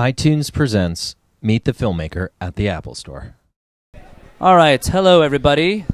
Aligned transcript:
iTunes 0.00 0.50
presents 0.50 1.14
Meet 1.42 1.66
the 1.66 1.74
Filmmaker 1.74 2.30
at 2.40 2.56
the 2.56 2.70
Apple 2.70 2.94
Store. 2.94 3.36
All 4.40 4.56
right. 4.56 4.82
Hello, 4.82 5.20
everybody. 5.20 5.84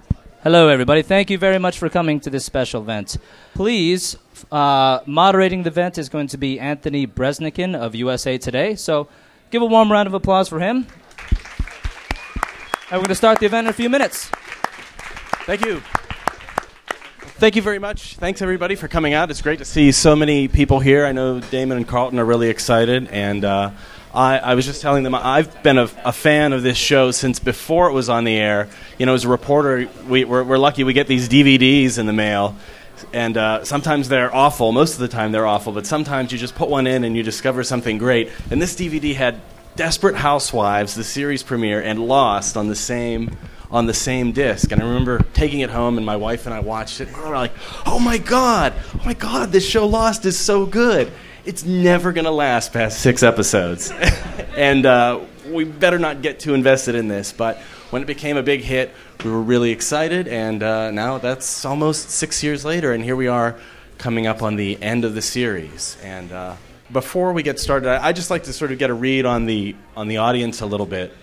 Hello, 0.44 0.68
everybody. 0.68 1.02
Thank 1.02 1.28
you 1.28 1.38
very 1.38 1.58
much 1.58 1.76
for 1.76 1.88
coming 1.88 2.20
to 2.20 2.30
this 2.30 2.44
special 2.44 2.82
event. 2.82 3.16
Please, 3.54 4.16
uh, 4.52 5.00
moderating 5.06 5.64
the 5.64 5.70
event 5.70 5.98
is 5.98 6.08
going 6.08 6.28
to 6.28 6.38
be 6.38 6.60
Anthony 6.60 7.04
Breznican 7.04 7.74
of 7.74 7.96
USA 7.96 8.38
Today. 8.38 8.76
So 8.76 9.08
give 9.50 9.60
a 9.60 9.66
warm 9.66 9.90
round 9.90 10.06
of 10.06 10.14
applause 10.14 10.48
for 10.48 10.60
him. 10.60 10.86
And 12.88 12.92
we're 12.92 12.98
going 12.98 13.08
to 13.08 13.16
start 13.16 13.40
the 13.40 13.46
event 13.46 13.66
in 13.66 13.70
a 13.70 13.74
few 13.74 13.90
minutes. 13.90 14.30
Thank 15.46 15.66
you. 15.66 15.82
Thank 17.38 17.56
you 17.56 17.60
very 17.60 17.80
much. 17.80 18.14
Thanks 18.16 18.40
everybody 18.40 18.76
for 18.76 18.86
coming 18.86 19.14
out. 19.14 19.30
It's 19.32 19.42
great 19.42 19.58
to 19.58 19.64
see 19.64 19.90
so 19.90 20.14
many 20.14 20.46
people 20.46 20.78
here. 20.78 21.04
I 21.04 21.10
know 21.12 21.40
Damon 21.40 21.76
and 21.76 21.88
Carlton 21.88 22.18
are 22.18 22.24
really 22.24 22.48
excited, 22.48 23.08
and 23.08 23.44
uh, 23.44 23.72
I, 24.16 24.38
I, 24.38 24.54
was 24.54 24.64
just 24.64 24.80
telling 24.80 25.04
them 25.04 25.14
I've 25.14 25.62
been 25.62 25.76
a, 25.76 25.90
a, 26.02 26.12
fan 26.12 26.54
of 26.54 26.62
this 26.62 26.78
show 26.78 27.10
since 27.10 27.38
before 27.38 27.90
it 27.90 27.92
was 27.92 28.08
on 28.08 28.24
the 28.24 28.34
air. 28.34 28.70
You 28.98 29.04
know, 29.04 29.12
as 29.12 29.24
a 29.24 29.28
reporter, 29.28 29.90
we, 30.08 30.24
we're, 30.24 30.42
we're 30.42 30.56
lucky 30.56 30.84
we 30.84 30.94
get 30.94 31.06
these 31.06 31.28
DVDs 31.28 31.98
in 31.98 32.06
the 32.06 32.14
mail, 32.14 32.56
and 33.12 33.36
uh, 33.36 33.64
sometimes 33.66 34.08
they're 34.08 34.34
awful. 34.34 34.72
Most 34.72 34.94
of 34.94 35.00
the 35.00 35.08
time 35.08 35.32
they're 35.32 35.46
awful, 35.46 35.70
but 35.70 35.84
sometimes 35.84 36.32
you 36.32 36.38
just 36.38 36.54
put 36.54 36.70
one 36.70 36.86
in 36.86 37.04
and 37.04 37.14
you 37.14 37.22
discover 37.22 37.62
something 37.62 37.98
great. 37.98 38.30
And 38.50 38.60
this 38.60 38.74
DVD 38.74 39.14
had 39.14 39.38
Desperate 39.76 40.16
Housewives, 40.16 40.94
the 40.94 41.04
series 41.04 41.42
premiere, 41.42 41.82
and 41.82 42.00
Lost 42.00 42.56
on 42.56 42.68
the 42.68 42.74
same 42.74 43.36
on 43.70 43.84
the 43.84 43.94
same 43.94 44.32
disc. 44.32 44.72
And 44.72 44.80
I 44.80 44.86
remember 44.86 45.18
taking 45.34 45.60
it 45.60 45.68
home, 45.68 45.98
and 45.98 46.06
my 46.06 46.16
wife 46.16 46.46
and 46.46 46.54
I 46.54 46.60
watched 46.60 47.02
it. 47.02 47.08
And 47.08 47.16
we 47.18 47.22
were 47.22 47.34
like, 47.34 47.52
"Oh 47.84 47.98
my 47.98 48.16
god! 48.16 48.72
Oh 48.94 49.02
my 49.04 49.12
god! 49.12 49.52
This 49.52 49.68
show 49.68 49.86
Lost 49.86 50.24
is 50.24 50.38
so 50.38 50.64
good." 50.64 51.12
It's 51.46 51.64
never 51.64 52.12
going 52.12 52.24
to 52.24 52.32
last 52.32 52.72
past 52.72 53.00
six 53.00 53.22
episodes, 53.22 53.92
and 54.56 54.84
uh, 54.84 55.20
we 55.48 55.62
better 55.62 55.96
not 55.96 56.20
get 56.20 56.40
too 56.40 56.54
invested 56.54 56.96
in 56.96 57.06
this. 57.06 57.32
But 57.32 57.58
when 57.90 58.02
it 58.02 58.06
became 58.06 58.36
a 58.36 58.42
big 58.42 58.62
hit, 58.62 58.92
we 59.22 59.30
were 59.30 59.40
really 59.40 59.70
excited, 59.70 60.26
and 60.26 60.60
uh, 60.60 60.90
now 60.90 61.18
that's 61.18 61.64
almost 61.64 62.10
six 62.10 62.42
years 62.42 62.64
later, 62.64 62.92
and 62.92 63.04
here 63.04 63.14
we 63.14 63.28
are 63.28 63.56
coming 63.96 64.26
up 64.26 64.42
on 64.42 64.56
the 64.56 64.82
end 64.82 65.04
of 65.04 65.14
the 65.14 65.22
series. 65.22 65.96
And 66.02 66.32
uh, 66.32 66.56
before 66.90 67.32
we 67.32 67.44
get 67.44 67.60
started, 67.60 67.88
I, 67.90 68.08
would 68.08 68.16
just 68.16 68.28
like 68.28 68.42
to 68.44 68.52
sort 68.52 68.72
of 68.72 68.78
get 68.78 68.90
a 68.90 68.94
read 68.94 69.24
on 69.24 69.46
the 69.46 69.76
on 69.96 70.08
the 70.08 70.16
audience 70.16 70.62
a 70.62 70.66
little 70.66 70.84
bit. 70.84 71.14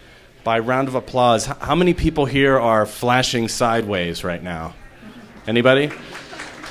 By 0.45 0.59
round 0.59 0.87
of 0.87 0.95
applause, 0.95 1.47
how 1.47 1.75
many 1.75 1.93
people 1.93 2.23
here 2.23 2.57
are 2.57 2.85
flashing 2.85 3.49
sideways 3.49 4.23
right 4.23 4.41
now? 4.41 4.73
Anybody? 5.47 5.91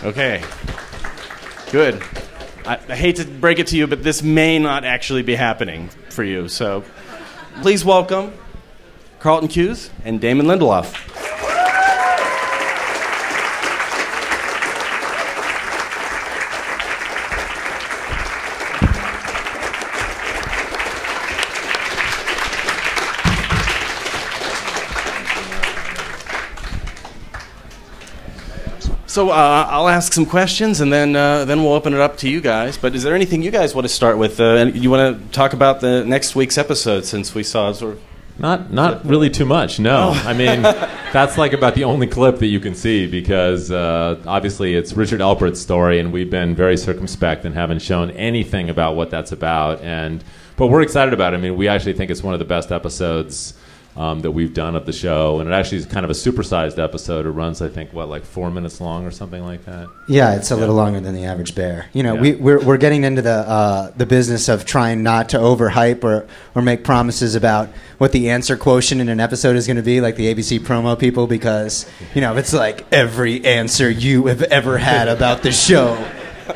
Okay. 0.03 0.43
Good. 1.71 2.03
I, 2.65 2.75
I 2.89 2.97
hate 2.97 3.17
to 3.17 3.25
break 3.25 3.59
it 3.59 3.69
to 3.69 3.77
you, 3.77 3.87
but 3.87 4.03
this 4.03 4.23
may 4.23 4.59
not 4.59 4.85
actually 4.85 5.23
be 5.23 5.35
happening 5.35 5.89
for 6.11 6.23
you. 6.23 6.49
So 6.49 6.85
please 7.61 7.85
welcome 7.85 8.33
Carlton 9.19 9.49
Cuse 9.49 9.91
and 10.05 10.21
Damon 10.21 10.47
Lindelof. 10.47 10.95
So 29.13 29.29
uh, 29.29 29.67
I'll 29.69 29.91
ask 29.91 30.15
some 30.15 30.25
questions, 30.25 30.81
and 30.81 30.91
then 30.91 31.15
uh, 31.15 31.45
then 31.45 31.63
we'll 31.63 31.75
open 31.75 31.93
it 31.93 32.01
up 32.01 32.17
to 32.17 32.31
you 32.31 32.41
guys. 32.41 32.79
But 32.79 32.95
is 32.95 33.03
there 33.03 33.15
anything 33.15 33.43
you 33.43 33.51
guys 33.51 33.75
want 33.75 33.85
to 33.85 33.93
start 33.93 34.17
with? 34.17 34.41
Uh, 34.41 34.71
you 34.73 34.91
want 34.91 35.21
to 35.21 35.33
talk 35.35 35.53
about 35.53 35.83
the 35.83 36.03
next 36.07 36.35
week's 36.35 36.57
episode 36.57 37.05
since 37.05 37.35
we 37.35 37.43
saw 37.43 37.73
sort 37.73 37.97
of. 37.97 38.03
Not 38.39 38.73
not 38.73 39.05
really 39.05 39.29
too 39.29 39.45
much. 39.45 39.79
No, 39.79 40.15
oh. 40.15 40.23
I 40.27 40.33
mean 40.33 40.63
that's 41.13 41.37
like 41.37 41.53
about 41.53 41.75
the 41.75 41.85
only 41.85 42.07
clip 42.07 42.39
that 42.39 42.47
you 42.47 42.59
can 42.59 42.75
see 42.75 43.07
because 43.07 43.71
uh, 43.71 44.19
obviously 44.27 44.75
it's 44.75 44.95
Richard 44.95 45.21
Alpert's 45.21 45.61
story, 45.61 45.99
and 45.99 46.11
we've 46.11 46.31
been 46.31 46.55
very 46.55 46.79
circumspect 46.79 47.45
and 47.45 47.55
haven't 47.55 47.83
shown 47.83 48.13
anything 48.13 48.71
about 48.71 48.97
what 48.97 49.11
that's 49.11 49.31
about. 49.31 49.83
And 49.83 50.25
but 50.57 50.69
we're 50.69 50.81
excited 50.81 51.13
about 51.13 51.35
it. 51.35 51.37
I 51.37 51.41
mean, 51.41 51.57
we 51.57 51.69
actually 51.69 51.93
think 51.93 52.11
it's 52.11 52.23
one 52.23 52.33
of 52.33 52.39
the 52.39 52.47
best 52.47 52.73
episodes 52.73 53.53
um, 53.97 54.21
that 54.21 54.31
we've 54.31 54.55
done 54.55 54.75
of 54.75 54.87
the 54.87 54.93
show, 54.93 55.41
and 55.41 55.49
it 55.49 55.53
actually 55.53 55.79
is 55.79 55.87
kind 55.87 56.05
of 56.05 56.11
a 56.11 56.15
supersized 56.15 56.83
episode. 56.83 57.27
It 57.27 57.31
runs, 57.31 57.61
I 57.61 57.69
think, 57.69 57.93
what 57.93 58.09
like 58.09 58.25
four 58.25 58.51
minutes 58.51 58.81
long 58.81 59.05
or 59.05 59.11
something 59.11 59.45
like 59.45 59.67
that. 59.67 59.89
Yeah, 60.09 60.35
it's 60.35 60.51
a 60.51 60.55
yeah. 60.55 60.61
little 60.61 60.75
longer 60.75 61.01
than 61.01 61.15
the 61.15 61.25
average 61.25 61.55
bear. 61.55 61.87
You 61.93 62.03
know, 62.03 62.15
yeah. 62.15 62.21
we, 62.21 62.33
we're 62.35 62.65
we're 62.65 62.77
getting 62.79 63.05
into 63.05 63.21
the 63.21 63.31
uh, 63.31 63.91
the 63.97 64.07
business 64.07 64.49
of 64.49 64.65
trying 64.65 65.03
not 65.03 65.29
to 65.31 65.39
overhype 65.39 66.05
or 66.05 66.27
or 66.55 66.63
make 66.63 66.85
promises 66.85 67.35
about 67.35 67.69
what 67.99 68.13
the 68.13 68.31
answer 68.31 68.57
quotient 68.57 69.01
in 69.01 69.09
an 69.11 69.21
episode 69.21 69.57
is 69.57 69.67
going 69.67 69.77
to 69.77 69.83
be, 69.83 70.01
like 70.01 70.17
the 70.17 70.35
ABC 70.35 70.61
promo 70.61 70.99
people, 70.99 71.27
because 71.27 71.87
you 72.15 72.23
know 72.23 72.37
it's 72.37 72.55
like 72.55 72.87
every 72.93 73.45
answer 73.45 73.91
you 73.91 74.27
have 74.27 74.43
ever 74.45 74.79
had 74.79 75.09
about 75.09 75.43
the 75.43 75.53
show. 75.53 76.03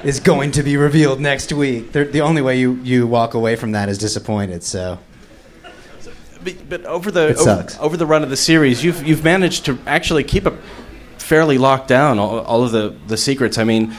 is 0.03 0.19
going 0.19 0.51
to 0.51 0.65
be 0.65 0.77
revealed 0.77 1.21
next 1.21 1.53
week. 1.53 1.93
They're, 1.93 2.05
the 2.05 2.21
only 2.21 2.43
way 2.43 2.59
you, 2.59 2.75
you 2.83 3.07
walk 3.07 3.35
away 3.35 3.55
from 3.55 3.73
that 3.73 3.89
is 3.89 3.99
disappointed. 3.99 4.65
So 4.65 4.99
but, 6.47 6.69
but 6.69 6.85
over 6.85 7.11
the 7.11 7.37
over, 7.37 7.67
over, 7.81 7.97
the 7.97 8.07
run 8.07 8.23
of 8.23 8.31
the 8.31 8.37
series, 8.37 8.85
you've 8.85 9.07
you've 9.07 9.25
managed 9.25 9.65
to 9.67 9.79
actually 9.87 10.25
keep 10.25 10.47
it 10.47 10.55
fairly 11.19 11.59
locked 11.59 11.89
down 11.89 12.19
all, 12.19 12.41
all 12.41 12.63
of 12.63 12.71
the 12.71 12.95
the 13.09 13.17
secrets. 13.17 13.59
I 13.59 13.65
mean, 13.65 13.95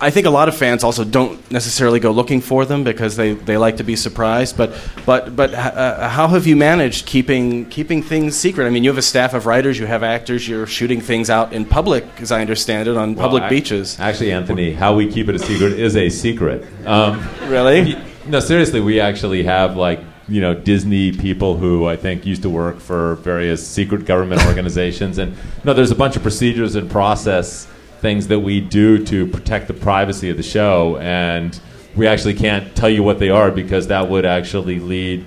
I 0.00 0.10
think 0.10 0.26
a 0.26 0.30
lot 0.30 0.48
of 0.48 0.56
fans 0.56 0.82
also 0.82 1.04
don't 1.04 1.50
necessarily 1.50 2.00
go 2.00 2.10
looking 2.10 2.40
for 2.40 2.64
them 2.64 2.82
because 2.82 3.16
they, 3.16 3.34
they 3.34 3.58
like 3.58 3.76
to 3.76 3.84
be 3.84 3.94
surprised. 3.94 4.56
But 4.56 4.72
but 5.04 5.36
but 5.36 5.52
uh, 5.52 6.08
how 6.08 6.28
have 6.28 6.46
you 6.46 6.56
managed 6.56 7.06
keeping 7.06 7.66
keeping 7.66 8.02
things 8.02 8.36
secret? 8.36 8.66
I 8.66 8.70
mean, 8.70 8.82
you 8.82 8.90
have 8.90 8.98
a 8.98 9.02
staff 9.02 9.34
of 9.34 9.44
writers, 9.44 9.78
you 9.78 9.86
have 9.86 10.02
actors, 10.02 10.48
you're 10.48 10.66
shooting 10.66 11.02
things 11.02 11.28
out 11.28 11.52
in 11.52 11.66
public, 11.66 12.04
as 12.18 12.32
I 12.32 12.40
understand 12.40 12.88
it, 12.88 12.96
on 12.96 13.14
well, 13.14 13.26
public 13.26 13.44
I, 13.44 13.48
beaches. 13.50 14.00
Actually, 14.00 14.32
Anthony, 14.32 14.72
how 14.72 14.94
we 14.94 15.12
keep 15.12 15.28
it 15.28 15.34
a 15.34 15.38
secret 15.38 15.74
is 15.74 15.94
a 15.94 16.08
secret. 16.08 16.66
Um, 16.86 17.22
really? 17.48 18.02
No, 18.26 18.40
seriously, 18.40 18.80
we 18.80 18.98
actually 18.98 19.44
have 19.44 19.76
like 19.76 20.00
you 20.28 20.40
know 20.40 20.54
Disney 20.54 21.12
people 21.12 21.56
who 21.56 21.86
I 21.86 21.96
think 21.96 22.26
used 22.26 22.42
to 22.42 22.50
work 22.50 22.80
for 22.80 23.16
various 23.16 23.66
secret 23.66 24.04
government 24.04 24.42
organizations, 24.46 25.18
and 25.18 25.32
you 25.32 25.38
no, 25.64 25.74
there's 25.74 25.90
a 25.90 25.96
bunch 25.96 26.16
of 26.16 26.22
procedures 26.22 26.74
and 26.74 26.90
process 26.90 27.66
things 28.00 28.28
that 28.28 28.40
we 28.40 28.60
do 28.60 29.04
to 29.06 29.26
protect 29.26 29.68
the 29.68 29.74
privacy 29.74 30.30
of 30.30 30.36
the 30.36 30.42
show, 30.42 30.96
and 30.98 31.58
we 31.96 32.06
actually 32.06 32.34
can't 32.34 32.74
tell 32.76 32.90
you 32.90 33.02
what 33.02 33.18
they 33.18 33.30
are 33.30 33.50
because 33.50 33.86
that 33.88 34.08
would 34.08 34.26
actually 34.26 34.78
lead 34.80 35.24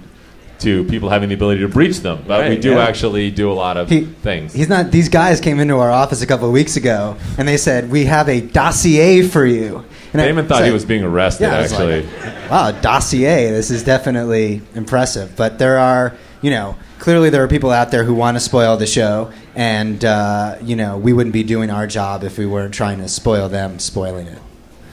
to 0.60 0.84
people 0.86 1.10
having 1.10 1.30
the 1.30 1.36
ability 1.36 1.62
to 1.62 1.68
breach 1.68 2.00
them. 2.00 2.24
But 2.28 2.42
right, 2.42 2.50
we 2.50 2.58
do 2.58 2.72
yeah. 2.72 2.84
actually 2.84 3.32
do 3.32 3.52
a 3.52 3.54
lot 3.54 3.78
of 3.78 3.90
he, 3.90 4.06
things. 4.06 4.54
He's 4.54 4.70
not. 4.70 4.92
These 4.92 5.10
guys 5.10 5.40
came 5.40 5.60
into 5.60 5.76
our 5.78 5.92
office 5.92 6.22
a 6.22 6.28
couple 6.28 6.48
of 6.48 6.54
weeks 6.54 6.76
ago, 6.76 7.18
and 7.38 7.48
they 7.48 7.58
said 7.58 7.90
we 7.90 8.06
have 8.06 8.30
a 8.30 8.42
dossier 8.42 9.24
for 9.24 9.46
you. 9.46 9.86
And 10.14 10.22
Damon 10.22 10.46
I, 10.46 10.48
thought 10.48 10.66
he 10.66 10.72
was 10.72 10.86
being 10.86 11.04
arrested. 11.04 11.44
Yeah, 11.44 11.58
actually, 11.58 12.04
like, 12.04 12.50
wow, 12.50 12.72
dossier. 12.72 13.52
This 13.52 13.70
is 13.70 13.84
definitely 13.84 14.62
impressive. 14.74 15.36
But 15.36 15.60
there 15.60 15.78
are, 15.78 16.16
you 16.42 16.50
know, 16.50 16.78
clearly 16.98 17.30
there 17.30 17.44
are 17.44 17.48
people 17.48 17.70
out 17.70 17.92
there 17.92 18.04
who 18.04 18.14
want 18.14 18.36
to 18.36 18.40
spoil 18.40 18.76
the 18.78 18.88
show, 18.88 19.32
and 19.56 20.04
uh, 20.04 20.58
you 20.62 20.76
know, 20.76 20.98
we 20.98 21.14
wouldn't 21.14 21.34
be 21.34 21.44
doing 21.44 21.70
our 21.70 21.86
job 21.86 22.24
if 22.24 22.38
we 22.38 22.46
weren't 22.46 22.74
trying 22.74 23.00
to 23.00 23.08
spoil 23.08 23.50
them, 23.50 23.78
spoiling 23.78 24.28
it. 24.28 24.40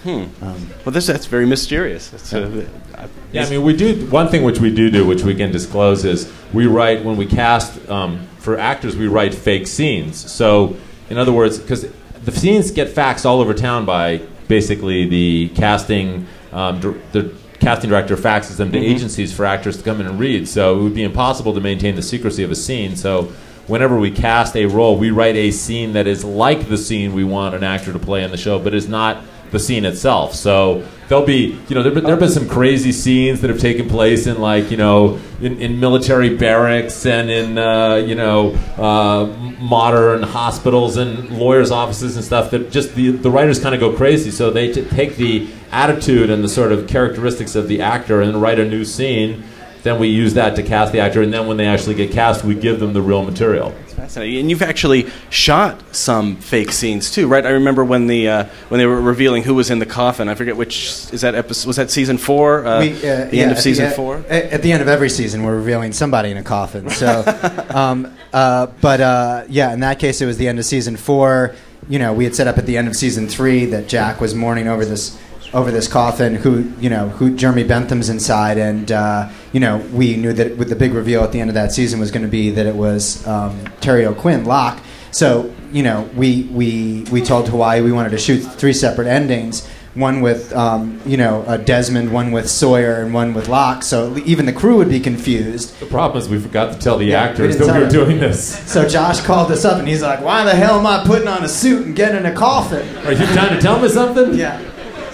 Hmm. 0.03 0.45
Um, 0.45 0.71
well, 0.85 0.93
this 0.93 1.07
that's 1.07 1.27
very 1.27 1.47
mysterious. 1.47 2.11
That's, 2.11 2.33
uh, 2.33 2.67
yeah, 3.33 3.45
I 3.45 3.51
mean, 3.51 3.63
we 3.63 3.77
do 3.77 4.07
one 4.07 4.29
thing 4.29 4.45
which 4.45 4.61
we 4.61 4.73
do 4.73 4.91
do, 4.91 5.07
which 5.07 5.23
we 5.23 5.35
can 5.35 5.51
disclose, 5.51 6.05
is 6.05 6.33
we 6.53 6.67
write 6.67 7.05
when 7.05 7.17
we 7.17 7.27
cast 7.27 7.89
um, 7.91 8.27
for 8.39 8.59
actors, 8.59 8.97
we 8.97 9.09
write 9.09 9.35
fake 9.35 9.67
scenes. 9.67 10.17
So, 10.31 10.77
in 11.11 11.19
other 11.19 11.33
words, 11.33 11.59
because 11.59 11.89
the 12.25 12.33
scenes 12.33 12.71
get 12.71 12.89
faxed 12.89 13.25
all 13.25 13.41
over 13.41 13.55
town 13.55 13.85
by 13.85 14.23
basically 14.49 15.07
the 15.09 15.49
casting 15.51 16.27
um, 16.53 16.81
the 17.13 17.33
casting 17.61 17.91
director 17.91 18.17
faxes 18.17 18.57
them 18.57 18.71
to 18.71 18.79
mm-hmm. 18.79 18.95
agencies 18.95 19.33
for 19.35 19.45
actors 19.45 19.79
to 19.79 19.83
come 19.83 20.01
in 20.01 20.07
and 20.07 20.19
read. 20.19 20.49
So 20.49 20.79
it 20.79 20.83
would 20.83 20.95
be 20.95 21.03
impossible 21.03 21.55
to 21.55 21.61
maintain 21.61 21.97
the 21.97 22.03
secrecy 22.03 22.43
of 22.43 22.51
a 22.51 22.55
scene. 22.55 22.97
So 22.97 23.33
whenever 23.67 23.99
we 23.99 24.11
cast 24.11 24.57
a 24.57 24.67
role, 24.67 24.97
we 24.97 25.11
write 25.11 25.37
a 25.37 25.51
scene 25.51 25.93
that 25.95 26.07
is 26.07 26.25
like 26.25 26.69
the 26.69 26.79
scene 26.79 27.13
we 27.13 27.25
want 27.25 27.55
an 27.55 27.65
actor 27.65 27.93
to 27.93 27.99
play 27.99 28.23
in 28.23 28.31
the 28.31 28.37
show, 28.37 28.59
but 28.59 28.75
is 28.75 28.89
not 28.89 29.23
the 29.51 29.59
scene 29.59 29.85
itself. 29.85 30.35
So 30.35 30.87
there'll 31.09 31.25
be, 31.25 31.59
you 31.69 31.75
know, 31.75 31.83
there 31.83 32.11
have 32.11 32.19
been 32.19 32.29
some 32.29 32.49
crazy 32.49 32.93
scenes 32.93 33.41
that 33.41 33.51
have 33.51 33.61
taken 33.61 33.89
place 33.89 34.27
in 34.27 34.41
like, 34.41 34.71
you 34.71 34.77
know, 34.77 35.21
in, 35.41 35.61
in 35.61 35.79
military 35.79 36.37
barracks 36.37 37.07
and 37.07 37.31
in, 37.31 37.59
uh, 37.59 37.95
you 37.97 38.15
know, 38.15 38.55
uh, 38.77 39.27
modern 39.61 40.23
hospitals 40.23 40.97
and 40.97 41.31
lawyers' 41.39 41.71
offices 41.71 42.17
and 42.17 42.25
stuff 42.25 42.51
that 42.51 42.71
just 42.71 42.95
the, 42.95 43.11
the 43.11 43.31
writers 43.31 43.61
kind 43.61 43.75
of 43.75 43.81
go 43.81 43.97
crazy. 43.97 44.31
So 44.31 44.51
they 44.51 44.73
t- 44.73 44.85
take 44.85 45.17
the 45.17 45.49
attitude 45.71 46.31
and 46.31 46.43
the 46.43 46.49
sort 46.49 46.73
of 46.73 46.89
characteristics 46.89 47.55
of 47.55 47.69
the 47.69 47.83
actor 47.83 48.21
and 48.21 48.41
write 48.41 48.59
a 48.59 48.69
new 48.69 48.85
scene. 48.85 49.45
Then 49.83 50.01
we 50.01 50.09
use 50.09 50.35
that 50.35 50.57
to 50.57 50.65
cast 50.65 50.93
the 50.93 50.99
actor, 50.99 51.23
and 51.23 51.33
then 51.33 51.47
when 51.47 51.59
they 51.59 51.67
actually 51.67 51.95
get 51.95 52.11
cast, 52.11 52.43
we 52.43 52.57
give 52.57 52.81
them 52.81 52.93
the 52.93 53.01
real 53.01 53.23
material. 53.23 53.73
Fascinating. 54.07 54.39
And 54.39 54.51
you've 54.51 54.63
actually 54.63 55.11
shot 55.31 55.83
some 55.95 56.37
fake 56.37 56.71
scenes 56.71 57.11
too, 57.11 57.27
right? 57.27 57.45
I 57.45 57.51
remember 57.51 57.85
when 57.85 58.07
the 58.07 58.29
uh, 58.29 58.45
when 58.69 58.79
they 58.79 58.87
were 58.87 59.01
revealing 59.01 59.43
who 59.43 59.53
was 59.53 59.69
in 59.69 59.81
the 59.81 59.87
coffin. 59.87 60.29
I 60.29 60.37
forget 60.37 60.57
which 60.57 61.13
is 61.13 61.23
that 61.23 61.35
episode. 61.35 61.67
Was 61.67 61.75
that 61.77 61.91
season 61.91 62.17
four? 62.17 62.65
Uh, 62.65 62.81
We, 62.81 62.93
uh, 62.93 63.01
the 63.01 63.31
yeah, 63.33 63.43
end 63.43 63.51
of 63.53 63.59
season 63.59 63.87
the, 63.87 63.97
four. 63.97 64.19
At, 64.29 64.45
at 64.45 64.63
the 64.63 64.71
end 64.71 64.81
of 64.81 64.87
every 64.87 65.11
season, 65.11 65.43
we're 65.43 65.57
revealing 65.57 65.93
somebody 65.93 66.31
in 66.31 66.37
a 66.37 66.45
coffin. 66.45 66.89
So, 66.97 67.25
um, 67.71 68.17
uh, 68.33 68.69
but 68.81 69.01
uh, 69.03 69.45
yeah, 69.49 69.73
in 69.75 69.81
that 69.81 69.99
case, 69.99 70.23
it 70.23 70.27
was 70.27 70.39
the 70.39 70.49
end 70.49 70.59
of 70.59 70.65
season 70.65 70.97
four. 70.97 71.55
You 71.89 71.99
know, 71.99 72.15
we 72.15 72.25
had 72.25 72.35
set 72.35 72.47
up 72.47 72.59
at 72.59 72.65
the 72.65 72.77
end 72.79 72.89
of 72.89 72.97
season 72.97 73.29
three 73.29 73.67
that 73.67 73.87
Jack 73.87 74.21
was 74.21 74.35
mourning 74.35 74.67
over 74.67 74.85
this 74.85 75.21
over 75.55 75.71
this 75.71 75.89
coffin. 75.89 76.35
Who 76.37 76.73
you 76.81 76.91
know, 76.91 77.09
who 77.09 77.35
Jeremy 77.37 77.65
Bentham's 77.65 78.09
inside, 78.09 78.59
and 78.59 78.91
uh, 78.93 79.29
you 79.53 79.61
know, 79.61 79.79
we 79.93 80.17
knew 80.17 80.33
that 80.33 80.57
with 80.57 80.69
the 80.69 80.77
big 80.77 80.93
reveal 80.93 81.23
at 81.23 81.33
the 81.33 81.41
end 81.41 81.51
of 81.51 81.55
that 81.55 81.73
season 81.73 82.01
was 82.01 82.11
going 82.11 82.25
to 82.25 82.31
be 82.31 82.51
that 82.51 82.67
it 82.67 82.75
was 82.77 83.27
um, 83.27 83.59
Terry 83.81 84.05
O'Quinn, 84.07 84.45
Locke. 84.45 84.79
So 85.11 85.53
you 85.73 85.83
know, 85.83 86.09
we 86.15 86.45
we 86.53 87.05
we 87.11 87.23
told 87.23 87.49
Hawaii 87.49 87.81
we 87.81 87.93
wanted 87.93 88.11
to 88.11 88.19
shoot 88.19 88.41
three 88.41 88.73
separate 88.73 89.07
endings. 89.09 89.67
One 89.95 90.21
with 90.21 90.55
um, 90.55 91.01
you 91.07 91.17
know 91.17 91.41
uh, 91.45 91.57
Desmond, 91.57 92.13
one 92.13 92.31
with 92.31 92.51
Sawyer, 92.51 92.97
and 93.03 93.15
one 93.15 93.33
with 93.33 93.49
Locke. 93.49 93.83
So 93.83 94.15
even 94.27 94.45
the 94.45 94.53
crew 94.53 94.77
would 94.77 94.91
be 94.91 95.01
confused. 95.01 95.81
The 95.81 95.87
problem 95.87 96.23
is 96.23 96.29
we 96.29 96.39
forgot 96.39 96.75
to 96.75 96.79
tell 96.79 96.99
the 96.99 97.07
Yeah, 97.07 97.23
actors 97.23 97.57
didn't 97.57 97.67
that 97.69 97.73
we 97.75 97.81
were 97.81 97.87
them. 97.91 98.05
doing 98.05 98.21
this. 98.21 98.59
So 98.71 98.87
Josh 98.87 99.23
called 99.23 99.51
us 99.51 99.65
up 99.65 99.79
and 99.79 99.89
he's 99.89 100.03
like, 100.03 100.21
"Why 100.21 100.45
the 100.45 100.55
hell 100.55 100.79
am 100.79 100.87
I 100.87 101.03
putting 101.07 101.29
on 101.29 101.43
a 101.45 101.49
suit 101.49 101.87
and 101.87 101.97
getting 101.97 102.19
in 102.19 102.27
a 102.27 102.35
coffin?" 102.35 102.87
Are 103.07 103.13
you 103.13 103.25
trying 103.29 103.55
to 103.57 103.61
tell 103.61 103.81
me 103.81 103.89
something? 103.89 104.35
Yeah. 104.35 104.61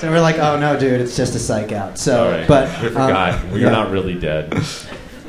So 0.03 0.11
we're 0.11 0.21
like, 0.21 0.39
"Oh 0.39 0.59
no, 0.59 0.77
dude, 0.77 1.01
it's 1.01 1.17
just 1.17 1.37
a 1.37 1.39
psych 1.39 1.71
out." 1.71 1.97
So, 1.97 2.25
All 2.25 2.31
right. 2.33 2.49
but 2.49 2.69
we 2.83 2.89
um, 2.89 2.93
forgot. 2.93 3.53
we 3.53 3.61
yeah. 3.61 3.69
are 3.69 3.71
not 3.71 3.93
really 3.93 4.19
dead. 4.19 4.53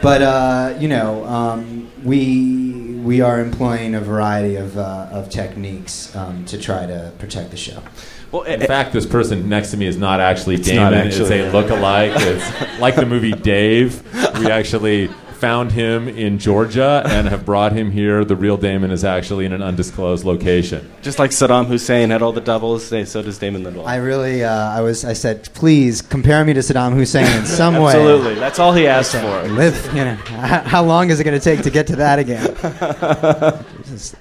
But 0.01 0.21
uh, 0.21 0.75
you 0.81 0.89
know, 0.89 1.23
um, 1.23 1.89
we 2.03 2.97
we 3.05 3.21
are 3.21 3.39
employing 3.39 3.95
a 3.95 4.01
variety 4.01 4.57
of 4.57 4.77
uh, 4.77 5.07
of 5.11 5.29
techniques 5.29 6.13
um, 6.13 6.43
to 6.45 6.57
try 6.57 6.85
to 6.85 7.13
protect 7.19 7.51
the 7.51 7.55
show. 7.55 7.81
Well, 8.29 8.41
In 8.41 8.59
fact, 8.59 8.91
this 8.91 9.05
person 9.05 9.47
next 9.47 9.71
to 9.71 9.77
me 9.77 9.85
is 9.85 9.95
not 9.95 10.19
actually 10.19 10.55
It's 10.55 10.67
Damon. 10.67 10.91
not 10.91 11.07
it's 11.07 11.19
a 11.19 11.51
look-alike. 11.51 12.11
It's 12.15 12.79
like 12.79 12.95
the 12.95 13.05
movie 13.05 13.31
Dave. 13.31 14.03
We 14.39 14.47
actually 14.47 15.09
found 15.43 15.73
him 15.73 16.07
in 16.07 16.39
Georgia 16.39 17.03
and 17.05 17.27
have 17.27 17.45
brought 17.45 17.73
him 17.73 17.91
here. 17.91 18.23
The 18.23 18.33
real 18.33 18.55
Damon 18.55 18.91
is 18.91 19.03
actually 19.03 19.45
in 19.45 19.51
an 19.51 19.61
undisclosed 19.61 20.23
location. 20.23 20.89
just 21.01 21.19
like 21.19 21.31
Saddam 21.31 21.65
Hussein 21.65 22.11
had 22.11 22.21
all 22.21 22.31
the 22.31 22.39
doubles, 22.39 22.87
so 22.87 23.03
does 23.03 23.39
Damon 23.39 23.65
Lindelof. 23.65 23.85
I 23.85 23.97
really, 23.97 24.45
uh, 24.45 24.49
I 24.49 24.79
was, 24.79 25.03
I 25.03 25.11
said, 25.11 25.49
please 25.53 26.01
compare 26.01 26.45
me 26.45 26.53
to 26.53 26.61
Saddam 26.61 26.93
Hussein 26.93 27.25
in 27.37 27.45
some 27.45 27.75
way. 27.75 27.87
Absolutely, 27.87 28.35
that's 28.35 28.57
all 28.57 28.71
he 28.71 28.87
asked 28.87 29.17
for. 29.17 29.43
Live, 29.49 29.85
you 29.87 30.05
know. 30.05 30.15
How 30.63 30.81
long 30.81 31.09
is 31.09 31.19
it 31.19 31.25
going 31.25 31.37
to 31.37 31.43
take 31.43 31.61
to 31.63 31.69
get 31.69 31.87
to 31.87 31.97
that 31.97 32.19
again? 32.19 32.43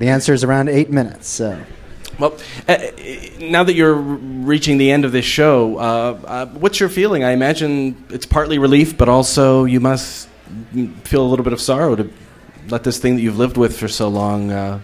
the 0.01 0.09
answer 0.09 0.33
is 0.33 0.43
around 0.43 0.71
eight 0.71 0.91
minutes. 0.91 1.29
So. 1.29 1.57
Well, 2.19 2.37
uh, 2.67 2.79
now 3.39 3.63
that 3.63 3.75
you're 3.75 3.95
reaching 3.95 4.77
the 4.77 4.91
end 4.91 5.05
of 5.05 5.13
this 5.13 5.25
show, 5.25 5.79
uh, 5.79 6.21
uh, 6.25 6.47
what's 6.47 6.81
your 6.81 6.89
feeling? 6.89 7.23
I 7.23 7.31
imagine 7.31 8.05
it's 8.11 8.27
partly 8.27 8.59
relief, 8.59 8.99
but 8.99 9.09
also 9.09 9.65
you 9.65 9.79
must 9.79 10.29
feel 11.05 11.23
a 11.23 11.29
little 11.29 11.45
bit 11.45 11.53
of 11.53 11.61
sorrow 11.61 11.97
to 11.97 12.11
let 12.69 12.85
this 12.85 12.99
thing 12.99 13.17
that 13.17 13.23
you've 13.23 13.39
lived 13.39 13.57
with 13.57 13.77
for 13.77 13.89
so 13.89 14.09
long 14.09 14.51
uh, 14.51 14.81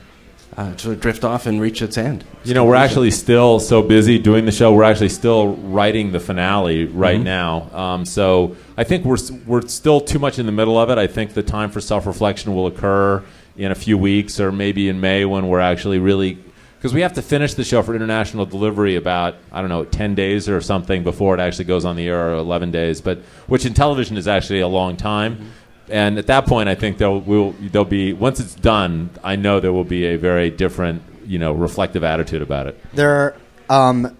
uh, 0.56 0.76
sort 0.76 0.94
of 0.94 1.00
drift 1.00 1.24
off 1.24 1.46
and 1.46 1.60
reach 1.60 1.82
its 1.82 1.96
end. 1.96 2.24
You 2.44 2.54
know, 2.54 2.64
we're 2.64 2.74
actually 2.74 3.12
still 3.12 3.60
so 3.60 3.80
busy 3.80 4.18
doing 4.18 4.44
the 4.44 4.52
show. 4.52 4.72
We're 4.72 4.82
actually 4.84 5.10
still 5.10 5.54
writing 5.54 6.10
the 6.10 6.20
finale 6.20 6.86
right 6.86 7.20
now. 7.20 7.70
Um, 7.72 8.04
so 8.04 8.56
I 8.76 8.84
think 8.84 9.04
we're 9.04 9.18
we're 9.46 9.66
still 9.68 10.00
too 10.00 10.18
much 10.18 10.38
in 10.38 10.46
the 10.46 10.52
middle 10.52 10.78
of 10.78 10.90
it. 10.90 10.98
I 10.98 11.06
think 11.06 11.34
the 11.34 11.44
time 11.44 11.70
for 11.70 11.80
self 11.80 12.06
reflection 12.06 12.54
will 12.54 12.66
occur 12.66 13.22
in 13.56 13.70
a 13.70 13.74
few 13.74 13.96
weeks, 13.96 14.40
or 14.40 14.50
maybe 14.50 14.88
in 14.88 15.00
May 15.00 15.24
when 15.24 15.48
we're 15.48 15.60
actually 15.60 15.98
really 15.98 16.38
because 16.78 16.94
we 16.94 17.00
have 17.00 17.12
to 17.14 17.22
finish 17.22 17.54
the 17.54 17.64
show 17.64 17.82
for 17.82 17.94
international 17.94 18.46
delivery 18.46 18.94
about 18.96 19.36
I 19.50 19.60
don't 19.60 19.68
know 19.68 19.84
ten 19.84 20.14
days 20.14 20.48
or 20.48 20.60
something 20.60 21.02
before 21.02 21.34
it 21.34 21.40
actually 21.40 21.66
goes 21.66 21.84
on 21.84 21.96
the 21.96 22.08
air, 22.08 22.30
or 22.30 22.34
eleven 22.34 22.70
days, 22.70 23.00
but 23.00 23.18
which 23.46 23.66
in 23.66 23.74
television 23.74 24.16
is 24.16 24.28
actually 24.28 24.60
a 24.60 24.68
long 24.68 24.96
time. 24.96 25.52
And 25.90 26.18
at 26.18 26.26
that 26.26 26.46
point, 26.46 26.68
I 26.68 26.74
think 26.74 26.98
there'll 26.98 27.20
will 27.20 27.52
there'll 27.60 27.84
be 27.84 28.12
once 28.12 28.40
it's 28.40 28.54
done. 28.54 29.10
I 29.24 29.36
know 29.36 29.60
there 29.60 29.72
will 29.72 29.84
be 29.84 30.06
a 30.06 30.16
very 30.16 30.50
different, 30.50 31.02
you 31.26 31.38
know, 31.38 31.52
reflective 31.52 32.04
attitude 32.04 32.42
about 32.42 32.66
it. 32.66 32.80
there 32.94 33.36
um, 33.70 34.16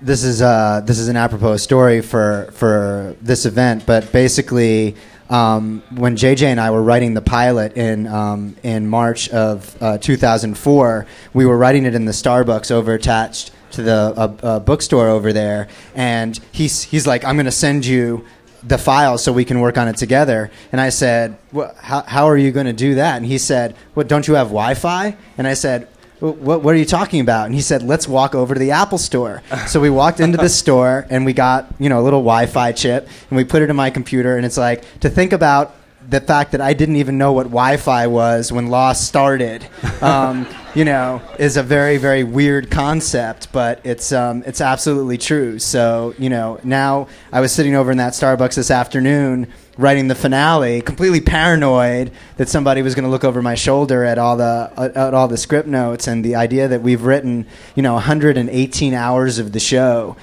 this 0.00 0.24
is 0.24 0.42
uh, 0.42 0.82
this 0.84 0.98
is 0.98 1.08
an 1.08 1.16
apropos 1.16 1.56
story 1.58 2.00
for 2.00 2.50
for 2.52 3.16
this 3.20 3.46
event, 3.46 3.86
but 3.86 4.10
basically, 4.12 4.96
um, 5.30 5.82
when 5.94 6.16
JJ 6.16 6.46
and 6.46 6.60
I 6.60 6.70
were 6.70 6.82
writing 6.82 7.14
the 7.14 7.22
pilot 7.22 7.76
in 7.76 8.06
um, 8.06 8.56
in 8.62 8.88
March 8.88 9.28
of 9.30 9.80
uh, 9.80 9.98
2004, 9.98 11.06
we 11.32 11.46
were 11.46 11.56
writing 11.56 11.84
it 11.84 11.94
in 11.94 12.04
the 12.04 12.12
Starbucks 12.12 12.70
over 12.70 12.94
attached 12.94 13.52
to 13.72 13.82
the 13.82 13.92
uh, 14.16 14.36
uh, 14.42 14.58
bookstore 14.60 15.08
over 15.08 15.32
there, 15.32 15.68
and 15.94 16.38
he's 16.50 16.82
he's 16.82 17.06
like, 17.06 17.24
I'm 17.24 17.36
going 17.36 17.46
to 17.46 17.52
send 17.52 17.86
you 17.86 18.24
the 18.62 18.78
file 18.78 19.18
so 19.18 19.32
we 19.32 19.44
can 19.44 19.60
work 19.60 19.76
on 19.76 19.88
it 19.88 19.96
together. 19.96 20.50
And 20.70 20.80
I 20.80 20.90
said, 20.90 21.36
well, 21.52 21.74
how, 21.78 22.02
how 22.02 22.26
are 22.26 22.36
you 22.36 22.52
going 22.52 22.66
to 22.66 22.72
do 22.72 22.94
that? 22.96 23.16
And 23.16 23.26
he 23.26 23.38
said, 23.38 23.76
what, 23.94 24.08
don't 24.08 24.26
you 24.28 24.34
have 24.34 24.48
Wi-Fi? 24.48 25.16
And 25.38 25.46
I 25.46 25.54
said, 25.54 25.88
what, 26.20 26.62
what 26.62 26.74
are 26.74 26.78
you 26.78 26.84
talking 26.84 27.20
about? 27.20 27.46
And 27.46 27.54
he 27.54 27.60
said, 27.60 27.82
let's 27.82 28.06
walk 28.06 28.34
over 28.34 28.54
to 28.54 28.60
the 28.60 28.70
Apple 28.70 28.98
store. 28.98 29.42
so 29.66 29.80
we 29.80 29.90
walked 29.90 30.20
into 30.20 30.38
the 30.38 30.48
store 30.48 31.06
and 31.10 31.26
we 31.26 31.32
got, 31.32 31.66
you 31.80 31.88
know, 31.88 32.00
a 32.00 32.04
little 32.04 32.20
Wi-Fi 32.20 32.72
chip 32.72 33.08
and 33.28 33.36
we 33.36 33.44
put 33.44 33.62
it 33.62 33.70
in 33.70 33.76
my 33.76 33.90
computer. 33.90 34.36
And 34.36 34.46
it's 34.46 34.56
like, 34.56 34.84
to 35.00 35.10
think 35.10 35.32
about 35.32 35.74
the 36.08 36.20
fact 36.20 36.52
that 36.52 36.60
I 36.60 36.72
didn't 36.74 36.96
even 36.96 37.18
know 37.18 37.32
what 37.32 37.44
Wi-Fi 37.44 38.06
was 38.06 38.52
when 38.52 38.68
Lost 38.68 39.06
started, 39.06 39.66
um, 40.02 40.46
you 40.74 40.84
know, 40.84 41.22
is 41.38 41.56
a 41.56 41.62
very, 41.62 41.96
very 41.96 42.24
weird 42.24 42.70
concept, 42.70 43.52
but 43.52 43.80
it's 43.84 44.12
um, 44.12 44.42
it's 44.46 44.60
absolutely 44.60 45.18
true. 45.18 45.58
So, 45.58 46.14
you 46.18 46.30
know, 46.30 46.58
now 46.64 47.08
I 47.32 47.40
was 47.40 47.52
sitting 47.52 47.74
over 47.74 47.90
in 47.90 47.98
that 47.98 48.12
Starbucks 48.12 48.54
this 48.54 48.70
afternoon 48.70 49.52
writing 49.78 50.08
the 50.08 50.14
finale, 50.14 50.82
completely 50.82 51.20
paranoid 51.20 52.12
that 52.36 52.48
somebody 52.48 52.82
was 52.82 52.94
going 52.94 53.04
to 53.04 53.10
look 53.10 53.24
over 53.24 53.40
my 53.40 53.54
shoulder 53.54 54.04
at 54.04 54.18
all 54.18 54.36
the 54.36 54.72
at, 54.76 54.96
at 54.96 55.14
all 55.14 55.28
the 55.28 55.38
script 55.38 55.68
notes, 55.68 56.06
and 56.06 56.24
the 56.24 56.34
idea 56.34 56.68
that 56.68 56.82
we've 56.82 57.02
written, 57.02 57.46
you 57.74 57.82
know, 57.82 57.94
118 57.94 58.94
hours 58.94 59.38
of 59.38 59.52
the 59.52 59.60
show, 59.60 60.16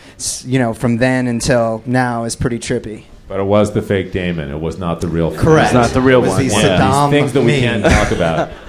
you 0.43 0.59
know, 0.59 0.73
from 0.73 0.97
then 0.97 1.27
until 1.27 1.83
now 1.85 2.23
is 2.23 2.35
pretty 2.35 2.59
trippy. 2.59 3.05
But 3.29 3.39
it 3.39 3.43
was 3.43 3.71
the 3.73 3.81
fake 3.83 4.11
Damon. 4.11 4.49
It 4.51 4.59
was 4.59 4.77
not 4.79 4.99
the 5.01 5.07
real. 5.07 5.31
Correct. 5.33 5.67
It's 5.67 5.73
not 5.73 5.91
the 5.91 6.01
real 6.01 6.17
It 6.23 6.27
was 6.27 6.31
one. 6.31 6.47
the 6.47 6.53
Yeah. 6.53 6.79
Saddam 6.79 7.11
These 7.11 7.19
things 7.19 7.33
that 7.33 7.39
we 7.41 7.45
me. 7.47 7.59
can't 7.61 7.85
talk 7.85 8.11
about. 8.11 8.49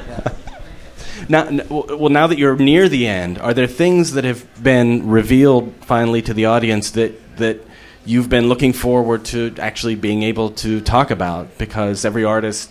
Now, 1.29 1.49
well, 1.69 2.09
now 2.09 2.27
that 2.27 2.39
you're 2.39 2.57
near 2.57 2.89
the 2.89 3.07
end, 3.07 3.39
are 3.39 3.55
there 3.55 3.69
things 3.69 4.15
that 4.15 4.25
have 4.25 4.45
been 4.61 5.09
revealed 5.09 5.73
finally 5.83 6.23
to 6.23 6.35
the 6.35 6.47
audience 6.47 6.91
that 6.93 7.37
that 7.37 7.65
you've 8.05 8.29
been 8.29 8.49
looking 8.49 8.73
forward 8.73 9.25
to 9.27 9.55
actually 9.61 9.95
being 9.95 10.25
able 10.25 10.51
to 10.51 10.81
talk 10.81 11.12
about? 11.12 11.57
Because 11.57 12.05
every 12.05 12.25
artist, 12.25 12.69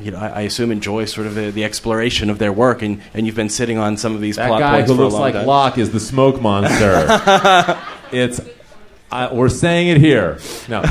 you 0.00 0.10
know, 0.10 0.18
I, 0.18 0.28
I 0.28 0.40
assume 0.40 0.72
enjoys 0.72 1.12
sort 1.12 1.28
of 1.28 1.36
the, 1.36 1.52
the 1.52 1.62
exploration 1.62 2.28
of 2.28 2.38
their 2.40 2.52
work, 2.52 2.82
and, 2.82 3.00
and 3.14 3.24
you've 3.24 3.36
been 3.36 3.50
sitting 3.50 3.78
on 3.78 3.96
some 3.96 4.16
of 4.16 4.20
these 4.20 4.34
That 4.34 4.48
plot 4.48 4.58
guy 4.60 4.76
points 4.78 4.90
who 4.90 4.96
for 4.96 5.02
looks 5.04 5.12
a 5.12 5.16
long 5.18 5.22
like 5.22 5.34
time. 5.34 5.46
Locke 5.46 5.78
is 5.78 5.92
the 5.92 6.00
smoke 6.00 6.40
monster. 6.42 7.06
it's. 8.10 8.40
I, 9.10 9.32
we're 9.32 9.48
saying 9.48 9.88
it 9.88 9.98
here. 9.98 10.38
No, 10.68 10.82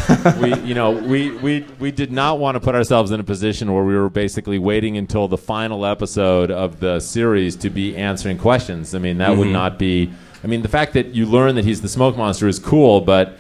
we, 0.41 0.53
you 0.62 0.74
know, 0.74 0.91
we, 0.91 1.31
we, 1.31 1.65
we 1.79 1.91
did 1.91 2.12
not 2.13 2.39
want 2.39 2.55
to 2.55 2.60
put 2.62 2.74
ourselves 2.74 3.12
in 3.12 3.19
a 3.19 3.24
position 3.24 3.74
where 3.74 3.84
we 3.84 3.93
were 3.95 4.10
basically 4.10 4.57
waiting 4.57 4.95
until 4.98 5.27
the 5.27 5.38
final 5.38 5.86
episode 5.86 6.50
of 6.50 6.79
the 6.79 7.01
series 7.01 7.57
to 7.57 7.69
be 7.69 7.95
answering 7.95 8.38
questions. 8.38 8.95
I 8.95 9.00
mean, 9.00 9.17
that 9.17 9.36
would 9.38 9.50
not 9.50 9.77
be. 9.77 10.12
I 10.43 10.48
mean, 10.48 10.62
the 10.62 10.69
fact 10.69 10.93
that 10.93 11.07
you 11.07 11.25
learn 11.25 11.55
that 11.55 11.65
he's 11.65 11.81
the 11.81 11.89
smoke 11.89 12.15
monster 12.15 12.48
is 12.48 12.57
cool, 12.57 13.01
but 13.01 13.38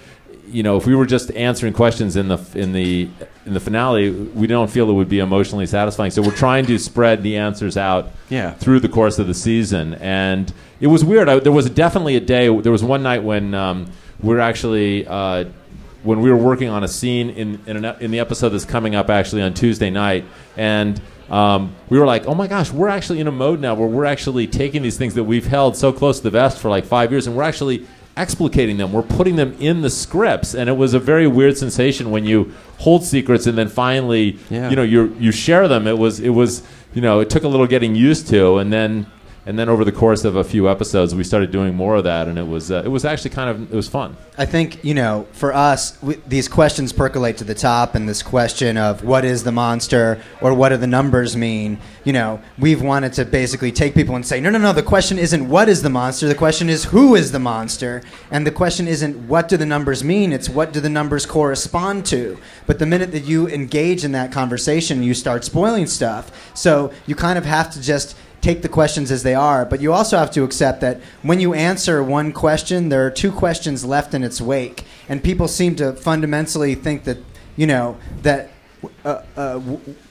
you 0.47 0.61
know, 0.61 0.75
if 0.77 0.85
we 0.85 0.93
were 0.93 1.05
just 1.05 1.31
answering 1.31 1.73
questions 1.73 2.15
in 2.15 2.27
the 2.27 2.37
in 2.53 2.73
the 2.73 3.09
in 3.45 3.53
the 3.53 3.59
finale, 3.59 4.09
we 4.11 4.45
don't 4.47 4.69
feel 4.69 4.89
it 4.89 4.93
would 4.93 5.09
be 5.09 5.19
emotionally 5.19 5.65
satisfying. 5.65 6.11
So 6.11 6.21
we're 6.21 6.35
trying 6.35 6.65
to 6.65 6.77
spread 6.79 7.23
the 7.23 7.37
answers 7.37 7.77
out 7.77 8.11
Yeah. 8.29 8.51
through 8.51 8.79
the 8.81 8.89
course 8.89 9.19
of 9.19 9.27
the 9.27 9.33
season, 9.33 9.93
and 9.95 10.51
it 10.81 10.87
was 10.87 11.03
weird. 11.05 11.29
I, 11.29 11.39
there 11.39 11.51
was 11.51 11.69
definitely 11.69 12.15
a 12.15 12.19
day. 12.19 12.45
There 12.59 12.71
was 12.71 12.83
one 12.83 13.01
night 13.03 13.23
when 13.23 13.53
um, 13.53 13.91
were 14.21 14.39
actually 14.39 15.05
uh, 15.07 15.45
when 16.03 16.21
we 16.21 16.29
were 16.29 16.37
working 16.37 16.69
on 16.69 16.83
a 16.83 16.87
scene 16.87 17.29
in 17.31 17.59
in, 17.67 17.83
an, 17.83 17.95
in 18.01 18.11
the 18.11 18.19
episode 18.19 18.49
that's 18.49 18.65
coming 18.65 18.95
up 18.95 19.09
actually 19.09 19.41
on 19.41 19.53
Tuesday 19.53 19.89
night, 19.89 20.25
and. 20.57 21.01
Um, 21.27 21.75
we 21.89 21.97
were 21.97 22.05
like, 22.05 22.27
oh 22.27 22.35
my 22.35 22.45
gosh, 22.45 22.71
we're 22.71 22.87
actually 22.87 23.19
in 23.19 23.25
a 23.25 23.31
mode 23.31 23.59
now 23.59 23.73
where 23.73 23.87
we're 23.87 24.05
actually 24.05 24.45
taking 24.45 24.83
these 24.83 24.95
things 24.95 25.15
that 25.15 25.23
we've 25.23 25.47
held 25.47 25.75
so 25.75 25.91
close 25.91 26.17
to 26.17 26.23
the 26.25 26.29
vest 26.29 26.59
for 26.59 26.69
like 26.69 26.85
five 26.85 27.09
years, 27.09 27.25
and 27.25 27.35
we're 27.35 27.41
actually 27.41 27.87
explicating 28.15 28.77
them. 28.77 28.93
We're 28.93 29.01
putting 29.01 29.35
them 29.35 29.55
in 29.59 29.81
the 29.81 29.89
scripts, 29.89 30.53
and 30.53 30.69
it 30.69 30.73
was 30.73 30.93
a 30.93 30.99
very 30.99 31.25
weird 31.25 31.57
sensation 31.57 32.11
when 32.11 32.25
you 32.25 32.53
hold 32.77 33.03
secrets 33.03 33.47
and 33.47 33.57
then 33.57 33.69
finally, 33.69 34.37
Yeah. 34.51 34.69
you 34.69 34.75
know, 34.75 34.83
you 34.83 35.15
you 35.19 35.31
share 35.31 35.67
them. 35.67 35.87
It 35.87 35.97
was 35.97 36.19
it 36.19 36.29
was 36.29 36.61
you 36.93 37.01
know 37.01 37.21
it 37.21 37.31
took 37.31 37.41
a 37.43 37.47
little 37.47 37.65
getting 37.65 37.95
used 37.95 38.27
to, 38.27 38.57
and 38.59 38.71
then 38.71 39.07
and 39.45 39.59
then 39.59 39.69
over 39.69 39.85
the 39.85 39.91
course 39.91 40.25
of 40.25 40.35
a 40.35 40.43
few 40.43 40.67
episodes, 40.67 41.13
we 41.13 41.23
started 41.23 41.51
doing 41.51 41.75
more 41.75 41.95
of 41.95 42.03
that, 42.05 42.27
and 42.27 42.39
it 42.39 42.47
was 42.47 42.71
uh, 42.71 42.81
it 42.83 42.87
was 42.87 43.05
actually 43.05 43.29
kind 43.29 43.49
of 43.49 43.71
it 43.71 43.75
was 43.75 43.87
fun. 43.87 44.17
I 44.37 44.45
think 44.45 44.83
you 44.83 44.95
know, 44.95 45.27
for 45.33 45.53
us, 45.53 46.01
we, 46.01 46.15
these 46.27 46.47
questions 46.47 46.91
percolate 46.91 47.37
to 47.37 47.43
the 47.43 47.53
top, 47.53 47.93
and 47.93 48.09
this 48.09 48.23
question 48.23 48.75
of 48.75 49.03
what 49.03 49.23
is 49.23 49.43
the 49.43 49.51
monster 49.51 50.19
or 50.41 50.53
what 50.53 50.69
do 50.69 50.77
the 50.77 50.87
numbers 50.87 51.37
mean. 51.37 51.77
You 52.03 52.13
know, 52.13 52.41
we've 52.57 52.81
wanted 52.81 53.13
to 53.13 53.25
basically 53.25 53.71
take 53.71 53.93
people 53.93 54.15
and 54.15 54.25
say, 54.25 54.39
no, 54.41 54.49
no, 54.49 54.57
no. 54.57 54.73
The 54.73 54.83
question 54.83 55.19
isn't 55.19 55.47
what 55.47 55.69
is 55.69 55.83
the 55.83 55.89
monster. 55.89 56.27
The 56.27 56.35
question 56.35 56.69
is 56.69 56.85
who 56.85 57.15
is 57.15 57.31
the 57.31 57.39
monster, 57.39 58.01
and 58.31 58.47
the 58.47 58.51
question 58.51 58.87
isn't 58.87 59.27
what 59.27 59.47
do 59.47 59.57
the 59.57 59.65
numbers 59.65 60.03
mean. 60.03 60.33
It's 60.33 60.49
what 60.49 60.73
do 60.73 60.79
the 60.79 60.89
numbers 60.89 61.25
correspond 61.27 62.05
to. 62.07 62.37
But 62.65 62.79
the 62.79 62.85
minute 62.87 63.11
that 63.11 63.25
you 63.25 63.47
engage 63.47 64.03
in 64.03 64.11
that 64.13 64.31
conversation, 64.31 65.03
you 65.03 65.13
start 65.13 65.43
spoiling 65.43 65.85
stuff. 65.85 66.31
So 66.55 66.91
you 67.05 67.13
kind 67.13 67.37
of 67.37 67.45
have 67.45 67.71
to 67.73 67.81
just 67.81 68.15
take 68.45 68.61
the 68.61 68.69
questions 68.69 69.09
as 69.09 69.23
they 69.23 69.33
are, 69.33 69.65
but 69.65 69.81
you 69.81 69.91
also 69.91 70.17
have 70.17 70.29
to 70.29 70.43
accept 70.43 70.79
that 70.81 71.01
when 71.23 71.39
you 71.39 71.55
answer 71.55 72.03
one 72.03 72.31
question, 72.31 72.89
there 72.89 73.03
are 73.03 73.09
two 73.09 73.31
questions 73.31 73.83
left 73.83 74.13
in 74.13 74.23
its 74.23 74.39
wake, 74.39 74.85
and 75.09 75.23
people 75.23 75.47
seem 75.47 75.75
to 75.75 75.93
fundamentally 75.93 76.75
think 76.75 77.03
that 77.05 77.17
you 77.55 77.65
know 77.65 77.97
that. 78.21 78.51
Uh, 79.03 79.23
uh, 79.35 79.59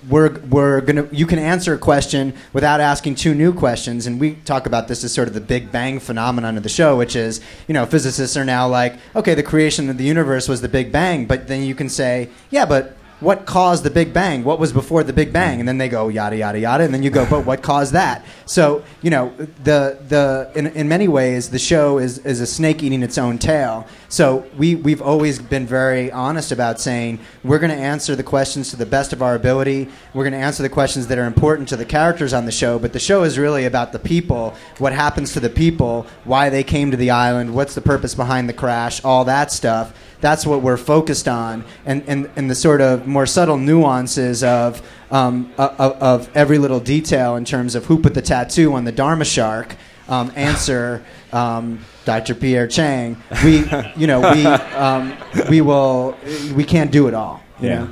we're 0.09 0.41
we're 0.51 0.81
gonna 0.81 1.07
you 1.13 1.27
can 1.27 1.39
answer 1.39 1.75
a 1.75 1.79
question 1.79 2.35
without 2.53 2.81
asking 2.81 3.15
two 3.15 3.33
new 3.33 3.53
questions, 3.53 4.05
and 4.09 4.19
we 4.19 4.35
talk 4.45 4.67
about 4.67 4.89
this 4.89 5.05
as 5.05 5.15
sort 5.15 5.29
of 5.29 5.35
the 5.35 5.41
Big 5.41 5.71
Bang 5.71 6.01
phenomenon 6.01 6.57
of 6.57 6.65
the 6.65 6.69
show, 6.69 6.97
which 6.97 7.15
is 7.15 7.41
you 7.69 7.75
know 7.75 7.87
physicists 7.87 8.37
are 8.37 8.45
now 8.45 8.67
like 8.67 8.97
okay 9.15 9.35
the 9.35 9.45
creation 9.45 9.89
of 9.89 9.97
the 9.97 10.03
universe 10.03 10.49
was 10.49 10.61
the 10.61 10.69
Big 10.69 10.91
Bang, 10.91 11.25
but 11.25 11.47
then 11.47 11.63
you 11.63 11.77
can 11.77 11.89
say 11.89 12.29
yeah 12.51 12.67
but 12.67 12.97
what 13.25 13.47
caused 13.47 13.85
the 13.85 13.91
Big 13.91 14.13
Bang? 14.13 14.45
What 14.45 14.59
was 14.59 14.73
before 14.73 15.03
the 15.03 15.13
Big 15.13 15.33
Bang? 15.33 15.59
And 15.59 15.69
then 15.69 15.79
they 15.79 15.89
go 15.89 16.09
yada 16.09 16.37
yada 16.37 16.59
yada, 16.59 16.85
and 16.85 16.93
then 16.93 17.03
you 17.03 17.11
go, 17.11 17.27
but 17.29 17.45
what 17.45 17.63
caused 17.63 17.95
that? 17.95 18.25
So 18.47 18.85
you 19.03 19.11
know, 19.11 19.35
the 19.65 19.99
the 20.09 20.51
in, 20.55 20.67
in 20.69 20.89
many 20.89 21.09
ways, 21.09 21.51
the 21.51 21.59
show 21.59 21.99
is 21.99 22.19
is 22.19 22.41
a 22.41 22.47
snake 22.47 22.83
eating 22.83 23.03
its 23.03 23.19
own 23.19 23.39
tail. 23.39 23.87
So 24.09 24.47
we 24.57 24.77
we've 24.77 25.03
always 25.03 25.41
been 25.41 25.67
very 25.67 26.13
honest 26.13 26.53
about 26.53 26.81
saying 26.81 27.19
we're 27.43 27.59
going 27.59 27.77
to 27.77 27.83
answer 27.83 28.15
the 28.15 28.23
questions 28.23 28.71
to 28.71 28.77
the 28.77 28.87
best 28.87 29.13
of 29.13 29.23
our 29.23 29.35
ability. 29.35 29.89
We're 30.13 30.25
going 30.25 30.35
to 30.35 30.47
answer 30.47 30.63
the 30.63 30.69
questions 30.69 31.07
that 31.09 31.19
are 31.19 31.27
important 31.27 31.69
to 31.71 31.77
the 31.77 31.85
characters 31.85 32.33
on 32.33 32.45
the 32.45 32.53
show, 32.53 32.79
but 32.79 32.93
the 32.93 33.01
show 33.01 33.25
is 33.25 33.39
really 33.39 33.65
about 33.65 33.93
the 33.93 33.99
people, 33.99 34.55
what 34.79 34.93
happens 34.93 35.33
to 35.33 35.41
the 35.41 35.51
people, 35.51 36.07
why 36.25 36.51
they 36.51 36.63
came 36.63 36.91
to 36.91 36.97
the 36.97 37.11
island, 37.11 37.55
what's 37.55 37.75
the 37.75 37.81
purpose 37.81 38.15
behind 38.15 38.49
the 38.49 38.53
crash, 38.53 39.03
all 39.05 39.25
that 39.25 39.51
stuff 39.51 39.93
that's 40.21 40.47
what 40.47 40.63
we're 40.63 40.77
focused 40.77 41.29
on, 41.29 41.65
and, 41.85 42.03
and, 42.07 42.31
and 42.37 42.51
the 42.51 42.55
sort 42.55 42.81
of 42.81 43.07
more 43.07 43.27
subtle 43.27 43.59
nuances 43.59 44.43
of, 44.43 44.83
um, 45.11 45.53
of, 45.59 45.81
of 45.81 46.37
every 46.37 46.59
little 46.59 46.81
detail 46.81 47.37
in 47.37 47.45
terms 47.45 47.75
of 47.75 47.87
who 47.87 47.99
put 47.99 48.15
the 48.15 48.23
tattoo 48.23 48.73
on 48.75 48.85
the 48.85 48.93
Dharma 48.93 49.25
shark. 49.25 49.77
Um, 50.07 50.33
answer, 50.37 51.03
um, 51.33 51.83
Dr. 52.05 52.35
Pierre 52.35 52.67
Chang. 52.67 53.17
We, 53.43 53.65
you 53.97 54.07
know, 54.07 54.21
we, 54.33 54.45
um, 54.45 55.17
we 55.49 55.63
will, 55.63 56.15
we 56.55 56.65
can't 56.65 56.91
do 56.91 57.09
it 57.09 57.15
all. 57.15 57.43
yeah. 57.61 57.89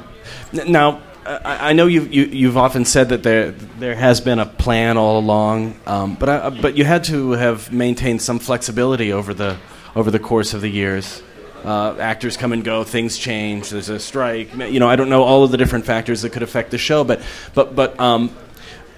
Know? 0.52 0.64
Now, 0.64 1.02
I 1.24 1.72
know 1.72 1.86
you've, 1.86 2.12
you, 2.12 2.24
have 2.24 2.34
you 2.34 2.46
have 2.48 2.56
often 2.56 2.84
said 2.84 3.10
that 3.10 3.22
there 3.22 3.52
there 3.52 3.94
has 3.94 4.20
been 4.20 4.40
a 4.40 4.46
plan 4.46 4.96
all 4.96 5.18
along, 5.18 5.78
um, 5.86 6.16
but 6.16 6.28
I, 6.28 6.50
but 6.50 6.76
you 6.76 6.84
had 6.84 7.04
to 7.04 7.32
have 7.32 7.72
maintained 7.72 8.20
some 8.22 8.40
flexibility 8.40 9.12
over 9.12 9.32
the 9.32 9.56
over 9.94 10.10
the 10.10 10.18
course 10.18 10.52
of 10.52 10.62
the 10.62 10.68
years. 10.68 11.22
Uh, 11.64 11.96
actors 11.98 12.36
come 12.36 12.52
and 12.52 12.64
go, 12.64 12.84
things 12.84 13.16
change. 13.16 13.70
There's 13.70 13.88
a 13.88 14.00
strike. 14.00 14.54
You 14.54 14.80
know, 14.80 14.88
I 14.88 14.96
don't 14.96 15.08
know 15.08 15.22
all 15.22 15.44
of 15.44 15.50
the 15.50 15.56
different 15.56 15.84
factors 15.84 16.22
that 16.22 16.30
could 16.30 16.42
affect 16.42 16.70
the 16.70 16.78
show, 16.78 17.04
but 17.04 17.22
but 17.54 17.76
but 17.76 17.98
um, 18.00 18.34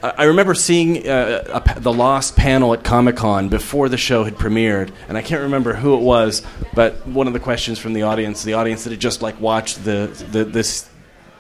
I 0.03 0.25
remember 0.25 0.55
seeing 0.55 1.09
uh, 1.09 1.63
a, 1.65 1.81
the 1.81 1.93
Lost 1.93 2.37
panel 2.37 2.75
at 2.75 2.85
Comic 2.85 3.17
Con 3.17 3.49
before 3.49 3.89
the 3.89 3.97
show 3.97 4.25
had 4.25 4.35
premiered, 4.35 4.93
and 5.09 5.17
I 5.17 5.23
can't 5.23 5.43
remember 5.43 5.73
who 5.73 5.95
it 5.95 6.01
was, 6.01 6.43
but 6.75 7.07
one 7.07 7.27
of 7.27 7.33
the 7.33 7.41
questions 7.41 7.79
from 7.79 7.95
the 7.95 8.03
audience, 8.03 8.43
the 8.43 8.53
audience 8.53 8.85
that 8.85 8.91
had 8.91 9.01
just 9.01 9.23
like 9.23 9.41
watched 9.41 9.83
the, 9.83 10.11
the 10.31 10.45
this 10.45 10.89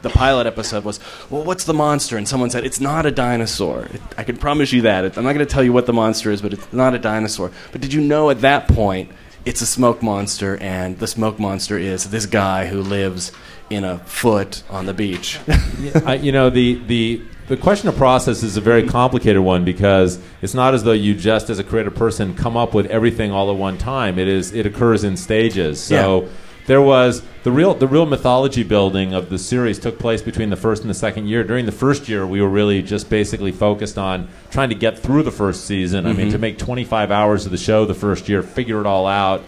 the 0.00 0.10
pilot 0.10 0.46
episode 0.46 0.84
was, 0.84 1.00
well, 1.30 1.42
what's 1.44 1.64
the 1.64 1.74
monster? 1.74 2.16
And 2.16 2.28
someone 2.28 2.50
said, 2.50 2.64
it's 2.64 2.80
not 2.80 3.06
a 3.06 3.10
dinosaur. 3.10 3.86
It, 3.86 4.02
I 4.18 4.22
can 4.22 4.36
promise 4.36 4.70
you 4.70 4.82
that. 4.82 5.04
It, 5.04 5.16
I'm 5.16 5.24
not 5.24 5.32
going 5.32 5.46
to 5.46 5.52
tell 5.52 5.64
you 5.64 5.72
what 5.72 5.86
the 5.86 5.94
monster 5.94 6.30
is, 6.30 6.42
but 6.42 6.52
it's 6.52 6.72
not 6.72 6.94
a 6.94 6.98
dinosaur. 6.98 7.50
But 7.72 7.80
did 7.80 7.92
you 7.92 8.02
know 8.02 8.30
at 8.30 8.42
that 8.42 8.68
point 8.68 9.10
it's 9.44 9.60
a 9.60 9.66
smoke 9.66 10.02
monster, 10.02 10.56
and 10.56 10.98
the 10.98 11.06
smoke 11.06 11.38
monster 11.38 11.78
is 11.78 12.10
this 12.10 12.26
guy 12.26 12.66
who 12.66 12.80
lives 12.80 13.32
in 13.70 13.84
a 13.84 13.98
foot 13.98 14.62
on 14.70 14.86
the 14.86 14.94
beach. 14.94 15.38
I, 16.06 16.14
you 16.14 16.32
know, 16.32 16.50
the, 16.50 16.74
the, 16.86 17.22
the 17.48 17.56
question 17.56 17.88
of 17.88 17.96
process 17.96 18.42
is 18.42 18.56
a 18.56 18.60
very 18.60 18.86
complicated 18.86 19.42
one 19.42 19.64
because 19.64 20.18
it's 20.42 20.54
not 20.54 20.74
as 20.74 20.84
though 20.84 20.92
you 20.92 21.14
just, 21.14 21.50
as 21.50 21.58
a 21.58 21.64
creative 21.64 21.94
person, 21.94 22.34
come 22.34 22.56
up 22.56 22.74
with 22.74 22.86
everything 22.86 23.32
all 23.32 23.50
at 23.50 23.56
one 23.56 23.78
time. 23.78 24.18
It 24.18 24.28
is 24.28 24.52
it 24.52 24.66
occurs 24.66 25.04
in 25.04 25.16
stages. 25.16 25.82
So. 25.82 26.22
Yeah 26.22 26.28
there 26.66 26.80
was 26.80 27.22
the 27.42 27.52
real 27.52 27.74
the 27.74 27.86
real 27.86 28.06
mythology 28.06 28.62
building 28.62 29.12
of 29.12 29.28
the 29.28 29.38
series 29.38 29.78
took 29.78 29.98
place 29.98 30.22
between 30.22 30.50
the 30.50 30.56
first 30.56 30.82
and 30.82 30.90
the 30.90 30.94
second 30.94 31.26
year. 31.26 31.44
During 31.44 31.66
the 31.66 31.72
first 31.72 32.08
year, 32.08 32.26
we 32.26 32.40
were 32.40 32.48
really 32.48 32.80
just 32.80 33.10
basically 33.10 33.52
focused 33.52 33.98
on 33.98 34.28
trying 34.50 34.70
to 34.70 34.74
get 34.74 34.98
through 34.98 35.24
the 35.24 35.30
first 35.30 35.66
season. 35.66 36.04
Mm-hmm. 36.04 36.12
I 36.12 36.16
mean, 36.16 36.26
to 36.28 36.34
mm-hmm. 36.34 36.40
make 36.40 36.58
25 36.58 37.10
hours 37.10 37.44
of 37.44 37.52
the 37.52 37.58
show 37.58 37.84
the 37.84 37.94
first 37.94 38.28
year, 38.28 38.42
figure 38.42 38.80
it 38.80 38.86
all 38.86 39.06
out, 39.06 39.42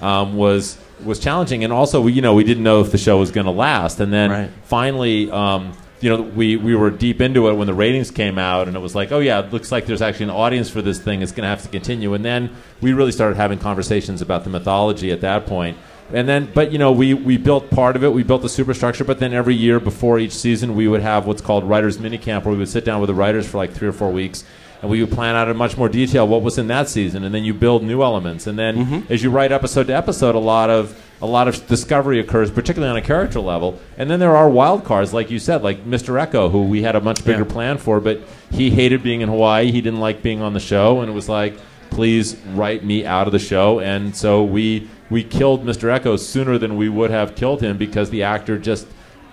um, 0.00 0.36
was 0.36 0.78
was 1.04 1.18
challenging. 1.18 1.64
And 1.64 1.72
also, 1.72 2.00
we, 2.00 2.12
you 2.12 2.22
know, 2.22 2.34
we 2.34 2.44
didn't 2.44 2.62
know 2.62 2.80
if 2.80 2.92
the 2.92 2.98
show 2.98 3.18
was 3.18 3.32
going 3.32 3.46
to 3.46 3.52
last. 3.52 4.00
And 4.00 4.12
then 4.12 4.30
right. 4.30 4.50
finally. 4.64 5.30
Um, 5.30 5.72
you 6.02 6.08
know, 6.08 6.22
we, 6.22 6.56
we 6.56 6.74
were 6.74 6.90
deep 6.90 7.20
into 7.20 7.50
it 7.50 7.52
when 7.52 7.66
the 7.66 7.74
ratings 7.74 8.10
came 8.10 8.38
out, 8.38 8.68
and 8.68 8.74
it 8.74 8.80
was 8.80 8.94
like, 8.94 9.12
oh 9.12 9.18
yeah, 9.18 9.40
it 9.40 9.52
looks 9.52 9.70
like 9.70 9.84
there's 9.84 10.00
actually 10.00 10.24
an 10.24 10.30
audience 10.30 10.70
for 10.70 10.80
this 10.80 10.98
thing. 10.98 11.20
It's 11.20 11.30
going 11.30 11.42
to 11.42 11.48
have 11.48 11.60
to 11.64 11.68
continue. 11.68 12.14
And 12.14 12.24
then 12.24 12.56
we 12.80 12.94
really 12.94 13.12
started 13.12 13.36
having 13.36 13.58
conversations 13.58 14.22
about 14.22 14.44
the 14.44 14.48
mythology 14.48 15.12
at 15.12 15.20
that 15.20 15.44
point 15.44 15.76
and 16.12 16.28
then 16.28 16.50
but 16.52 16.72
you 16.72 16.78
know 16.78 16.92
we 16.92 17.14
we 17.14 17.36
built 17.36 17.70
part 17.70 17.96
of 17.96 18.04
it. 18.04 18.12
We 18.12 18.22
built 18.22 18.42
the 18.42 18.48
superstructure 18.48 19.04
but 19.04 19.18
then 19.18 19.32
every 19.32 19.54
year 19.54 19.80
before 19.80 20.18
each 20.18 20.32
season 20.32 20.74
we 20.74 20.88
would 20.88 21.02
have 21.02 21.26
what's 21.26 21.42
called 21.42 21.64
writers 21.64 21.98
mini 21.98 22.18
camp 22.18 22.44
where 22.44 22.52
we 22.52 22.58
would 22.58 22.68
sit 22.68 22.84
down 22.84 23.00
with 23.00 23.08
the 23.08 23.14
writers 23.14 23.48
for 23.48 23.58
like 23.58 23.72
three 23.72 23.88
or 23.88 23.92
four 23.92 24.10
weeks 24.10 24.44
and 24.82 24.90
we 24.90 25.02
would 25.02 25.12
plan 25.12 25.36
out 25.36 25.48
in 25.48 25.56
much 25.56 25.76
more 25.76 25.88
detail 25.88 26.26
what 26.26 26.42
was 26.42 26.58
in 26.58 26.68
that 26.68 26.88
season 26.88 27.24
and 27.24 27.34
then 27.34 27.44
you 27.44 27.54
build 27.54 27.82
new 27.82 28.02
elements. 28.02 28.46
And 28.46 28.58
then 28.58 28.76
mm-hmm. 28.76 29.12
as 29.12 29.22
you 29.22 29.30
write 29.30 29.52
episode 29.52 29.86
to 29.88 29.94
episode 29.94 30.34
a 30.34 30.40
lot 30.40 30.70
of 30.70 30.98
a 31.22 31.26
lot 31.26 31.48
of 31.48 31.66
discovery 31.66 32.18
occurs 32.18 32.50
particularly 32.50 32.90
on 32.90 32.96
a 32.96 33.06
character 33.06 33.40
level. 33.40 33.78
And 33.98 34.10
then 34.10 34.20
there 34.20 34.36
are 34.36 34.48
wild 34.48 34.84
cards 34.84 35.12
like 35.12 35.30
you 35.30 35.38
said 35.38 35.62
like 35.62 35.84
mr 35.84 36.24
eko 36.26 36.50
who 36.50 36.64
we 36.64 36.82
had 36.82 36.96
a 36.96 37.00
much 37.00 37.24
bigger 37.24 37.44
yeah. 37.44 37.52
plan 37.52 37.78
for 37.78 38.00
but 38.00 38.20
he 38.50 38.70
hated 38.70 39.02
being 39.02 39.20
in 39.20 39.28
hawaii. 39.28 39.70
He 39.70 39.80
didn't 39.80 40.00
like 40.00 40.22
being 40.22 40.40
on 40.40 40.54
the 40.54 40.60
show 40.60 41.00
and 41.00 41.10
it 41.10 41.14
was 41.14 41.28
like 41.28 41.56
please 41.90 42.36
write 42.54 42.84
me 42.84 43.04
out 43.04 43.26
of 43.26 43.32
the 43.32 43.38
show. 43.38 43.80
And 43.80 44.14
so 44.16 44.44
we 44.44 44.88
we 45.10 45.24
killed 45.24 45.64
Mr. 45.64 45.94
Eko 45.98 46.18
sooner 46.18 46.56
than 46.56 46.76
we 46.76 46.88
would 46.88 47.10
have 47.10 47.34
killed 47.34 47.60
him 47.60 47.76
because 47.76 48.10
the 48.10 48.22
actor 48.22 48.58
just 48.58 48.86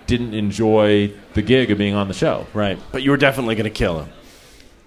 didn't 0.06 0.34
enjoy 0.34 1.12
the 1.34 1.42
gig 1.42 1.70
of 1.70 1.78
being 1.78 1.94
on 1.94 2.08
the 2.08 2.14
show. 2.14 2.46
Right. 2.52 2.78
But 2.92 3.02
you 3.02 3.10
were 3.12 3.16
definitely 3.16 3.54
going 3.54 3.64
to 3.64 3.70
kill 3.70 4.00
him. 4.00 4.12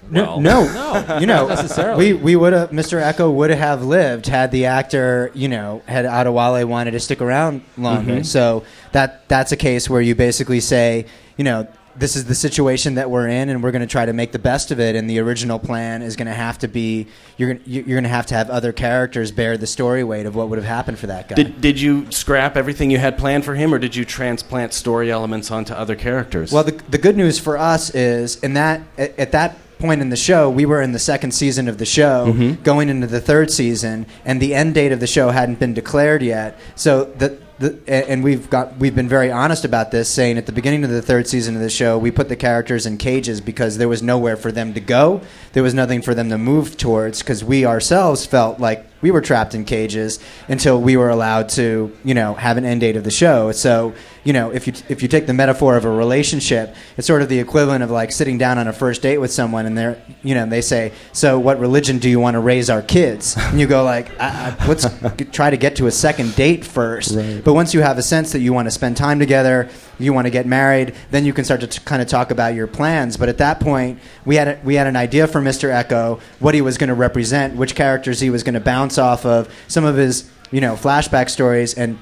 No, 0.10 0.40
no, 0.40 0.66
no, 1.08 1.18
you 1.20 1.28
know, 1.28 1.48
necessarily. 1.48 2.14
We 2.14 2.20
we 2.20 2.36
would 2.36 2.54
have 2.54 2.72
Mr. 2.72 3.02
Eko 3.02 3.34
would 3.34 3.52
have 3.52 3.84
lived 3.84 4.26
had 4.26 4.52
the 4.52 4.66
actor, 4.66 5.32
you 5.34 5.48
know, 5.48 5.84
had 5.88 6.06
Adewale 6.06 6.66
wanted 6.66 6.92
to 6.92 7.00
stick 7.00 7.22
around 7.22 7.62
longer. 7.78 8.14
Mm-hmm. 8.14 8.24
So 8.24 8.64
that 8.92 9.30
that's 9.30 9.52
a 9.52 9.58
case 9.58 9.90
where 9.90 10.02
you 10.02 10.16
basically 10.16 10.60
say, 10.60 11.06
you 11.38 11.44
know, 11.44 11.68
this 12.02 12.16
is 12.16 12.26
the 12.26 12.34
situation 12.34 12.96
that 12.96 13.12
we're 13.12 13.28
in, 13.28 13.50
and 13.50 13.62
we're 13.62 13.72
going 13.72 13.84
to 13.84 13.88
try 13.88 14.06
to 14.08 14.12
make 14.12 14.32
the 14.32 14.40
best 14.40 14.72
of 14.72 14.80
it. 14.80 14.96
And 14.96 15.08
the 15.08 15.20
original 15.20 15.60
plan 15.60 16.02
is 16.02 16.16
going 16.16 16.28
to 16.28 16.34
have 16.34 16.58
to 16.60 16.68
be 16.68 17.08
you're 17.38 17.54
going 17.54 17.64
you're 17.66 17.84
going 17.86 18.04
to 18.04 18.10
have 18.10 18.26
to 18.28 18.36
have 18.36 18.50
other 18.50 18.74
characters 18.74 19.32
bear 19.32 19.56
the 19.56 19.68
story 19.68 20.04
weight 20.04 20.26
of 20.26 20.36
what 20.36 20.50
would 20.50 20.58
have 20.58 20.68
happened 20.68 20.98
for 20.98 21.08
that 21.08 21.30
guy. 21.30 21.36
Did 21.36 21.62
did 21.62 21.80
you 21.80 22.12
scrap 22.12 22.58
everything 22.58 22.90
you 22.90 22.98
had 22.98 23.20
planned 23.20 23.46
for 23.46 23.54
him, 23.54 23.72
or 23.72 23.78
did 23.78 23.96
you 23.96 24.04
transplant 24.04 24.74
story 24.74 25.12
elements 25.12 25.52
onto 25.52 25.74
other 25.74 25.96
characters? 25.96 26.52
Well, 26.52 26.64
the 26.64 26.82
the 26.90 26.98
good 26.98 27.16
news 27.16 27.38
for 27.38 27.56
us 27.58 27.94
is 27.94 28.38
in 28.38 28.56
that 28.56 28.82
at, 28.98 29.18
at 29.20 29.32
that 29.34 29.58
point 29.78 30.02
in 30.02 30.10
the 30.10 30.18
show, 30.18 30.50
we 30.50 30.66
were 30.66 30.82
in 30.82 30.94
the 30.94 31.00
second 31.00 31.32
season 31.32 31.68
of 31.68 31.78
the 31.78 31.86
show, 31.86 32.28
mm-hmm. 32.28 32.62
going 32.64 32.88
into 32.90 33.08
the 33.08 33.22
third 33.22 33.52
season, 33.52 34.06
and 34.26 34.40
the 34.42 34.54
end 34.56 34.74
date 34.74 34.92
of 34.92 35.00
the 35.00 35.08
show 35.08 35.30
hadn't 35.30 35.60
been 35.60 35.74
declared 35.74 36.22
yet. 36.22 36.58
So 36.76 37.06
the 37.06 37.40
the, 37.62 37.80
and 37.88 38.24
we've 38.24 38.50
got 38.50 38.78
we've 38.78 38.96
been 38.96 39.08
very 39.08 39.32
honest 39.32 39.64
about 39.64 39.92
this, 39.92 40.10
saying 40.10 40.38
at 40.38 40.46
the 40.46 40.52
beginning 40.52 40.84
of 40.84 40.90
the 40.90 41.02
third 41.02 41.28
season 41.28 41.56
of 41.56 41.62
the 41.62 41.70
show, 41.70 41.98
we 41.98 42.12
put 42.12 42.28
the 42.28 42.36
characters 42.36 42.86
in 42.86 42.98
cages 42.98 43.40
because 43.40 43.78
there 43.78 43.88
was 43.88 44.04
nowhere 44.04 44.36
for 44.36 44.52
them 44.52 44.74
to 44.74 44.80
go. 44.80 45.22
There 45.54 45.64
was 45.64 45.74
nothing 45.74 46.02
for 46.02 46.14
them 46.14 46.30
to 46.30 46.38
move 46.38 46.76
towards 46.76 47.20
because 47.20 47.44
we 47.44 47.66
ourselves 47.66 48.26
felt 48.26 48.60
like 48.60 48.86
we 49.02 49.12
were 49.12 49.22
trapped 49.22 49.54
in 49.54 49.66
cages 49.66 50.20
until 50.48 50.82
we 50.82 50.98
were 50.98 51.10
allowed 51.10 51.50
to, 51.50 51.96
you 52.04 52.14
know, 52.14 52.34
have 52.34 52.58
an 52.58 52.66
end 52.66 52.82
date 52.82 52.96
of 52.96 53.04
the 53.04 53.12
show. 53.12 53.52
So, 53.52 53.94
you 54.24 54.34
know, 54.34 54.52
if 54.52 54.68
you 54.68 54.74
if 54.90 55.02
you 55.02 55.08
take 55.08 55.26
the 55.26 55.34
metaphor 55.34 55.76
of 55.76 55.86
a 55.86 55.90
relationship, 55.90 56.76
it's 56.98 57.08
sort 57.08 57.22
of 57.22 57.30
the 57.30 57.40
equivalent 57.40 57.84
of 57.84 57.90
like 57.90 58.12
sitting 58.12 58.38
down 58.38 58.58
on 58.58 58.68
a 58.68 58.74
first 58.74 59.02
date 59.02 59.18
with 59.18 59.32
someone, 59.32 59.66
and 59.66 59.78
they're, 59.78 60.02
you 60.22 60.36
know, 60.36 60.46
they 60.46 60.62
say, 60.62 60.92
"So, 61.12 61.40
what 61.40 61.60
religion 61.60 61.98
do 61.98 62.10
you 62.10 62.20
want 62.20 62.36
to 62.36 62.40
raise 62.40 62.70
our 62.70 62.82
kids?" 62.82 63.36
And 63.38 63.60
you 63.60 63.66
go 63.66 63.84
like, 63.84 64.12
I, 64.20 64.56
I, 64.60 64.68
"Let's 64.68 64.86
try 65.32 65.50
to 65.50 65.58
get 65.58 65.76
to 65.78 65.88
a 65.88 65.92
second 65.92 66.36
date 66.36 66.64
first. 66.64 67.16
Right. 67.16 67.42
But 67.44 67.54
once 67.54 67.74
you 67.74 67.82
have 67.82 67.98
a 67.98 68.04
sense 68.04 68.32
that 68.34 68.40
you 68.40 68.54
want 68.54 68.68
to 68.68 68.72
spend 68.72 68.98
time 68.98 69.18
together, 69.18 69.70
you 70.02 70.14
want 70.14 70.26
to 70.28 70.32
get 70.32 70.46
married, 70.46 70.96
then 71.12 71.26
you 71.26 71.34
can 71.34 71.46
start 71.46 71.62
to 71.62 71.68
t- 71.68 71.82
kind 71.86 72.02
of 72.02 72.08
talk 72.08 72.32
about 72.32 72.54
your 72.54 72.68
plans. 72.68 73.18
But 73.18 73.30
at 73.30 73.38
that 73.40 73.60
point, 73.60 74.00
we 74.26 74.36
had 74.36 74.48
a, 74.48 74.60
we 74.64 74.76
had 74.76 74.88
an 74.88 74.96
idea 74.96 75.28
for 75.28 75.42
Mr. 75.42 75.70
Eko, 75.70 76.20
what 76.40 76.54
he 76.54 76.62
was 76.62 76.78
going 76.78 76.90
to 76.90 76.94
represent, 76.94 77.56
which 77.56 77.76
characters 77.76 78.20
he 78.20 78.30
was 78.30 78.44
going 78.44 78.54
to 78.54 78.60
bounce 78.60 78.98
off 78.98 79.26
of, 79.26 79.54
some 79.68 79.84
of 79.86 79.96
his 79.96 80.30
you 80.52 80.62
know 80.62 80.76
flashback 80.76 81.30
stories, 81.30 81.74
and 81.74 81.98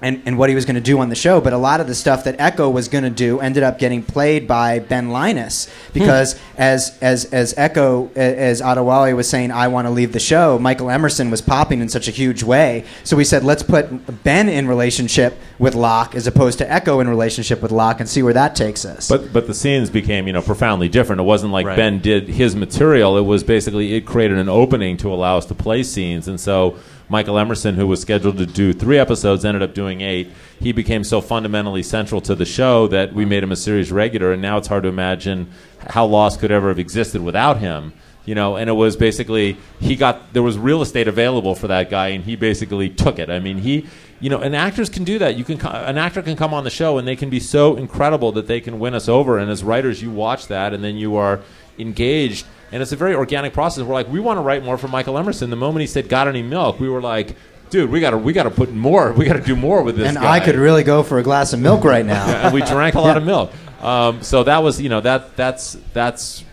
and, 0.00 0.22
and 0.26 0.38
what 0.38 0.48
he 0.48 0.54
was 0.54 0.64
going 0.64 0.74
to 0.74 0.80
do 0.80 0.98
on 0.98 1.08
the 1.08 1.14
show. 1.14 1.40
But 1.40 1.52
a 1.52 1.58
lot 1.58 1.80
of 1.80 1.86
the 1.86 1.94
stuff 1.94 2.24
that 2.24 2.38
Eko 2.38 2.72
was 2.72 2.88
going 2.88 3.04
to 3.04 3.10
do 3.10 3.40
ended 3.40 3.62
up 3.62 3.78
getting 3.78 4.02
played 4.02 4.46
by 4.46 4.78
Ben 4.78 5.10
Linus 5.10 5.68
because 5.92 6.34
hmm. 6.34 6.40
as 6.58 6.98
as 7.00 7.24
as 7.26 7.54
Eko 7.54 8.14
as 8.16 8.60
Adewale 8.60 9.14
was 9.16 9.28
saying, 9.28 9.50
I 9.50 9.68
want 9.68 9.86
to 9.86 9.90
leave 9.90 10.12
the 10.12 10.20
show. 10.20 10.58
Michael 10.58 10.90
Emerson 10.90 11.30
was 11.30 11.40
popping 11.40 11.80
in 11.80 11.88
such 11.88 12.08
a 12.08 12.10
huge 12.10 12.42
way, 12.42 12.84
so 13.02 13.16
we 13.16 13.24
said 13.24 13.44
let's 13.44 13.62
put 13.62 14.22
Ben 14.22 14.48
in 14.48 14.68
relationship 14.68 15.38
with 15.58 15.74
Locke 15.74 16.14
as 16.14 16.26
opposed 16.26 16.58
to 16.58 16.66
Eko 16.66 17.00
in 17.00 17.08
relationship 17.08 17.62
with 17.62 17.72
Locke 17.72 18.00
and 18.00 18.08
see 18.08 18.22
where 18.22 18.34
that 18.34 18.54
takes 18.54 18.84
us. 18.84 19.08
But 19.08 19.32
but 19.32 19.46
the 19.46 19.54
scenes 19.54 19.90
became 19.90 20.26
you 20.26 20.32
know 20.32 20.42
profoundly 20.42 20.88
different. 20.88 21.20
It 21.20 21.24
wasn't 21.24 21.52
like 21.52 21.64
Right. 21.64 21.76
Ben 21.76 21.98
did 22.00 22.28
his 22.28 22.54
material. 22.54 23.16
It 23.16 23.22
was 23.22 23.42
basically 23.42 23.94
it 23.94 24.02
created 24.02 24.36
an 24.36 24.50
opening 24.50 24.98
to 24.98 25.12
allow 25.12 25.38
us 25.38 25.46
to 25.46 25.54
play 25.54 25.82
scenes, 25.82 26.28
and 26.28 26.38
so 26.38 26.76
Michael 27.14 27.38
Emerson, 27.38 27.76
who 27.76 27.86
was 27.86 28.00
scheduled 28.00 28.38
to 28.38 28.44
do 28.44 28.72
three 28.72 28.98
episodes, 28.98 29.44
ended 29.44 29.62
up 29.62 29.72
doing 29.72 30.00
eight. 30.00 30.32
He 30.58 30.72
became 30.72 31.04
so 31.04 31.20
fundamentally 31.20 31.84
central 31.84 32.20
to 32.22 32.34
the 32.34 32.44
show 32.44 32.88
that 32.88 33.12
we 33.12 33.24
made 33.24 33.44
him 33.44 33.52
a 33.52 33.56
series 33.56 33.92
regular, 33.92 34.32
and 34.32 34.42
now 34.42 34.58
it's 34.58 34.66
hard 34.66 34.82
to 34.82 34.88
imagine 34.88 35.48
how 35.90 36.06
Lost 36.06 36.40
could 36.40 36.50
ever 36.50 36.66
have 36.70 36.80
existed 36.80 37.22
without 37.22 37.58
him. 37.58 37.92
You 38.24 38.34
know, 38.34 38.56
and 38.56 38.68
it 38.68 38.72
was 38.72 38.96
basically 38.96 39.58
he 39.78 39.94
got 39.94 40.32
there 40.32 40.42
was 40.42 40.58
real 40.58 40.82
estate 40.82 41.06
available 41.06 41.54
for 41.54 41.68
that 41.68 41.88
guy, 41.88 42.08
and 42.08 42.24
he 42.24 42.34
basically 42.34 42.90
took 42.90 43.20
it. 43.20 43.30
I 43.30 43.38
mean, 43.38 43.58
he, 43.58 43.86
you 44.18 44.28
know, 44.28 44.40
and 44.40 44.56
actors 44.56 44.88
can 44.88 45.04
do 45.04 45.20
that. 45.20 45.36
You 45.36 45.44
can 45.44 45.64
an 45.64 45.98
actor 45.98 46.20
can 46.20 46.34
come 46.34 46.52
on 46.52 46.64
the 46.64 46.70
show, 46.70 46.98
and 46.98 47.06
they 47.06 47.14
can 47.14 47.30
be 47.30 47.38
so 47.38 47.76
incredible 47.76 48.32
that 48.32 48.48
they 48.48 48.60
can 48.60 48.80
win 48.80 48.92
us 48.92 49.08
over. 49.08 49.38
And 49.38 49.52
as 49.52 49.62
writers, 49.62 50.02
you 50.02 50.10
watch 50.10 50.48
that, 50.48 50.74
and 50.74 50.82
then 50.82 50.96
you 50.96 51.14
are 51.14 51.42
engaged, 51.78 52.44
and 52.72 52.82
it's 52.82 52.92
a 52.92 52.96
very 52.96 53.14
organic 53.14 53.52
process. 53.52 53.84
We're 53.84 53.94
like, 53.94 54.08
we 54.08 54.20
want 54.20 54.38
to 54.38 54.42
write 54.42 54.64
more 54.64 54.78
for 54.78 54.88
Michael 54.88 55.18
Emerson. 55.18 55.50
The 55.50 55.56
moment 55.56 55.82
he 55.82 55.86
said, 55.86 56.08
"Got 56.08 56.28
any 56.28 56.42
milk?" 56.42 56.80
we 56.80 56.88
were 56.88 57.02
like. 57.02 57.36
Dude, 57.70 57.90
we 57.90 57.98
gotta 57.98 58.18
we 58.18 58.32
gotta 58.32 58.50
put 58.50 58.72
more. 58.72 59.12
We 59.12 59.24
gotta 59.24 59.40
do 59.40 59.56
more 59.56 59.82
with 59.82 59.96
this. 59.96 60.06
and 60.06 60.16
guy 60.16 60.34
I 60.36 60.38
could 60.38 60.54
really 60.54 60.84
go 60.84 61.02
for 61.02 61.18
a 61.18 61.24
glass 61.24 61.52
of 61.54 61.58
milk 61.58 61.82
right 61.82 62.06
now. 62.06 62.24
and 62.44 62.54
we 62.54 62.60
drank 62.60 62.94
a 62.94 63.00
lot 63.00 63.16
of 63.16 63.24
milk. 63.24 63.52
Um, 63.82 64.22
so 64.22 64.44
that 64.44 64.62
was, 64.62 64.80
you 64.80 64.88
know, 64.88 65.00
that 65.00 65.34
that's 65.34 65.76
that's 65.92 66.44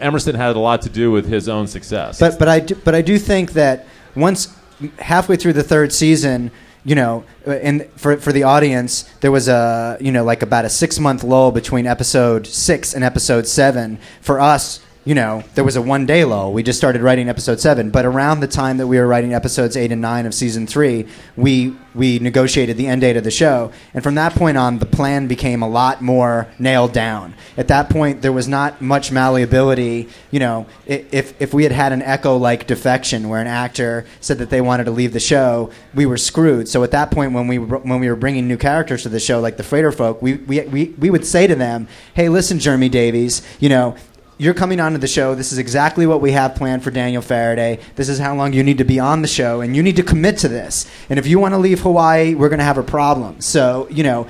Emerson 0.00 0.34
had 0.34 0.56
a 0.56 0.58
lot 0.58 0.82
to 0.82 0.88
do 0.88 1.10
with 1.10 1.26
his 1.26 1.48
own 1.48 1.66
success. 1.66 2.18
But 2.18 2.38
but 2.38 2.48
I 2.48 2.60
do, 2.60 2.74
but 2.74 2.94
I 2.94 3.02
do 3.02 3.18
think 3.18 3.52
that 3.52 3.86
once 4.14 4.54
halfway 4.98 5.36
through 5.36 5.54
the 5.54 5.62
third 5.62 5.92
season, 5.92 6.50
you 6.84 6.94
know, 6.94 7.24
uh, 7.46 7.50
and 7.52 7.86
for 7.96 8.16
for 8.16 8.32
the 8.32 8.44
audience, 8.44 9.02
there 9.20 9.30
was 9.32 9.48
a 9.48 9.96
you 10.00 10.12
know 10.12 10.24
like 10.24 10.42
about 10.42 10.64
a 10.64 10.70
six 10.70 10.98
month 10.98 11.22
lull 11.22 11.52
between 11.52 11.86
episode 11.86 12.46
six 12.46 12.94
and 12.94 13.04
episode 13.04 13.46
seven. 13.46 13.98
For 14.20 14.40
us. 14.40 14.80
You 15.06 15.14
know, 15.14 15.44
there 15.54 15.62
was 15.62 15.76
a 15.76 15.82
one 15.82 16.04
day 16.04 16.24
lull. 16.24 16.52
We 16.52 16.64
just 16.64 16.80
started 16.80 17.00
writing 17.00 17.28
episode 17.28 17.60
seven, 17.60 17.90
but 17.90 18.04
around 18.04 18.40
the 18.40 18.48
time 18.48 18.78
that 18.78 18.88
we 18.88 18.98
were 18.98 19.06
writing 19.06 19.34
episodes 19.34 19.76
eight 19.76 19.92
and 19.92 20.02
nine 20.02 20.26
of 20.26 20.34
season 20.34 20.66
three, 20.66 21.06
we 21.36 21.76
we 21.94 22.18
negotiated 22.18 22.76
the 22.76 22.88
end 22.88 23.02
date 23.02 23.16
of 23.16 23.22
the 23.22 23.30
show, 23.30 23.70
and 23.94 24.02
from 24.02 24.16
that 24.16 24.34
point 24.34 24.56
on, 24.56 24.80
the 24.80 24.84
plan 24.84 25.28
became 25.28 25.62
a 25.62 25.68
lot 25.68 26.02
more 26.02 26.48
nailed 26.58 26.92
down. 26.92 27.34
At 27.56 27.68
that 27.68 27.88
point, 27.88 28.20
there 28.20 28.32
was 28.32 28.48
not 28.48 28.82
much 28.82 29.12
malleability. 29.12 30.08
You 30.32 30.40
know, 30.40 30.66
if 30.86 31.40
if 31.40 31.54
we 31.54 31.62
had 31.62 31.70
had 31.70 31.92
an 31.92 32.02
echo 32.02 32.36
like 32.36 32.66
defection, 32.66 33.28
where 33.28 33.40
an 33.40 33.46
actor 33.46 34.06
said 34.20 34.38
that 34.38 34.50
they 34.50 34.60
wanted 34.60 34.84
to 34.86 34.90
leave 34.90 35.12
the 35.12 35.20
show, 35.20 35.70
we 35.94 36.04
were 36.04 36.18
screwed. 36.18 36.68
So 36.68 36.82
at 36.82 36.90
that 36.90 37.12
point, 37.12 37.32
when 37.32 37.46
we 37.46 37.58
when 37.58 38.00
we 38.00 38.08
were 38.08 38.16
bringing 38.16 38.48
new 38.48 38.56
characters 38.56 39.04
to 39.04 39.08
the 39.08 39.20
show, 39.20 39.38
like 39.38 39.56
the 39.56 39.62
Freighter 39.62 39.92
folk, 39.92 40.20
we 40.20 40.34
we 40.34 40.62
we, 40.62 40.84
we 40.98 41.10
would 41.10 41.24
say 41.24 41.46
to 41.46 41.54
them, 41.54 41.86
"Hey, 42.14 42.28
listen, 42.28 42.58
Jeremy 42.58 42.88
Davies, 42.88 43.40
you 43.60 43.68
know." 43.68 43.94
You're 44.38 44.52
coming 44.52 44.80
onto 44.80 44.98
the 44.98 45.06
show. 45.06 45.34
This 45.34 45.50
is 45.50 45.56
exactly 45.56 46.06
what 46.06 46.20
we 46.20 46.32
have 46.32 46.54
planned 46.56 46.84
for 46.84 46.90
Daniel 46.90 47.22
Faraday. 47.22 47.78
This 47.94 48.10
is 48.10 48.18
how 48.18 48.34
long 48.34 48.52
you 48.52 48.62
need 48.62 48.76
to 48.78 48.84
be 48.84 49.00
on 49.00 49.22
the 49.22 49.28
show, 49.28 49.62
and 49.62 49.74
you 49.74 49.82
need 49.82 49.96
to 49.96 50.02
commit 50.02 50.36
to 50.38 50.48
this. 50.48 50.86
And 51.08 51.18
if 51.18 51.26
you 51.26 51.38
want 51.38 51.54
to 51.54 51.58
leave 51.58 51.80
Hawaii, 51.80 52.34
we're 52.34 52.50
going 52.50 52.58
to 52.58 52.64
have 52.64 52.76
a 52.76 52.82
problem. 52.82 53.40
So, 53.40 53.88
you 53.90 54.02
know, 54.02 54.26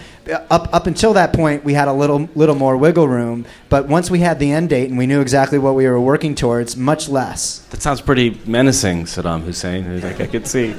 up 0.49 0.73
up 0.73 0.87
until 0.87 1.15
that 1.15 1.33
point, 1.33 1.65
we 1.65 1.75
had 1.75 1.89
a 1.89 1.93
little 1.93 2.29
little 2.37 2.55
more 2.55 2.77
wiggle 2.77 3.09
room. 3.09 3.47
But 3.69 3.89
once 3.89 4.09
we 4.09 4.21
had 4.21 4.39
the 4.39 4.53
end 4.53 4.69
date 4.69 4.89
and 4.89 4.97
we 4.97 5.09
knew 5.09 5.21
exactly 5.21 5.59
what 5.59 5.75
we 5.75 5.89
were 5.89 6.01
working 6.01 6.37
towards, 6.37 6.77
much 6.77 7.09
less. 7.09 7.59
That 7.71 7.83
sounds 7.83 8.01
pretty 8.01 8.41
menacing, 8.47 9.07
Saddam 9.07 9.43
Hussein. 9.43 10.01
Like, 10.01 10.21
I 10.21 10.29
could 10.29 10.47
see. 10.47 10.77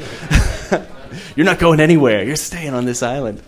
You're 1.36 1.46
not 1.46 1.60
going 1.60 1.82
anywhere. 1.82 2.24
You're 2.24 2.38
staying 2.38 2.74
on 2.74 2.86
this 2.86 3.04
island. 3.04 3.42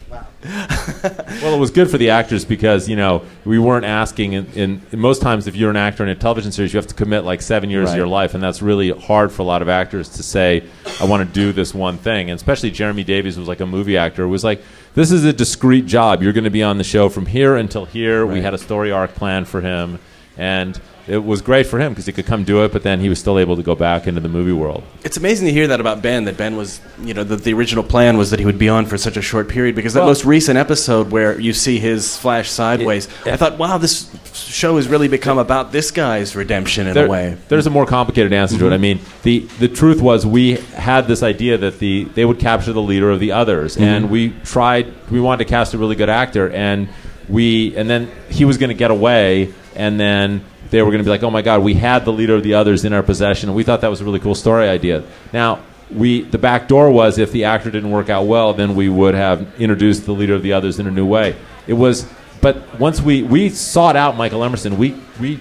Well, 0.43 1.53
it 1.53 1.59
was 1.59 1.69
good 1.71 1.89
for 1.89 1.97
the 1.97 2.11
actors 2.11 2.45
because 2.45 2.87
you 2.87 2.95
know 2.95 3.23
we 3.45 3.59
weren't 3.59 3.85
asking. 3.85 4.33
In, 4.33 4.45
in, 4.53 4.81
in 4.91 4.99
most 4.99 5.21
times, 5.21 5.47
if 5.47 5.55
you're 5.55 5.69
an 5.69 5.75
actor 5.75 6.03
in 6.03 6.09
a 6.09 6.15
television 6.15 6.51
series, 6.51 6.73
you 6.73 6.77
have 6.77 6.87
to 6.87 6.93
commit 6.95 7.23
like 7.25 7.41
seven 7.41 7.69
years 7.69 7.87
Right. 7.87 7.91
of 7.91 7.97
your 7.97 8.07
life, 8.07 8.33
and 8.33 8.41
that's 8.43 8.61
really 8.61 8.91
hard 8.91 9.31
for 9.31 9.41
a 9.41 9.45
lot 9.45 9.61
of 9.61 9.67
actors 9.69 10.07
to 10.09 10.23
say, 10.23 10.63
"I 11.01 11.05
want 11.05 11.27
to 11.27 11.33
do 11.33 11.51
this 11.51 11.73
one 11.73 11.97
thing." 11.97 12.29
And 12.29 12.37
especially 12.37 12.71
Jeremy 12.71 13.03
Davies 13.03 13.37
was 13.37 13.47
like 13.47 13.59
a 13.59 13.65
movie 13.65 13.97
actor. 13.97 14.27
Was 14.27 14.43
like, 14.43 14.61
"This 14.95 15.11
is 15.11 15.25
a 15.25 15.33
discrete 15.33 15.85
job. 15.87 16.23
You're 16.23 16.33
going 16.33 16.43
to 16.45 16.49
be 16.49 16.63
on 16.63 16.77
the 16.77 16.83
show 16.83 17.09
from 17.09 17.25
here 17.25 17.55
until 17.57 17.85
here." 17.85 18.25
We 18.25 18.41
had 18.41 18.53
a 18.53 18.57
story 18.57 18.91
arc 18.91 19.15
planned 19.15 19.47
for 19.47 19.59
him, 19.61 19.99
and 20.39 20.79
it 21.09 21.23
was 21.25 21.41
great 21.41 21.65
for 21.65 21.79
him 21.79 21.91
because 21.91 22.05
he 22.05 22.11
could 22.11 22.27
come 22.27 22.43
do 22.43 22.63
it, 22.63 22.71
but 22.71 22.83
then 22.83 22.99
he 22.99 23.09
was 23.09 23.19
still 23.19 23.39
able 23.39 23.55
to 23.55 23.63
go 23.63 23.73
back 23.73 24.05
into 24.05 24.21
the 24.21 24.29
movie 24.29 24.51
world. 24.51 24.83
It's 25.03 25.17
amazing 25.17 25.47
to 25.47 25.51
hear 25.51 25.65
that 25.67 25.79
about 25.79 26.03
Ben. 26.03 26.25
That 26.25 26.37
Ben 26.37 26.55
was, 26.55 26.79
you 27.01 27.15
know, 27.15 27.23
the, 27.23 27.35
the 27.35 27.51
original 27.53 27.83
plan 27.83 28.15
was 28.15 28.29
that 28.29 28.39
he 28.39 28.45
would 28.45 28.59
be 28.59 28.69
on 28.69 28.85
for 28.85 28.95
such 28.95 29.17
a 29.17 29.21
short 29.21 29.49
period. 29.49 29.75
Because 29.75 29.95
that 29.95 30.01
Well- 30.01 30.09
most 30.09 30.23
recent 30.23 30.59
episode 30.59 31.09
where 31.09 31.39
you 31.39 31.51
see 31.51 31.79
his 31.79 32.15
flash 32.15 32.51
sideways, 32.51 33.07
I 33.25 33.37
thought, 33.37 33.57
wow, 33.57 33.79
this 33.79 34.07
show 34.33 34.75
has 34.77 34.87
really 34.87 35.07
become 35.07 35.39
about 35.39 35.71
this 35.71 35.89
guy's 35.89 36.35
redemption 36.35 36.85
in 36.85 36.93
There- 36.93 37.07
a 37.07 37.09
way. 37.09 37.37
There's 37.47 37.65
a 37.65 37.71
more 37.71 37.87
complicated 37.87 38.31
answer 38.31 38.59
to 38.59 38.65
it. 38.65 38.67
Mm-hmm. 38.67 38.73
I 38.73 38.77
mean, 38.77 38.99
the 39.23 39.39
the 39.57 39.67
truth 39.67 40.01
was 40.01 40.27
we 40.27 40.57
had 40.75 41.07
this 41.07 41.23
idea 41.23 41.57
that 41.57 41.79
the 41.79 42.03
they 42.13 42.23
would 42.23 42.39
capture 42.39 42.71
the 42.71 42.83
leader 42.83 43.09
of 43.09 43.19
the 43.19 43.31
others, 43.31 43.73
mm-hmm. 43.73 43.83
and 43.83 44.09
we 44.11 44.29
tried. 44.43 44.93
We 45.09 45.19
wanted 45.19 45.45
to 45.45 45.49
cast 45.49 45.73
a 45.73 45.79
really 45.79 45.95
good 45.95 46.09
actor, 46.09 46.51
and 46.51 46.87
we 47.27 47.75
and 47.75 47.89
then 47.89 48.11
he 48.29 48.45
was 48.45 48.57
going 48.57 48.69
to 48.69 48.75
get 48.75 48.91
away, 48.91 49.53
and 49.75 49.99
then 49.99 50.43
they 50.69 50.81
were 50.81 50.91
going 50.91 50.99
to 50.99 51.03
be 51.03 51.09
like, 51.09 51.23
"Oh 51.23 51.31
my 51.31 51.41
God, 51.41 51.63
we 51.63 51.73
had 51.73 52.05
the 52.05 52.13
leader 52.13 52.35
of 52.35 52.43
the 52.43 52.53
others 52.53 52.85
in 52.85 52.93
our 52.93 53.03
possession," 53.03 53.49
and 53.49 53.55
we 53.55 53.63
thought 53.63 53.81
that 53.81 53.89
was 53.89 54.01
a 54.01 54.05
really 54.05 54.19
cool 54.19 54.35
story 54.35 54.67
idea. 54.67 55.03
Now. 55.33 55.59
We 55.91 56.21
the 56.21 56.37
back 56.37 56.67
door 56.67 56.91
was 56.91 57.17
if 57.17 57.31
the 57.31 57.45
actor 57.45 57.71
didn't 57.71 57.89
work 57.89 58.11
out 58.11 58.27
well, 58.27 58.53
then 58.53 58.75
we 58.75 58.89
would 58.89 59.15
have 59.15 59.59
introduced 59.59 60.05
the 60.05 60.11
leader 60.11 60.35
of 60.35 60.43
the 60.43 60.53
others 60.53 60.77
in 60.77 60.85
a 60.85 60.91
new 60.91 61.03
way. 61.03 61.35
It 61.65 61.73
was, 61.73 62.05
but 62.41 62.79
once 62.79 63.01
we 63.01 63.23
we 63.23 63.49
sought 63.49 63.95
out 63.95 64.15
Michael 64.15 64.43
Emerson, 64.43 64.77
we 64.77 64.93
we 65.19 65.39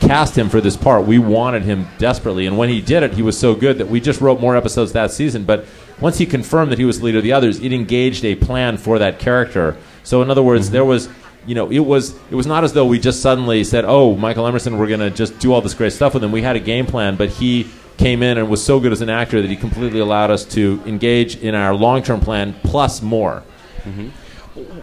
cast 0.00 0.36
him 0.36 0.50
for 0.50 0.60
this 0.60 0.76
part. 0.76 1.06
We 1.06 1.18
wanted 1.18 1.62
him 1.62 1.86
desperately, 1.96 2.46
and 2.46 2.58
when 2.58 2.68
he 2.68 2.82
did 2.82 3.04
it, 3.04 3.14
he 3.14 3.22
was 3.22 3.38
so 3.38 3.54
good 3.54 3.78
that 3.78 3.88
we 3.88 4.00
just 4.00 4.20
wrote 4.20 4.38
more 4.38 4.54
episodes 4.54 4.92
that 4.92 5.12
season. 5.12 5.44
But 5.44 5.64
once 5.98 6.18
he 6.18 6.26
confirmed 6.26 6.70
that 6.72 6.78
he 6.78 6.84
was 6.84 6.98
the 6.98 7.06
leader 7.06 7.18
of 7.18 7.24
the 7.24 7.32
others, 7.32 7.58
it 7.60 7.72
engaged 7.72 8.24
a 8.24 8.34
plan 8.34 8.76
for 8.76 8.98
that 8.98 9.18
character. 9.18 9.76
So, 10.02 10.20
in 10.22 10.30
other 10.30 10.42
words, 10.42 10.70
there 10.70 10.84
was, 10.84 11.08
you 11.46 11.54
know, 11.54 11.70
it 11.70 11.78
was 11.78 12.14
it 12.30 12.34
was 12.34 12.46
not 12.46 12.64
as 12.64 12.72
though 12.72 12.84
we 12.86 12.98
just 12.98 13.20
suddenly 13.22 13.64
said, 13.64 13.84
"Oh, 13.86 14.16
Michael 14.16 14.46
Emerson, 14.46 14.78
we're 14.78 14.88
going 14.88 15.00
to 15.00 15.10
just 15.10 15.38
do 15.38 15.52
all 15.52 15.60
this 15.60 15.74
great 15.74 15.92
stuff 15.92 16.14
with 16.14 16.24
him." 16.24 16.32
We 16.32 16.42
had 16.42 16.56
a 16.56 16.60
game 16.60 16.86
plan, 16.86 17.16
but 17.16 17.30
he 17.30 17.68
came 17.96 18.22
in 18.22 18.36
and 18.36 18.50
was 18.50 18.62
so 18.62 18.78
good 18.80 18.92
as 18.92 19.00
an 19.00 19.08
actor 19.08 19.40
that 19.40 19.48
he 19.48 19.56
completely 19.56 20.00
allowed 20.00 20.30
us 20.30 20.44
to 20.44 20.82
engage 20.84 21.36
in 21.36 21.54
our 21.54 21.74
long-term 21.74 22.20
plan 22.20 22.54
plus 22.62 23.00
more. 23.00 23.42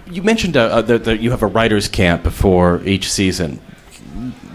You 0.10 0.23
mentioned 0.23 0.56
uh, 0.56 0.82
that, 0.84 1.04
that 1.04 1.19
you 1.19 1.32
have 1.32 1.43
a 1.43 1.47
writers' 1.47 1.88
camp 1.88 2.23
before 2.23 2.82
each 2.86 3.12
season. 3.12 3.60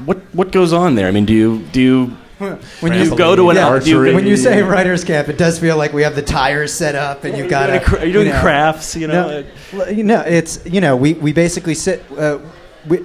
What 0.05 0.19
what 0.33 0.53
goes 0.53 0.73
on 0.73 0.95
there? 0.95 1.09
I 1.09 1.11
mean, 1.11 1.27
do 1.27 1.35
you 1.35 1.59
do 1.73 1.81
you 1.81 2.17
When 2.81 2.93
you 2.93 3.17
go 3.17 3.35
to 3.35 3.51
an 3.51 3.57
Yeah, 3.57 3.79
do 3.81 3.91
you, 3.91 4.15
when 4.15 4.27
you 4.27 4.37
say 4.37 4.63
writers 4.63 5.03
camp, 5.05 5.29
it 5.29 5.39
does 5.39 5.59
feel 5.59 5.77
like 5.77 5.93
we 5.93 6.03
have 6.03 6.15
the 6.15 6.23
tires 6.23 6.73
set 6.73 6.95
up 6.95 7.25
and 7.25 7.37
you've 7.37 7.51
got. 7.51 7.71
Are 7.71 7.75
you 7.75 7.81
doing, 7.81 7.85
cra- 7.89 7.99
are 8.01 8.07
you 8.07 8.13
doing 8.13 8.29
know, 8.29 8.41
crafts? 8.41 8.95
You 8.95 9.09
know, 9.09 9.43
No, 9.43 9.47
well, 9.73 9.93
you 9.93 10.05
know, 10.05 10.21
it's 10.21 10.65
you 10.65 10.81
know, 10.81 10.95
we, 10.97 11.15
we 11.15 11.33
basically 11.33 11.75
sit 11.75 12.05
uh, 12.17 12.39
we, 12.87 13.05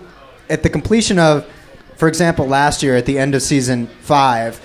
at 0.50 0.62
the 0.62 0.70
completion 0.70 1.18
of, 1.18 1.48
for 1.98 2.08
example, 2.08 2.46
last 2.48 2.84
year 2.84 2.96
at 2.96 3.06
the 3.06 3.18
end 3.18 3.34
of 3.34 3.42
season 3.42 3.88
five, 4.02 4.62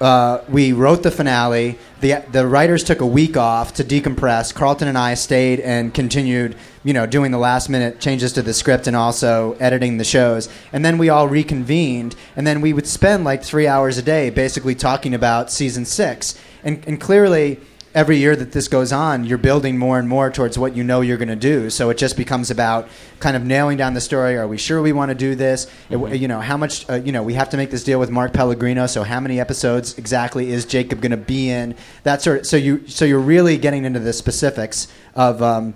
uh, 0.00 0.42
we 0.48 0.72
wrote 0.72 1.02
the 1.02 1.10
finale. 1.10 1.78
the 2.00 2.22
The 2.30 2.46
writers 2.46 2.84
took 2.84 3.00
a 3.00 3.06
week 3.06 3.36
off 3.36 3.74
to 3.74 3.84
decompress. 3.84 4.54
Carlton 4.54 4.88
and 4.88 4.96
I 4.96 5.14
stayed 5.14 5.60
and 5.60 5.92
continued, 5.92 6.56
you 6.84 6.92
know, 6.92 7.06
doing 7.06 7.32
the 7.32 7.38
last 7.38 7.68
minute 7.68 8.00
changes 8.00 8.32
to 8.34 8.42
the 8.42 8.54
script 8.54 8.86
and 8.86 8.96
also 8.96 9.56
editing 9.60 9.98
the 9.98 10.04
shows. 10.04 10.48
And 10.72 10.84
then 10.84 10.98
we 10.98 11.08
all 11.08 11.28
reconvened, 11.28 12.14
and 12.36 12.46
then 12.46 12.60
we 12.60 12.72
would 12.72 12.86
spend 12.86 13.24
like 13.24 13.42
three 13.42 13.66
hours 13.66 13.98
a 13.98 14.02
day 14.02 14.30
basically 14.30 14.74
talking 14.74 15.14
about 15.14 15.50
season 15.50 15.84
six. 15.84 16.38
And 16.62 16.84
and 16.86 17.00
clearly 17.00 17.60
every 17.94 18.16
year 18.18 18.36
that 18.36 18.52
this 18.52 18.68
goes 18.68 18.92
on, 18.92 19.24
you're 19.24 19.38
building 19.38 19.78
more 19.78 19.98
and 19.98 20.08
more 20.08 20.30
towards 20.30 20.58
what 20.58 20.76
you 20.76 20.84
know 20.84 21.00
you're 21.00 21.16
going 21.16 21.28
to 21.28 21.36
do. 21.36 21.70
So 21.70 21.90
it 21.90 21.98
just 21.98 22.16
becomes 22.16 22.50
about 22.50 22.88
kind 23.20 23.36
of 23.36 23.44
nailing 23.44 23.76
down 23.76 23.94
the 23.94 24.00
story. 24.00 24.36
Are 24.36 24.46
we 24.46 24.58
sure 24.58 24.80
we 24.82 24.92
want 24.92 25.10
to 25.10 25.14
do 25.14 25.34
this? 25.34 25.66
It- 25.90 26.16
you 26.20 26.28
know, 26.28 26.40
how 26.40 26.56
much? 26.56 26.88
Uh, 26.88 26.94
you 26.94 27.12
know, 27.12 27.22
we 27.22 27.34
have 27.34 27.50
to 27.50 27.56
make 27.56 27.70
this 27.70 27.84
deal 27.84 27.98
with 27.98 28.10
Mark 28.10 28.32
Pellegrino. 28.32 28.86
So 28.86 29.02
how 29.02 29.20
many 29.20 29.40
episodes 29.40 29.96
exactly 29.98 30.50
is 30.50 30.64
Jacob 30.64 31.00
going 31.00 31.10
to 31.10 31.16
be 31.16 31.50
in? 31.50 31.74
That 32.02 32.22
sort. 32.22 32.40
Of, 32.40 32.46
so 32.46 32.56
you 32.56 32.86
so 32.88 33.04
you're 33.04 33.18
really 33.20 33.58
getting 33.58 33.84
into 33.84 34.00
the 34.00 34.12
specifics 34.12 34.88
of. 35.14 35.42
Um, 35.42 35.74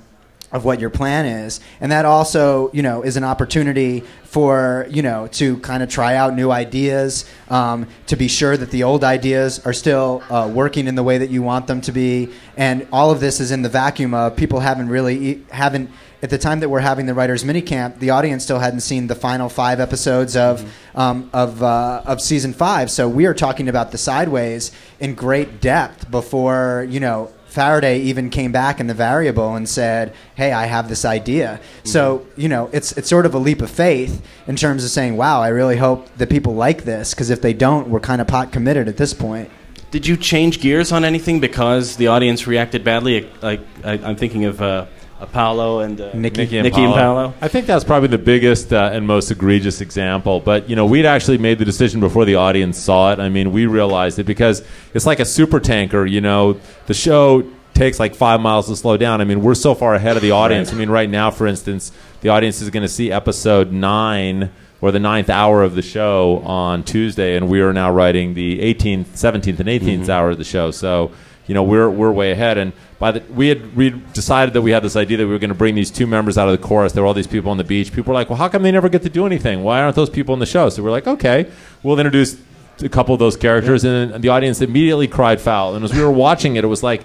of 0.52 0.64
what 0.64 0.80
your 0.80 0.90
plan 0.90 1.26
is. 1.26 1.60
And 1.80 1.90
that 1.90 2.04
also 2.04 2.70
you 2.72 2.82
know 2.82 3.02
is 3.02 3.16
an 3.16 3.24
opportunity 3.24 4.04
for 4.24 4.86
you 4.88 5.02
know 5.02 5.26
to 5.28 5.58
kind 5.58 5.82
of 5.82 5.88
try 5.88 6.14
out 6.14 6.34
new 6.34 6.50
ideas 6.50 7.24
um, 7.48 7.86
to 8.06 8.16
be 8.16 8.28
sure 8.28 8.56
that 8.56 8.70
the 8.70 8.82
old 8.82 9.04
ideas 9.04 9.64
are 9.66 9.72
still 9.72 10.22
uh, 10.30 10.50
working 10.52 10.86
in 10.86 10.94
the 10.94 11.02
way 11.02 11.18
that 11.18 11.30
you 11.30 11.42
want 11.42 11.66
them 11.66 11.80
to 11.82 11.92
be. 11.92 12.30
And 12.56 12.86
all 12.92 13.10
of 13.10 13.20
this 13.20 13.40
is 13.40 13.50
in 13.50 13.62
the 13.62 13.68
vacuum 13.68 14.14
of 14.14 14.36
people 14.36 14.60
haven't 14.60 14.88
really 14.88 15.28
e- 15.28 15.42
haven't 15.50 15.90
at 16.22 16.30
the 16.30 16.38
time 16.38 16.60
that 16.60 16.68
we're 16.68 16.80
having 16.80 17.06
the 17.06 17.14
writers 17.14 17.44
mini 17.44 17.60
camp 17.60 17.98
the 17.98 18.10
audience 18.10 18.44
still 18.44 18.60
hadn't 18.60 18.80
seen 18.80 19.08
the 19.08 19.14
final 19.14 19.48
five 19.48 19.80
episodes 19.80 20.36
of 20.36 20.72
um, 20.94 21.28
of 21.32 21.62
uh, 21.62 22.02
of 22.04 22.20
season 22.20 22.52
five. 22.52 22.90
So 22.90 23.08
we 23.08 23.26
are 23.26 23.34
talking 23.34 23.68
about 23.68 23.90
the 23.90 23.98
sideways 23.98 24.70
in 25.00 25.14
great 25.14 25.60
depth 25.60 26.10
before 26.10 26.86
you 26.88 27.00
know 27.00 27.32
Faraday 27.52 28.00
even 28.00 28.30
came 28.30 28.50
back 28.50 28.80
in 28.80 28.86
the 28.86 28.94
variable 28.94 29.54
and 29.54 29.68
said, 29.68 30.12
"Hey, 30.34 30.52
I 30.52 30.66
have 30.66 30.88
this 30.88 31.04
idea." 31.04 31.60
So 31.84 32.26
you 32.36 32.48
know, 32.48 32.70
it's 32.72 32.92
it's 32.92 33.08
sort 33.08 33.26
of 33.26 33.34
a 33.34 33.38
leap 33.38 33.60
of 33.60 33.70
faith 33.70 34.22
in 34.46 34.56
terms 34.56 34.84
of 34.84 34.90
saying, 34.90 35.16
"Wow, 35.16 35.42
I 35.42 35.48
really 35.48 35.76
hope 35.76 36.08
that 36.16 36.30
people 36.30 36.54
like 36.54 36.84
this," 36.84 37.12
because 37.12 37.30
if 37.30 37.42
they 37.42 37.52
don't, 37.52 37.88
we're 37.88 38.00
kind 38.00 38.20
of 38.20 38.26
pot 38.26 38.52
committed 38.52 38.88
at 38.88 38.96
this 38.96 39.12
point. 39.12 39.50
Did 39.90 40.06
you 40.06 40.16
change 40.16 40.60
gears 40.60 40.90
on 40.90 41.04
anything 41.04 41.38
because 41.40 41.96
the 41.96 42.06
audience 42.06 42.46
reacted 42.46 42.82
badly? 42.82 43.30
Like 43.42 43.60
I, 43.84 43.92
I'm 43.92 44.16
thinking 44.16 44.46
of 44.46 44.62
uh, 44.62 44.86
Apollo 45.22 45.80
and 45.80 46.00
uh, 46.00 46.12
Nikki. 46.14 46.38
Nikki 46.38 46.58
and 46.58 46.72
Paulo. 46.72 47.32
I 47.40 47.48
think 47.48 47.66
that's 47.66 47.84
probably 47.84 48.08
the 48.08 48.18
biggest 48.18 48.72
uh, 48.72 48.90
and 48.92 49.06
most 49.06 49.30
egregious 49.30 49.80
example. 49.80 50.40
But 50.40 50.68
you 50.68 50.76
know, 50.76 50.84
we'd 50.84 51.06
actually 51.06 51.38
made 51.38 51.58
the 51.58 51.64
decision 51.64 52.00
before 52.00 52.24
the 52.24 52.34
audience 52.34 52.78
saw 52.78 53.12
it. 53.12 53.20
I 53.20 53.28
mean, 53.28 53.52
we 53.52 53.66
realized 53.66 54.18
it 54.18 54.24
because 54.24 54.64
it's 54.94 55.06
like 55.06 55.20
a 55.20 55.24
super 55.24 55.60
tanker. 55.60 56.04
You 56.04 56.20
know, 56.20 56.60
the 56.86 56.94
show 56.94 57.48
takes 57.72 58.00
like 58.00 58.14
five 58.14 58.40
miles 58.40 58.66
to 58.66 58.76
slow 58.76 58.96
down. 58.96 59.20
I 59.20 59.24
mean, 59.24 59.42
we're 59.42 59.54
so 59.54 59.74
far 59.74 59.94
ahead 59.94 60.16
of 60.16 60.22
the 60.22 60.32
audience. 60.32 60.70
Right. 60.70 60.76
I 60.76 60.78
mean, 60.80 60.90
right 60.90 61.08
now, 61.08 61.30
for 61.30 61.46
instance, 61.46 61.92
the 62.20 62.30
audience 62.30 62.60
is 62.60 62.70
going 62.70 62.82
to 62.82 62.88
see 62.88 63.12
episode 63.12 63.72
nine 63.72 64.50
or 64.80 64.90
the 64.90 64.98
ninth 65.00 65.30
hour 65.30 65.62
of 65.62 65.76
the 65.76 65.82
show 65.82 66.38
on 66.44 66.82
Tuesday, 66.82 67.36
and 67.36 67.48
we 67.48 67.60
are 67.60 67.72
now 67.72 67.92
writing 67.92 68.34
the 68.34 68.58
18th, 68.74 69.06
17th, 69.10 69.60
and 69.60 69.68
18th 69.68 70.08
hour 70.08 70.30
of 70.30 70.38
the 70.38 70.44
show. 70.44 70.72
So, 70.72 71.12
you 71.46 71.54
know, 71.54 71.62
we're 71.62 71.90
we're 71.90 72.12
way 72.12 72.32
ahead. 72.32 72.58
And 72.58 72.72
by 72.98 73.12
the 73.12 73.20
we 73.32 73.48
had 73.48 73.74
we 73.76 73.90
decided 73.90 74.54
that 74.54 74.62
we 74.62 74.70
had 74.70 74.82
this 74.82 74.96
idea 74.96 75.16
that 75.18 75.26
we 75.26 75.32
were 75.32 75.38
going 75.38 75.48
to 75.48 75.54
bring 75.54 75.74
these 75.74 75.90
two 75.90 76.06
members 76.06 76.38
out 76.38 76.48
of 76.48 76.60
the 76.60 76.66
chorus. 76.66 76.92
There 76.92 77.02
were 77.02 77.06
all 77.06 77.14
these 77.14 77.26
people 77.26 77.50
on 77.50 77.56
the 77.56 77.64
beach. 77.64 77.92
People 77.92 78.12
were 78.12 78.14
like, 78.14 78.30
"Well, 78.30 78.38
how 78.38 78.48
come 78.48 78.62
they 78.62 78.72
never 78.72 78.88
get 78.88 79.02
to 79.02 79.10
do 79.10 79.26
anything? 79.26 79.62
Why 79.62 79.80
aren't 79.80 79.96
those 79.96 80.10
people 80.10 80.34
in 80.34 80.40
the 80.40 80.46
show?" 80.46 80.68
So 80.68 80.82
we're 80.82 80.90
like, 80.90 81.06
"Okay, 81.06 81.50
we'll 81.82 81.98
introduce." 81.98 82.40
A 82.82 82.88
couple 82.88 83.12
of 83.14 83.20
those 83.20 83.36
characters, 83.36 83.84
and 83.84 84.24
the 84.24 84.30
audience 84.30 84.60
immediately 84.60 85.06
cried 85.06 85.40
foul. 85.40 85.76
And 85.76 85.84
as 85.84 85.92
we 85.92 86.02
were 86.02 86.10
watching 86.10 86.56
it, 86.56 86.64
it 86.64 86.68
was 86.68 86.82
like, 86.82 87.04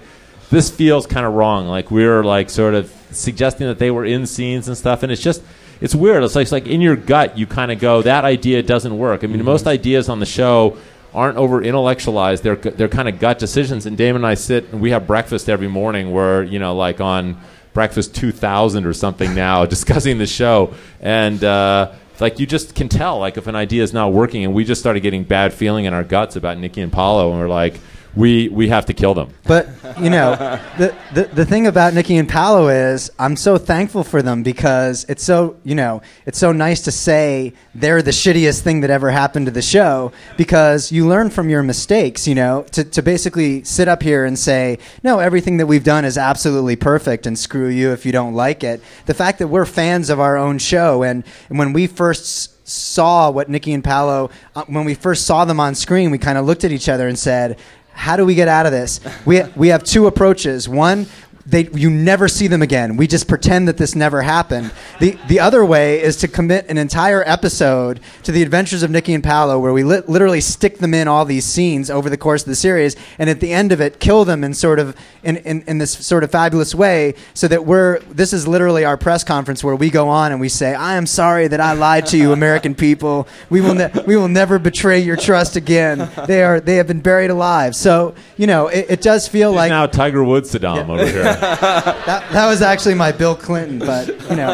this 0.50 0.70
feels 0.70 1.06
kind 1.06 1.26
of 1.26 1.34
wrong. 1.34 1.68
Like 1.68 1.90
we 1.90 2.04
were 2.04 2.24
like 2.24 2.50
sort 2.50 2.74
of 2.74 2.92
suggesting 3.10 3.66
that 3.68 3.78
they 3.78 3.90
were 3.90 4.04
in 4.04 4.26
scenes 4.26 4.66
and 4.66 4.76
stuff, 4.76 5.02
and 5.02 5.12
it's 5.12 5.22
just 5.22 5.42
it's 5.80 5.94
weird. 5.94 6.24
It's 6.24 6.34
like, 6.34 6.42
it's 6.42 6.52
like 6.52 6.66
in 6.66 6.80
your 6.80 6.96
gut, 6.96 7.38
you 7.38 7.46
kind 7.46 7.70
of 7.70 7.78
go, 7.78 8.02
that 8.02 8.24
idea 8.24 8.62
doesn't 8.62 8.96
work. 8.96 9.22
I 9.22 9.26
mean, 9.26 9.36
mm-hmm. 9.36 9.46
most 9.46 9.66
ideas 9.66 10.08
on 10.08 10.20
the 10.20 10.26
show 10.26 10.76
aren't 11.14 11.38
over 11.38 11.62
intellectualized. 11.62 12.42
They're 12.42 12.56
they're 12.56 12.88
kind 12.88 13.08
of 13.08 13.18
gut 13.18 13.38
decisions. 13.38 13.86
And 13.86 13.96
Damon 13.96 14.22
and 14.22 14.26
I 14.26 14.34
sit 14.34 14.72
and 14.72 14.80
we 14.80 14.90
have 14.90 15.06
breakfast 15.06 15.48
every 15.48 15.68
morning. 15.68 16.12
Where 16.12 16.42
you 16.42 16.58
know, 16.58 16.74
like 16.74 17.00
on 17.00 17.40
breakfast 17.72 18.14
2000 18.14 18.86
or 18.86 18.92
something 18.92 19.34
now, 19.34 19.66
discussing 19.76 20.18
the 20.18 20.26
show 20.26 20.74
and. 21.00 21.42
Uh, 21.42 21.92
like 22.20 22.40
you 22.40 22.46
just 22.46 22.74
can 22.74 22.88
tell, 22.88 23.20
like 23.20 23.36
if 23.36 23.46
an 23.46 23.54
idea 23.54 23.80
is 23.80 23.92
not 23.92 24.12
working, 24.12 24.44
and 24.44 24.52
we 24.52 24.64
just 24.64 24.80
started 24.80 25.00
getting 25.00 25.22
bad 25.22 25.52
feeling 25.52 25.84
in 25.84 25.94
our 25.94 26.02
guts 26.02 26.34
about 26.34 26.58
Nikki 26.58 26.80
and 26.80 26.92
Paulo, 26.92 27.30
and 27.30 27.38
we're 27.38 27.48
like, 27.48 27.78
we 28.16 28.48
we 28.48 28.68
have 28.68 28.86
to 28.86 28.94
kill 28.94 29.14
them. 29.14 29.32
But 29.44 29.68
you 30.00 30.10
know, 30.10 30.34
the, 30.78 30.94
the 31.12 31.24
the 31.24 31.46
thing 31.46 31.66
about 31.66 31.94
Nikki 31.94 32.16
and 32.16 32.28
Paulo 32.28 32.68
is 32.68 33.10
I'm 33.18 33.36
so 33.36 33.58
thankful 33.58 34.04
for 34.04 34.22
them 34.22 34.42
because 34.42 35.04
it's 35.08 35.22
so 35.22 35.56
you 35.64 35.74
know 35.74 36.02
it's 36.26 36.38
so 36.38 36.52
nice 36.52 36.82
to 36.82 36.92
say 36.92 37.52
they're 37.74 38.02
the 38.02 38.10
shittiest 38.10 38.62
thing 38.62 38.80
that 38.80 38.90
ever 38.90 39.10
happened 39.10 39.46
to 39.46 39.52
the 39.52 39.62
show 39.62 40.12
because 40.36 40.90
you 40.90 41.06
learn 41.06 41.30
from 41.30 41.48
your 41.48 41.62
mistakes. 41.62 42.26
You 42.26 42.34
know, 42.34 42.64
to 42.72 42.84
to 42.84 43.02
basically 43.02 43.64
sit 43.64 43.88
up 43.88 44.02
here 44.02 44.24
and 44.24 44.38
say 44.38 44.78
no, 45.02 45.18
everything 45.18 45.58
that 45.58 45.66
we've 45.66 45.84
done 45.84 46.04
is 46.04 46.18
absolutely 46.18 46.76
perfect 46.76 47.26
and 47.26 47.38
screw 47.38 47.68
you 47.68 47.92
if 47.92 48.04
you 48.04 48.12
don't 48.12 48.34
like 48.34 48.64
it. 48.64 48.82
The 49.06 49.14
fact 49.14 49.38
that 49.38 49.48
we're 49.48 49.66
fans 49.66 50.10
of 50.10 50.20
our 50.20 50.36
own 50.36 50.58
show 50.58 51.02
and, 51.02 51.24
and 51.48 51.58
when 51.58 51.72
we 51.72 51.86
first 51.86 52.54
saw 52.68 53.30
what 53.30 53.48
Nikki 53.48 53.72
and 53.72 53.82
Paulo 53.82 54.30
uh, 54.54 54.64
when 54.66 54.84
we 54.84 54.94
first 54.94 55.26
saw 55.26 55.44
them 55.44 55.58
on 55.58 55.74
screen, 55.74 56.10
we 56.10 56.18
kind 56.18 56.38
of 56.38 56.44
looked 56.44 56.64
at 56.64 56.72
each 56.72 56.88
other 56.88 57.08
and 57.08 57.18
said 57.18 57.58
how 57.98 58.16
do 58.16 58.24
we 58.24 58.36
get 58.36 58.46
out 58.46 58.64
of 58.64 58.70
this? 58.70 59.00
We, 59.26 59.42
we 59.56 59.68
have 59.68 59.82
two 59.82 60.06
approaches. 60.06 60.68
One, 60.68 61.06
they, 61.48 61.68
you 61.70 61.88
never 61.88 62.28
see 62.28 62.46
them 62.46 62.60
again. 62.60 62.98
We 62.98 63.06
just 63.06 63.26
pretend 63.26 63.68
that 63.68 63.78
this 63.78 63.94
never 63.94 64.20
happened. 64.20 64.70
The, 65.00 65.18
the 65.28 65.40
other 65.40 65.64
way 65.64 66.02
is 66.02 66.16
to 66.16 66.28
commit 66.28 66.66
an 66.68 66.76
entire 66.76 67.22
episode 67.26 68.00
to 68.24 68.32
the 68.32 68.42
adventures 68.42 68.82
of 68.82 68.90
Nikki 68.90 69.14
and 69.14 69.24
Paulo, 69.24 69.58
where 69.58 69.72
we 69.72 69.82
li- 69.82 70.02
literally 70.06 70.42
stick 70.42 70.76
them 70.76 70.92
in 70.92 71.08
all 71.08 71.24
these 71.24 71.46
scenes 71.46 71.88
over 71.90 72.10
the 72.10 72.18
course 72.18 72.42
of 72.42 72.48
the 72.50 72.54
series, 72.54 72.96
and 73.18 73.30
at 73.30 73.40
the 73.40 73.50
end 73.50 73.72
of 73.72 73.80
it, 73.80 73.98
kill 73.98 74.26
them 74.26 74.44
in 74.44 74.52
sort 74.52 74.78
of 74.78 74.94
in, 75.22 75.38
in, 75.38 75.62
in 75.62 75.78
this 75.78 75.92
sort 76.06 76.22
of 76.22 76.30
fabulous 76.30 76.74
way, 76.74 77.14
so 77.32 77.48
that 77.48 77.64
we're 77.64 78.00
this 78.10 78.34
is 78.34 78.46
literally 78.46 78.84
our 78.84 78.98
press 78.98 79.24
conference 79.24 79.64
where 79.64 79.74
we 79.74 79.88
go 79.88 80.08
on 80.08 80.32
and 80.32 80.40
we 80.42 80.50
say, 80.50 80.74
"I 80.74 80.96
am 80.96 81.06
sorry 81.06 81.48
that 81.48 81.60
I 81.60 81.72
lied 81.72 82.04
to 82.06 82.18
you, 82.18 82.32
American 82.32 82.74
people. 82.74 83.26
We 83.48 83.62
will 83.62 83.74
ne- 83.74 83.90
we 84.06 84.16
will 84.16 84.28
never 84.28 84.58
betray 84.58 84.98
your 84.98 85.16
trust 85.16 85.56
again. 85.56 86.10
They 86.26 86.42
are 86.42 86.60
they 86.60 86.76
have 86.76 86.86
been 86.86 87.00
buried 87.00 87.30
alive." 87.30 87.74
So 87.74 88.14
you 88.36 88.46
know, 88.46 88.66
it, 88.68 88.86
it 88.90 89.00
does 89.00 89.26
feel 89.26 89.52
He's 89.52 89.56
like 89.56 89.70
now 89.70 89.86
Tiger 89.86 90.22
Woods 90.22 90.52
Saddam 90.52 90.90
over 90.90 91.06
here. 91.06 91.37
That, 91.40 92.32
that 92.32 92.46
was 92.48 92.62
actually 92.62 92.94
my 92.94 93.12
Bill 93.12 93.34
Clinton, 93.36 93.78
but 93.78 94.08
you 94.30 94.36
know, 94.36 94.46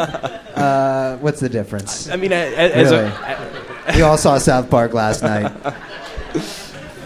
uh, 0.57 1.16
what's 1.18 1.40
the 1.40 1.49
difference? 1.49 2.09
I 2.09 2.16
mean, 2.16 2.33
a- 2.33 2.37
a- 2.55 2.75
as, 2.75 2.90
Really? 2.90 3.05
a, 3.07 3.92
We 3.97 4.03
all 4.03 4.16
saw 4.18 4.38
South 4.38 4.70
Park 4.70 4.92
last 4.94 5.23
night. 5.23 5.53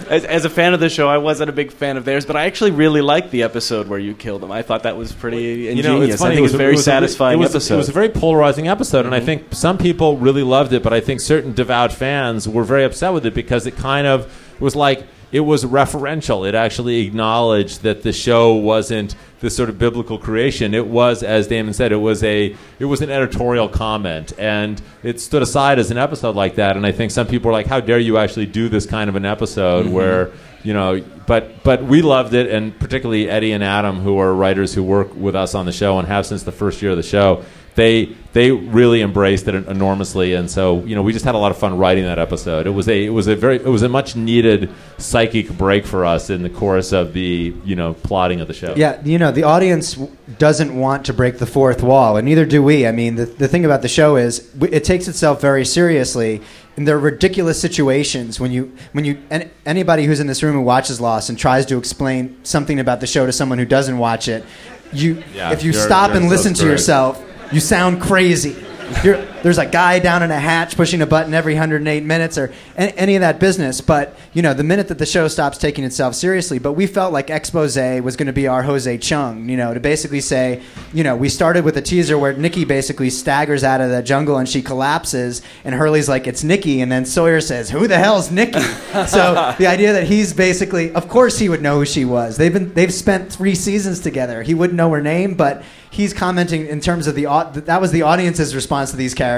as, 0.08 0.24
as 0.24 0.44
a 0.44 0.50
fan 0.50 0.74
of 0.74 0.80
the 0.80 0.88
show, 0.88 1.08
I 1.08 1.18
wasn't 1.18 1.50
a 1.50 1.52
big 1.52 1.70
fan 1.72 1.96
of 1.96 2.04
theirs, 2.04 2.24
but 2.24 2.36
I 2.36 2.46
actually 2.46 2.70
really 2.70 3.00
liked 3.00 3.30
the 3.30 3.42
episode 3.42 3.88
where 3.88 3.98
you 3.98 4.14
killed 4.14 4.42
them. 4.42 4.50
I 4.50 4.62
thought 4.62 4.84
that 4.84 4.96
was 4.96 5.12
pretty 5.12 5.68
ingenious. 5.68 6.20
I 6.20 6.28
think 6.28 6.38
it 6.38 6.42
was 6.42 6.54
a 6.54 6.58
very 6.58 6.74
a- 6.74 6.78
satisfying 6.78 7.38
it 7.38 7.42
was, 7.42 7.50
episode. 7.54 7.74
It 7.74 7.78
was 7.78 7.88
a 7.88 7.92
very 7.92 8.08
polarizing 8.08 8.68
episode, 8.68 9.06
and 9.06 9.14
I 9.14 9.20
think 9.20 9.46
some 9.54 9.78
people 9.78 10.16
really 10.16 10.42
loved 10.42 10.72
it, 10.72 10.82
but 10.82 10.92
I 10.92 11.00
think 11.00 11.20
certain 11.20 11.52
devout 11.52 11.92
fans 11.92 12.48
were 12.48 12.64
very 12.64 12.84
upset 12.84 13.12
with 13.12 13.26
it 13.26 13.34
because 13.34 13.66
it 13.66 13.76
kind 13.76 14.06
of 14.06 14.32
was 14.60 14.74
like 14.74 15.06
it 15.30 15.40
was 15.40 15.64
referential. 15.64 16.48
It 16.48 16.54
actually 16.54 17.06
acknowledged 17.06 17.82
that 17.82 18.02
the 18.02 18.12
show 18.12 18.54
wasn't 18.54 19.14
this 19.40 19.54
sort 19.54 19.68
of 19.68 19.78
biblical 19.78 20.18
creation. 20.18 20.74
It 20.74 20.86
was, 20.86 21.22
as 21.22 21.46
Damon 21.46 21.74
said, 21.74 21.92
it 21.92 21.96
was 21.96 22.24
a 22.24 22.56
it 22.78 22.84
was 22.86 23.02
an 23.02 23.10
editorial 23.10 23.68
comment, 23.68 24.32
and 24.38 24.80
it 25.02 25.20
stood 25.20 25.42
aside 25.42 25.78
as 25.78 25.90
an 25.90 25.98
episode 25.98 26.34
like 26.34 26.56
that. 26.56 26.76
And 26.76 26.86
I 26.86 26.92
think 26.92 27.10
some 27.10 27.26
people 27.26 27.48
were 27.48 27.52
like, 27.52 27.66
"How 27.66 27.80
dare 27.80 27.98
you 27.98 28.18
actually 28.18 28.46
do 28.46 28.68
this 28.68 28.86
kind 28.86 29.08
of 29.08 29.16
an 29.16 29.24
episode 29.24 29.86
mm-hmm. 29.86 29.94
where?" 29.94 30.30
you 30.64 30.74
know 30.74 31.00
but 31.26 31.62
but 31.62 31.84
we 31.84 32.02
loved 32.02 32.34
it 32.34 32.50
and 32.50 32.76
particularly 32.80 33.30
eddie 33.30 33.52
and 33.52 33.62
adam 33.62 34.00
who 34.00 34.18
are 34.18 34.34
writers 34.34 34.74
who 34.74 34.82
work 34.82 35.14
with 35.14 35.36
us 35.36 35.54
on 35.54 35.66
the 35.66 35.72
show 35.72 35.98
and 36.00 36.08
have 36.08 36.26
since 36.26 36.42
the 36.42 36.50
first 36.50 36.82
year 36.82 36.90
of 36.90 36.96
the 36.96 37.02
show 37.02 37.44
they 37.78 38.06
they 38.32 38.50
really 38.50 39.02
embraced 39.02 39.46
it 39.46 39.54
enormously. 39.54 40.34
And 40.34 40.50
so 40.50 40.80
you 40.84 40.96
know 40.96 41.02
we 41.02 41.12
just 41.12 41.24
had 41.24 41.36
a 41.36 41.38
lot 41.38 41.52
of 41.52 41.58
fun 41.58 41.78
writing 41.78 42.04
that 42.04 42.18
episode. 42.18 42.66
It 42.66 42.70
was 42.70 42.88
a 42.88 43.04
it 43.06 43.10
was 43.10 43.28
a 43.28 43.36
very 43.36 43.56
it 43.56 43.68
was 43.68 43.82
a 43.82 43.88
much 43.88 44.16
needed 44.16 44.68
psychic 44.98 45.48
break 45.56 45.86
for 45.86 46.04
us 46.04 46.28
in 46.28 46.42
the 46.42 46.50
course 46.50 46.92
of 46.92 47.12
the 47.12 47.54
you 47.64 47.76
know 47.76 47.94
plotting 47.94 48.40
of 48.40 48.48
the 48.48 48.52
show. 48.52 48.74
Yeah, 48.76 49.00
you 49.04 49.16
know, 49.16 49.30
the 49.30 49.44
audience 49.44 49.96
doesn't 50.38 50.76
want 50.76 51.06
to 51.06 51.12
break 51.12 51.38
the 51.38 51.46
fourth 51.46 51.82
wall, 51.82 52.16
and 52.16 52.26
neither 52.26 52.44
do 52.44 52.62
we. 52.62 52.84
I 52.84 52.90
mean, 52.90 53.14
the, 53.14 53.26
the 53.26 53.46
thing 53.46 53.64
about 53.64 53.82
the 53.82 53.88
show 53.88 54.16
is 54.16 54.52
it 54.60 54.82
takes 54.82 55.06
itself 55.06 55.40
very 55.40 55.64
seriously, 55.64 56.42
and 56.76 56.86
there 56.86 56.96
are 56.96 57.00
ridiculous 57.00 57.60
situations 57.60 58.40
when 58.40 58.50
you 58.50 58.76
when 58.90 59.04
you 59.04 59.22
an, 59.30 59.50
anybody 59.64 60.04
who's 60.04 60.18
in 60.18 60.26
this 60.26 60.42
room 60.42 60.54
who 60.54 60.62
watches 60.62 61.00
Lost 61.00 61.28
and 61.28 61.38
tries 61.38 61.64
to 61.66 61.78
explain 61.78 62.44
something 62.44 62.80
about 62.80 62.98
the 62.98 63.06
show 63.06 63.24
to 63.24 63.32
someone 63.32 63.58
who 63.58 63.64
doesn't 63.64 63.98
watch 63.98 64.26
it, 64.26 64.44
you 64.92 65.22
Yeah, 65.32 65.52
if 65.52 65.62
you 65.62 65.72
stop 65.72 66.08
you're 66.08 66.16
and 66.16 66.26
so 66.26 66.30
listen 66.30 66.54
to 66.54 66.66
yourself, 66.66 67.22
you 67.52 67.60
sound 67.60 68.00
crazy. 68.00 68.56
You're, 69.04 69.24
there's 69.48 69.56
a 69.56 69.64
guy 69.64 69.98
down 69.98 70.22
in 70.22 70.30
a 70.30 70.38
hatch 70.38 70.76
pushing 70.76 71.00
a 71.00 71.06
button 71.06 71.32
every 71.32 71.54
108 71.54 72.04
minutes, 72.04 72.36
or 72.36 72.52
any, 72.76 73.14
of 73.14 73.22
that 73.22 73.40
business. 73.40 73.80
But 73.80 74.14
you 74.34 74.42
know, 74.42 74.52
the 74.52 74.62
minute 74.62 74.88
that 74.88 74.98
the 74.98 75.06
show 75.06 75.26
stops 75.26 75.56
taking 75.56 75.84
itself 75.84 76.14
seriously, 76.14 76.58
but 76.58 76.74
we 76.74 76.86
felt 76.86 77.14
like 77.14 77.30
expose 77.30 77.78
was 77.78 78.14
going 78.14 78.26
to 78.26 78.32
be 78.34 78.46
our 78.46 78.62
Jose 78.62 78.98
Chung. 78.98 79.48
You 79.48 79.56
know, 79.56 79.72
to 79.72 79.80
basically 79.80 80.20
say, 80.20 80.60
you 80.92 81.02
know, 81.02 81.16
we 81.16 81.30
started 81.30 81.64
with 81.64 81.78
a 81.78 81.82
teaser 81.82 82.18
where 82.18 82.34
Nikki 82.34 82.66
basically 82.66 83.08
staggers 83.08 83.64
out 83.64 83.80
of 83.80 83.88
the 83.88 84.02
jungle 84.02 84.36
and 84.36 84.46
she 84.46 84.60
collapses, 84.60 85.40
and 85.64 85.74
Hurley's 85.74 86.10
like, 86.10 86.26
"It's 86.26 86.44
Nikki," 86.44 86.82
and 86.82 86.92
then 86.92 87.06
Sawyer 87.06 87.40
says, 87.40 87.70
"Who 87.70 87.86
the 87.86 87.96
hell's 87.96 88.30
Nikki?" 88.30 88.60
so 89.06 89.54
the 89.56 89.66
idea 89.66 89.94
that 89.94 90.04
he's 90.04 90.34
basically, 90.34 90.92
of 90.92 91.08
course, 91.08 91.38
he 91.38 91.48
would 91.48 91.62
know 91.62 91.78
who 91.78 91.86
she 91.86 92.04
was. 92.04 92.36
They've 92.36 92.52
been 92.52 92.74
they've 92.74 92.92
spent 92.92 93.32
three 93.32 93.54
seasons 93.54 94.00
together. 94.00 94.42
He 94.42 94.52
wouldn't 94.52 94.76
know 94.76 94.90
her 94.90 95.00
name, 95.00 95.36
but 95.36 95.62
he's 95.90 96.12
commenting 96.12 96.66
in 96.66 96.80
terms 96.80 97.06
of 97.06 97.14
the 97.14 97.24
that 97.64 97.80
was 97.80 97.92
the 97.92 98.02
audience's 98.02 98.54
response 98.54 98.90
to 98.90 98.96
these 98.96 99.14
characters 99.14 99.37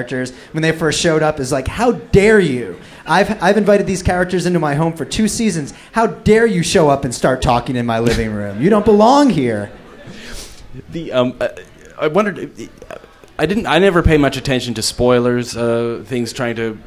when 0.53 0.63
they 0.63 0.73
first 0.73 1.01
showed 1.01 1.23
up 1.23 1.41
is 1.41 1.53
like 1.53 1.69
how 1.69 1.93
dare 1.93 2.41
you 2.41 2.79
I've, 3.07 3.43
I've 3.43 3.57
invited 3.57 3.87
these 3.87 4.03
characters 4.03 4.47
into 4.47 4.59
my 4.59 4.75
home 4.75 4.93
for 4.93 5.05
two 5.05 5.29
seasons 5.29 5.75
how 5.93 6.07
dare 6.07 6.47
you 6.47 6.63
show 6.63 6.89
up 6.89 7.05
and 7.05 7.15
start 7.15 7.43
talking 7.43 7.77
in 7.77 7.87
my 7.87 7.99
living 7.99 8.33
room 8.33 8.61
you 8.63 8.71
don't 8.71 8.85
belong 8.85 9.31
here 9.31 9.73
the 10.91 11.13
um, 11.13 11.37
uh, 11.41 11.49
I 12.01 12.07
wondered. 12.07 12.51
I 13.39 13.47
didn't. 13.47 13.67
I 13.67 13.79
never 13.79 14.03
pay 14.03 14.17
much 14.17 14.37
attention 14.37 14.75
to 14.75 14.83
spoilers, 14.83 15.57
uh, 15.57 16.03
things 16.07 16.33
trying 16.33 16.57
to 16.57 16.79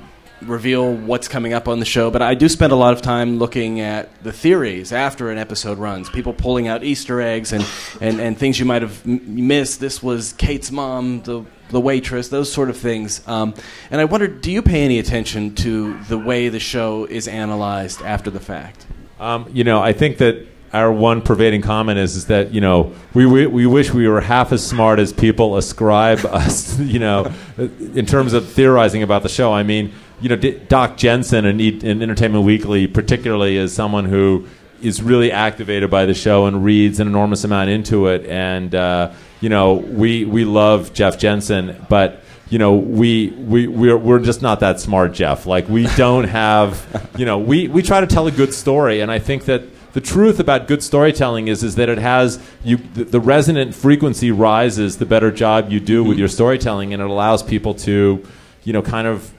reveal 0.41 0.93
what's 0.93 1.27
coming 1.27 1.53
up 1.53 1.67
on 1.67 1.79
the 1.79 1.85
show, 1.85 2.11
but 2.11 2.21
I 2.21 2.33
do 2.33 2.49
spend 2.49 2.73
a 2.73 2.75
lot 2.75 2.93
of 2.93 3.01
time 3.01 3.37
looking 3.37 3.79
at 3.79 4.23
the 4.23 4.33
theories 4.33 4.91
after 4.91 5.31
an 5.31 5.37
episode 5.37 5.77
runs. 5.77 6.09
People 6.09 6.33
pulling 6.33 6.67
out 6.67 6.83
Easter 6.83 7.21
eggs 7.21 7.53
and, 7.53 7.65
and, 8.01 8.19
and 8.19 8.37
things 8.37 8.59
you 8.59 8.65
might 8.65 8.81
have 8.81 9.05
m- 9.07 9.47
missed. 9.47 9.79
This 9.79 10.03
was 10.03 10.33
Kate's 10.33 10.69
mom, 10.69 11.21
the 11.21 11.45
the 11.69 11.79
waitress, 11.79 12.29
those 12.29 12.51
sort 12.51 12.69
of 12.69 12.77
things. 12.77 13.25
Um, 13.27 13.53
and 13.91 13.99
I 13.99 14.05
wondered, 14.05 14.41
do 14.41 14.51
you 14.51 14.61
pay 14.61 14.83
any 14.83 14.99
attention 14.99 15.55
to 15.55 15.97
the 16.03 16.17
way 16.17 16.49
the 16.49 16.59
show 16.59 17.05
is 17.05 17.27
analyzed 17.27 18.01
after 18.01 18.29
the 18.29 18.39
fact? 18.39 18.85
Um, 19.19 19.47
you 19.51 19.63
know, 19.63 19.81
I 19.81 19.93
think 19.93 20.17
that 20.17 20.47
our 20.73 20.91
one 20.91 21.21
pervading 21.21 21.61
comment 21.61 21.99
is 21.99 22.15
is 22.15 22.25
that 22.25 22.51
you 22.51 22.59
know 22.59 22.93
we, 23.13 23.27
we 23.27 23.45
we 23.45 23.67
wish 23.67 23.93
we 23.93 24.07
were 24.07 24.21
half 24.21 24.51
as 24.51 24.65
smart 24.65 24.97
as 24.97 25.13
people 25.13 25.55
ascribe 25.55 26.25
us. 26.25 26.79
You 26.79 26.99
know, 26.99 27.31
in 27.57 28.05
terms 28.05 28.33
of 28.33 28.49
theorizing 28.49 29.03
about 29.03 29.23
the 29.23 29.29
show. 29.29 29.53
I 29.53 29.63
mean, 29.63 29.93
you 30.19 30.29
know, 30.29 30.35
Doc 30.35 30.97
Jensen 30.97 31.45
in, 31.45 31.59
in 31.59 32.01
Entertainment 32.01 32.43
Weekly, 32.43 32.87
particularly, 32.87 33.57
is 33.57 33.73
someone 33.73 34.05
who 34.05 34.47
is 34.81 35.01
really 35.01 35.31
activated 35.31 35.89
by 35.89 36.05
the 36.05 36.13
show 36.13 36.45
and 36.45 36.63
reads 36.63 36.99
an 36.99 37.07
enormous 37.07 37.43
amount 37.43 37.69
into 37.69 38.07
it. 38.07 38.25
And 38.25 38.75
uh, 38.75 39.13
you 39.43 39.49
know, 39.49 39.73
we 39.73 40.23
we 40.23 40.45
love 40.45 40.93
Jeff 40.93 41.19
Jensen, 41.19 41.85
but 41.89 42.21
you 42.47 42.57
know, 42.57 42.75
we 42.75 43.27
we 43.27 43.67
we're, 43.67 43.97
we're 43.97 44.19
just 44.19 44.41
not 44.41 44.61
that 44.61 44.79
smart, 44.79 45.11
Jeff. 45.11 45.45
Like 45.45 45.67
we 45.67 45.85
don't 45.97 46.23
have, 46.23 47.11
you 47.17 47.25
know, 47.25 47.39
we 47.39 47.67
we 47.67 47.81
try 47.81 47.99
to 47.99 48.07
tell 48.07 48.25
a 48.25 48.31
good 48.31 48.53
story, 48.53 49.01
and 49.01 49.11
I 49.11 49.19
think 49.19 49.43
that 49.45 49.63
the 49.91 49.99
truth 49.99 50.39
about 50.39 50.69
good 50.69 50.81
storytelling 50.81 51.49
is 51.49 51.61
is 51.61 51.75
that 51.75 51.89
it 51.89 51.97
has 51.97 52.39
you 52.63 52.77
the, 52.77 53.03
the 53.03 53.19
resonant 53.19 53.75
frequency 53.75 54.31
rises 54.31 54.97
the 54.97 55.05
better 55.05 55.29
job 55.29 55.69
you 55.69 55.81
do 55.81 56.05
with 56.05 56.11
mm-hmm. 56.11 56.19
your 56.19 56.29
storytelling, 56.29 56.93
and 56.93 57.01
it 57.01 57.09
allows 57.09 57.43
people 57.43 57.73
to, 57.73 58.25
you 58.63 58.71
know, 58.71 58.81
kind 58.81 59.07
of 59.07 59.29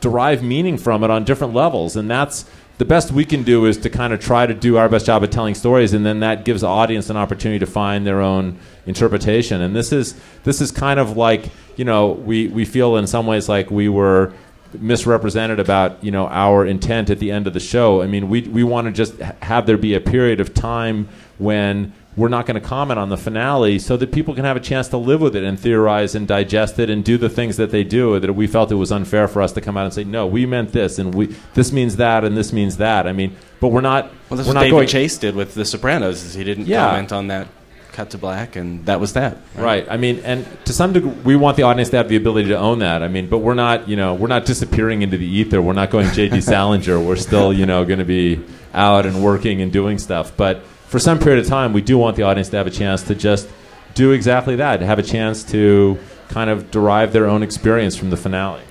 derive 0.00 0.44
meaning 0.44 0.78
from 0.78 1.02
it 1.02 1.10
on 1.10 1.24
different 1.24 1.52
levels, 1.52 1.96
and 1.96 2.08
that's 2.08 2.48
the 2.80 2.86
best 2.86 3.12
we 3.12 3.26
can 3.26 3.42
do 3.42 3.66
is 3.66 3.76
to 3.76 3.90
kind 3.90 4.10
of 4.10 4.20
try 4.20 4.46
to 4.46 4.54
do 4.54 4.78
our 4.78 4.88
best 4.88 5.04
job 5.04 5.22
at 5.22 5.30
telling 5.30 5.54
stories, 5.54 5.92
and 5.92 6.06
then 6.06 6.20
that 6.20 6.46
gives 6.46 6.62
the 6.62 6.66
audience 6.66 7.10
an 7.10 7.16
opportunity 7.18 7.58
to 7.58 7.66
find 7.66 8.06
their 8.06 8.22
own 8.22 8.58
interpretation. 8.86 9.60
And 9.60 9.76
this 9.76 9.92
is 9.92 10.18
this 10.44 10.62
is 10.62 10.72
kind 10.72 10.98
of 10.98 11.14
like 11.14 11.50
you 11.76 11.84
know 11.84 12.12
we 12.12 12.48
we 12.48 12.64
feel 12.64 12.96
in 12.96 13.06
some 13.06 13.26
ways 13.26 13.50
like 13.50 13.70
we 13.70 13.90
were 13.90 14.32
misrepresented 14.78 15.60
about 15.60 16.02
you 16.02 16.10
know 16.10 16.26
our 16.28 16.64
intent 16.64 17.10
at 17.10 17.18
the 17.18 17.30
end 17.30 17.46
of 17.46 17.52
the 17.52 17.60
show. 17.60 18.00
I 18.00 18.06
mean, 18.06 18.30
we 18.30 18.48
we 18.48 18.64
want 18.64 18.86
to 18.86 18.92
just 18.92 19.14
have 19.42 19.66
there 19.66 19.76
be 19.76 19.92
a 19.92 20.00
period 20.00 20.40
of 20.40 20.54
time 20.54 21.06
when 21.36 21.92
we're 22.16 22.28
not 22.28 22.44
going 22.44 22.60
to 22.60 22.66
comment 22.66 22.98
on 22.98 23.08
the 23.08 23.16
finale 23.16 23.78
so 23.78 23.96
that 23.96 24.10
people 24.12 24.34
can 24.34 24.44
have 24.44 24.56
a 24.56 24.60
chance 24.60 24.88
to 24.88 24.96
live 24.96 25.20
with 25.20 25.36
it 25.36 25.44
and 25.44 25.58
theorize 25.58 26.14
and 26.16 26.26
digest 26.26 26.78
it 26.78 26.90
and 26.90 27.04
do 27.04 27.16
the 27.16 27.28
things 27.28 27.56
that 27.56 27.70
they 27.70 27.84
do 27.84 28.18
that 28.18 28.32
we 28.32 28.46
felt 28.48 28.72
it 28.72 28.74
was 28.74 28.90
unfair 28.90 29.28
for 29.28 29.40
us 29.42 29.52
to 29.52 29.60
come 29.60 29.76
out 29.76 29.84
and 29.84 29.94
say 29.94 30.02
no 30.04 30.26
we 30.26 30.44
meant 30.44 30.72
this 30.72 30.98
and 30.98 31.14
we 31.14 31.26
this 31.54 31.70
means 31.72 31.96
that 31.96 32.24
and 32.24 32.36
this 32.36 32.52
means 32.52 32.78
that 32.78 33.06
i 33.06 33.12
mean 33.12 33.34
but 33.60 33.68
we're 33.68 33.80
not 33.80 34.06
Well, 34.28 34.36
that's 34.36 34.40
we're 34.48 34.54
what 34.54 34.54
not 34.54 34.60
David 34.62 34.70
going 34.72 34.88
Chase 34.88 35.18
did 35.18 35.34
with 35.36 35.54
The 35.54 35.64
Sopranos. 35.64 36.24
Is 36.24 36.34
he 36.34 36.42
didn't 36.44 36.66
Yeah. 36.66 36.88
comment 36.90 37.12
on 37.12 37.28
that 37.28 37.46
cut 37.92 38.10
to 38.10 38.18
black, 38.18 38.54
and 38.56 38.86
that 38.86 39.00
was 39.00 39.12
that. 39.14 39.36
Right. 39.56 39.84
I 39.90 39.96
mean, 39.98 40.20
and 40.24 40.46
to 40.64 40.72
some 40.72 40.92
degree, 40.94 41.10
we 41.24 41.36
want 41.36 41.56
the 41.58 41.64
audience 41.64 41.90
to 41.90 41.96
have 41.98 42.08
the 42.08 42.16
ability 42.16 42.48
to 42.50 42.56
own 42.58 42.78
that. 42.78 43.02
I 43.02 43.08
mean, 43.08 43.28
but 43.28 43.38
we're 43.38 43.54
not, 43.54 43.88
you 43.88 43.96
know, 43.96 44.14
we're 44.14 44.28
not 44.28 44.46
disappearing 44.46 45.02
into 45.02 45.18
the 45.18 45.26
ether. 45.26 45.60
We're 45.60 45.72
not 45.74 45.90
going 45.90 46.10
J.D. 46.12 46.40
Salinger. 46.52 46.98
We're 47.00 47.16
still, 47.16 47.52
you 47.52 47.66
know, 47.66 47.84
going 47.84 47.98
to 47.98 48.04
be 48.06 48.40
out 48.72 49.04
and 49.06 49.22
working 49.22 49.60
and 49.60 49.70
doing 49.72 49.98
stuff. 49.98 50.32
But 50.36 50.62
for 50.90 50.98
some 50.98 51.20
period 51.20 51.38
of 51.38 51.46
time, 51.46 51.72
we 51.72 51.82
do 51.82 51.96
want 51.96 52.16
the 52.16 52.24
audience 52.24 52.48
to 52.48 52.56
have 52.56 52.66
a 52.66 52.70
chance 52.70 53.04
to 53.04 53.14
just 53.14 53.48
do 53.94 54.10
exactly 54.10 54.56
that. 54.56 54.78
To 54.78 54.86
have 54.86 54.98
a 54.98 55.04
chance 55.04 55.44
to 55.52 56.00
kind 56.30 56.50
of 56.50 56.70
derive 56.72 57.12
their 57.12 57.26
own 57.26 57.44
experience 57.44 57.96
from 57.96 58.10
the 58.10 58.16
finale. 58.16 58.62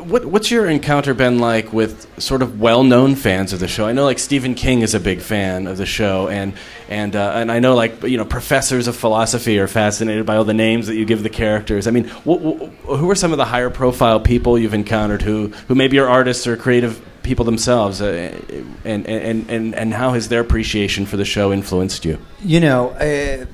What, 0.00 0.26
what's 0.26 0.50
your 0.50 0.68
encounter 0.68 1.14
been 1.14 1.38
like 1.38 1.72
with 1.72 2.08
sort 2.20 2.42
of 2.42 2.60
well-known 2.60 3.14
fans 3.14 3.52
of 3.52 3.60
the 3.60 3.68
show? 3.68 3.86
I 3.86 3.92
know 3.92 4.04
like 4.04 4.18
Stephen 4.18 4.56
King 4.56 4.82
is 4.82 4.94
a 4.94 5.00
big 5.00 5.20
fan 5.20 5.68
of 5.68 5.76
the 5.76 5.86
show, 5.86 6.28
and 6.28 6.54
and 6.88 7.14
uh, 7.14 7.34
and 7.36 7.52
I 7.52 7.60
know 7.60 7.76
like 7.76 8.02
you 8.02 8.16
know 8.16 8.24
professors 8.24 8.88
of 8.88 8.96
philosophy 8.96 9.60
are 9.60 9.68
fascinated 9.68 10.26
by 10.26 10.36
all 10.36 10.44
the 10.44 10.54
names 10.54 10.88
that 10.88 10.96
you 10.96 11.04
give 11.04 11.22
the 11.22 11.30
characters. 11.30 11.86
I 11.86 11.92
mean, 11.92 12.08
wh- 12.26 12.40
wh- 12.42 12.96
who 12.98 13.08
are 13.08 13.14
some 13.14 13.30
of 13.30 13.38
the 13.38 13.44
higher 13.44 13.70
profile 13.70 14.18
people 14.18 14.58
you've 14.58 14.74
encountered 14.74 15.22
who 15.22 15.48
who 15.68 15.76
maybe 15.76 16.00
are 16.00 16.08
artists 16.08 16.48
or 16.48 16.56
creative 16.56 17.00
people 17.22 17.44
themselves, 17.44 18.00
uh, 18.00 18.38
and, 18.84 19.06
and 19.06 19.50
and 19.50 19.74
and 19.74 19.94
how 19.94 20.12
has 20.12 20.28
their 20.28 20.40
appreciation 20.40 21.06
for 21.06 21.16
the 21.16 21.24
show 21.24 21.52
influenced 21.52 22.04
you? 22.04 22.18
You 22.42 22.60
know, 22.60 22.90
uh, 22.90 23.46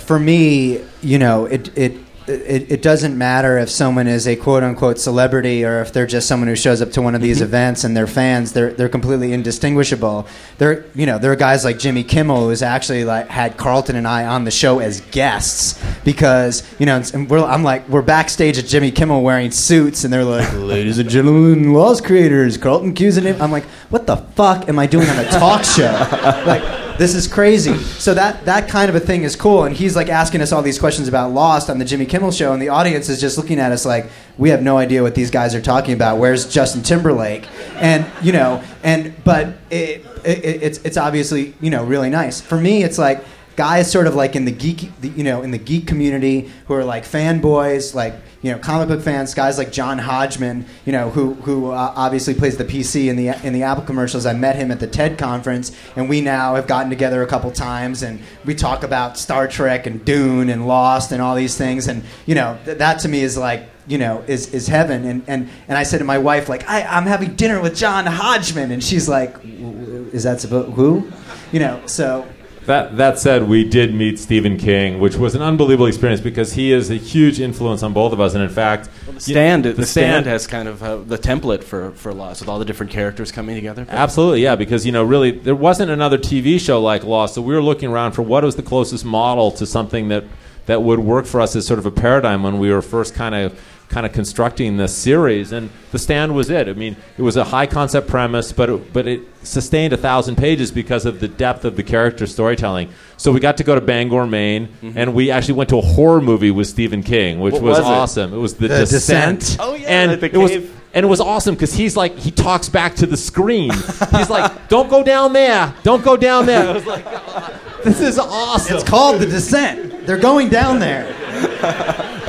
for 0.00 0.18
me, 0.18 0.82
you 1.02 1.18
know, 1.18 1.46
it 1.46 1.76
it. 1.76 1.92
It, 2.26 2.70
it 2.70 2.82
doesn't 2.82 3.16
matter 3.16 3.58
if 3.58 3.68
someone 3.68 4.06
is 4.06 4.28
a 4.28 4.36
quote 4.36 4.62
unquote 4.62 4.98
celebrity 4.98 5.64
or 5.64 5.80
if 5.80 5.92
they're 5.92 6.06
just 6.06 6.28
someone 6.28 6.48
who 6.48 6.56
shows 6.56 6.80
up 6.80 6.90
to 6.92 7.02
one 7.02 7.14
of 7.14 7.20
these 7.20 7.38
mm-hmm. 7.38 7.46
events 7.46 7.84
and 7.84 7.96
they're 7.96 8.06
fans. 8.06 8.52
They're 8.52 8.72
they're 8.72 8.88
completely 8.88 9.32
indistinguishable. 9.32 10.26
There 10.58 10.84
you 10.94 11.06
know 11.06 11.18
there 11.18 11.32
are 11.32 11.36
guys 11.36 11.64
like 11.64 11.78
Jimmy 11.78 12.04
Kimmel 12.04 12.48
who's 12.48 12.62
actually 12.62 13.04
like 13.04 13.28
had 13.28 13.56
Carlton 13.56 13.96
and 13.96 14.06
I 14.06 14.26
on 14.26 14.44
the 14.44 14.50
show 14.50 14.78
as 14.78 15.00
guests 15.12 15.82
because 16.04 16.62
you 16.78 16.86
know 16.86 17.02
and 17.12 17.28
we're, 17.28 17.44
I'm 17.44 17.62
like 17.62 17.88
we're 17.88 18.02
backstage 18.02 18.58
at 18.58 18.66
Jimmy 18.66 18.90
Kimmel 18.90 19.22
wearing 19.22 19.50
suits 19.50 20.04
and 20.04 20.12
they're 20.12 20.24
like 20.24 20.52
ladies 20.54 20.98
and 20.98 21.10
gentlemen, 21.10 21.72
Lost 21.72 22.04
creators, 22.04 22.56
Carlton 22.56 22.94
Cuse 22.94 23.16
and 23.16 23.26
him. 23.26 23.40
I'm 23.42 23.52
like 23.52 23.64
what 23.90 24.06
the 24.06 24.16
fuck 24.16 24.68
am 24.68 24.78
I 24.78 24.86
doing 24.86 25.08
on 25.08 25.18
a 25.18 25.28
talk 25.30 25.64
show? 25.64 25.82
like 26.46 26.62
this 27.02 27.16
is 27.16 27.26
crazy. 27.26 27.76
So 27.98 28.14
that 28.14 28.44
that 28.44 28.68
kind 28.68 28.88
of 28.88 28.94
a 28.94 29.00
thing 29.00 29.24
is 29.24 29.34
cool. 29.34 29.64
And 29.64 29.74
he's 29.74 29.96
like 29.96 30.08
asking 30.08 30.40
us 30.40 30.52
all 30.52 30.62
these 30.62 30.78
questions 30.78 31.08
about 31.08 31.32
Lost 31.32 31.68
on 31.68 31.80
the 31.80 31.84
Jimmy 31.84 32.06
Kimmel 32.06 32.30
show, 32.30 32.52
and 32.52 32.62
the 32.62 32.68
audience 32.68 33.08
is 33.08 33.20
just 33.20 33.36
looking 33.36 33.58
at 33.58 33.72
us 33.72 33.84
like 33.84 34.06
we 34.38 34.50
have 34.50 34.62
no 34.62 34.78
idea 34.78 35.02
what 35.02 35.16
these 35.16 35.28
guys 35.28 35.52
are 35.56 35.60
talking 35.60 35.94
about. 35.94 36.18
Where's 36.18 36.48
Justin 36.48 36.82
Timberlake? 36.82 37.48
And 37.74 38.06
you 38.22 38.32
know, 38.32 38.62
and 38.84 39.12
but 39.24 39.48
it, 39.68 40.06
it, 40.24 40.62
it's 40.62 40.78
it's 40.78 40.96
obviously 40.96 41.54
you 41.60 41.70
know 41.70 41.82
really 41.82 42.08
nice. 42.08 42.40
For 42.40 42.60
me, 42.60 42.84
it's 42.84 42.98
like 42.98 43.24
guys 43.56 43.90
sort 43.90 44.06
of 44.06 44.14
like 44.14 44.36
in 44.36 44.44
the 44.44 44.52
geek 44.52 44.88
you 45.02 45.24
know 45.24 45.42
in 45.42 45.50
the 45.50 45.58
geek 45.58 45.88
community 45.88 46.50
who 46.66 46.74
are 46.74 46.84
like 46.84 47.04
fanboys 47.04 47.94
like 47.94 48.14
you 48.42 48.50
know 48.50 48.58
comic 48.58 48.88
book 48.88 49.00
fans 49.00 49.34
guys 49.34 49.56
like 49.56 49.72
John 49.72 49.98
Hodgman 49.98 50.66
you 50.84 50.92
know 50.92 51.10
who 51.10 51.34
who 51.34 51.70
uh, 51.70 51.92
obviously 51.96 52.34
plays 52.34 52.56
the 52.56 52.64
PC 52.64 53.08
in 53.08 53.16
the 53.16 53.28
in 53.46 53.52
the 53.52 53.62
Apple 53.62 53.84
commercials. 53.84 54.26
I 54.26 54.32
met 54.34 54.56
him 54.56 54.70
at 54.70 54.80
the 54.80 54.86
TED 54.86 55.16
conference 55.16 55.72
and 55.96 56.08
we 56.08 56.20
now 56.20 56.56
have 56.56 56.66
gotten 56.66 56.90
together 56.90 57.22
a 57.22 57.26
couple 57.26 57.50
times 57.52 58.02
and 58.02 58.20
we 58.44 58.54
talk 58.54 58.82
about 58.82 59.16
Star 59.16 59.46
Trek 59.48 59.86
and 59.86 60.04
Dune 60.04 60.48
and 60.50 60.66
Lost 60.66 61.12
and 61.12 61.22
all 61.22 61.34
these 61.36 61.56
things. 61.56 61.86
And 61.88 62.02
you 62.26 62.34
know 62.34 62.58
th- 62.64 62.78
that 62.78 62.98
to 63.00 63.08
me 63.08 63.20
is 63.20 63.38
like 63.38 63.68
you 63.86 63.98
know 63.98 64.24
is 64.26 64.52
is 64.52 64.66
heaven. 64.66 65.04
And 65.04 65.22
and 65.28 65.48
and 65.68 65.78
I 65.78 65.84
said 65.84 65.98
to 65.98 66.04
my 66.04 66.18
wife 66.18 66.48
like 66.48 66.68
I 66.68 66.82
I'm 66.82 67.06
having 67.06 67.36
dinner 67.36 67.60
with 67.60 67.76
John 67.76 68.06
Hodgman. 68.06 68.72
And 68.72 68.82
she's 68.82 69.08
like 69.08 69.34
"W- 69.34 69.56
w- 69.58 70.10
is 70.12 70.24
that 70.24 70.40
supposed 70.40 70.72
who? 70.72 71.10
You 71.52 71.60
know 71.60 71.80
so 71.86 72.26
That, 72.66 72.96
that 72.96 73.18
said, 73.18 73.48
we 73.48 73.64
did 73.64 73.92
meet 73.94 74.18
Stephen 74.20 74.56
King, 74.56 75.00
which 75.00 75.16
was 75.16 75.34
an 75.34 75.42
unbelievable 75.42 75.86
experience 75.86 76.20
because 76.20 76.52
he 76.52 76.70
is 76.72 76.90
a 76.90 76.94
huge 76.94 77.40
influence 77.40 77.82
on 77.82 77.92
both 77.92 78.12
of 78.12 78.20
us. 78.20 78.34
And 78.34 78.42
in 78.42 78.48
fact, 78.50 78.88
The 79.12 79.20
stand, 79.20 79.64
you- 79.66 79.72
the, 79.72 79.84
stand 79.86 80.26
has 80.26 80.46
kind 80.46 80.68
of 80.68 80.82
uh, 80.82 80.96
the 80.98 81.18
template 81.18 81.64
for 81.64 81.90
for 81.92 82.12
Lost 82.14 82.40
with 82.40 82.48
all 82.48 82.58
the 82.58 82.64
different 82.64 82.92
characters 82.92 83.32
coming 83.32 83.56
together. 83.56 83.84
Absolutely, 83.88 84.42
yeah, 84.42 84.54
because 84.54 84.86
you 84.86 84.92
know, 84.92 85.02
really, 85.02 85.32
there 85.32 85.56
wasn't 85.56 85.90
another 85.90 86.18
TV 86.18 86.60
show 86.60 86.80
like 86.80 87.02
Lost, 87.04 87.34
so 87.34 87.42
we 87.42 87.52
were 87.54 87.62
looking 87.62 87.90
around 87.90 88.12
for 88.12 88.22
what 88.22 88.44
was 88.44 88.54
the 88.56 88.62
closest 88.62 89.04
model 89.04 89.50
to 89.52 89.66
something 89.66 90.08
that 90.08 90.24
that 90.66 90.80
would 90.82 91.00
work 91.00 91.26
for 91.26 91.40
us 91.40 91.56
as 91.56 91.66
sort 91.66 91.80
of 91.80 91.86
a 91.86 91.90
paradigm 91.90 92.44
when 92.44 92.58
we 92.60 92.70
were 92.70 92.80
first 92.80 93.14
kind 93.14 93.34
of 93.34 93.60
kind 93.92 94.06
of 94.06 94.12
constructing 94.12 94.78
this 94.78 94.96
series, 94.96 95.52
and 95.52 95.70
The 95.90 95.98
Stand 95.98 96.34
was 96.34 96.50
it. 96.50 96.66
I 96.68 96.72
mean, 96.72 96.96
it 97.18 97.22
was 97.22 97.36
a 97.36 97.44
high 97.44 97.66
concept 97.66 98.08
premise, 98.08 98.50
but 98.50 98.70
it, 98.70 98.92
but 98.92 99.06
it 99.06 99.20
sustained 99.46 99.92
a 99.92 99.96
thousand 99.96 100.36
pages 100.36 100.72
because 100.72 101.04
of 101.04 101.20
the 101.20 101.28
depth 101.28 101.64
of 101.64 101.76
the 101.76 101.82
character 101.82 102.26
storytelling. 102.26 102.88
So 103.18 103.30
we 103.30 103.38
got 103.38 103.58
to 103.58 103.64
go 103.64 103.74
to 103.74 103.80
Bangor, 103.82 104.26
Maine, 104.26 104.68
mm-hmm. 104.68 104.96
and 104.96 105.14
we 105.14 105.30
actually 105.30 105.54
went 105.54 105.70
to 105.70 105.78
a 105.78 105.82
horror 105.82 106.22
movie 106.22 106.50
with 106.50 106.66
Stephen 106.66 107.02
King, 107.02 107.38
which 107.38 107.52
What 107.52 107.62
was, 107.62 107.78
was 107.78 107.86
it? 107.86 107.90
awesome. 107.90 108.34
It 108.34 108.38
was 108.38 108.54
The, 108.54 108.68
The 108.68 108.78
Descent. 108.78 109.40
Descent. 109.40 109.56
Oh, 109.60 109.74
yeah, 109.74 109.86
and 109.88 110.22
like 110.22 110.32
the 110.32 110.40
it 110.40 110.42
was 110.42 110.70
and 110.94 111.04
it 111.06 111.08
was 111.08 111.20
awesome 111.20 111.54
because 111.54 111.72
he's 111.72 111.96
like 111.96 112.18
he 112.18 112.30
talks 112.30 112.68
back 112.68 112.96
to 112.96 113.06
the 113.06 113.16
screen. 113.16 113.70
He's 114.16 114.28
like, 114.28 114.68
"Don't 114.68 114.90
go 114.90 115.02
down 115.02 115.32
there. 115.32 115.74
Don't 115.82 116.04
go 116.04 116.18
down 116.18 116.44
there." 116.44 116.68
I 116.68 116.72
was 116.72 116.86
like, 116.86 117.04
"Oh, 117.06 117.60
"This 117.82 118.00
is 118.00 118.18
awesome." 118.18 118.76
It's 118.76 118.84
called 118.84 119.20
the 119.20 119.26
descent. 119.26 120.06
They're 120.06 120.18
going 120.18 120.50
down 120.50 120.80
there. 120.80 121.06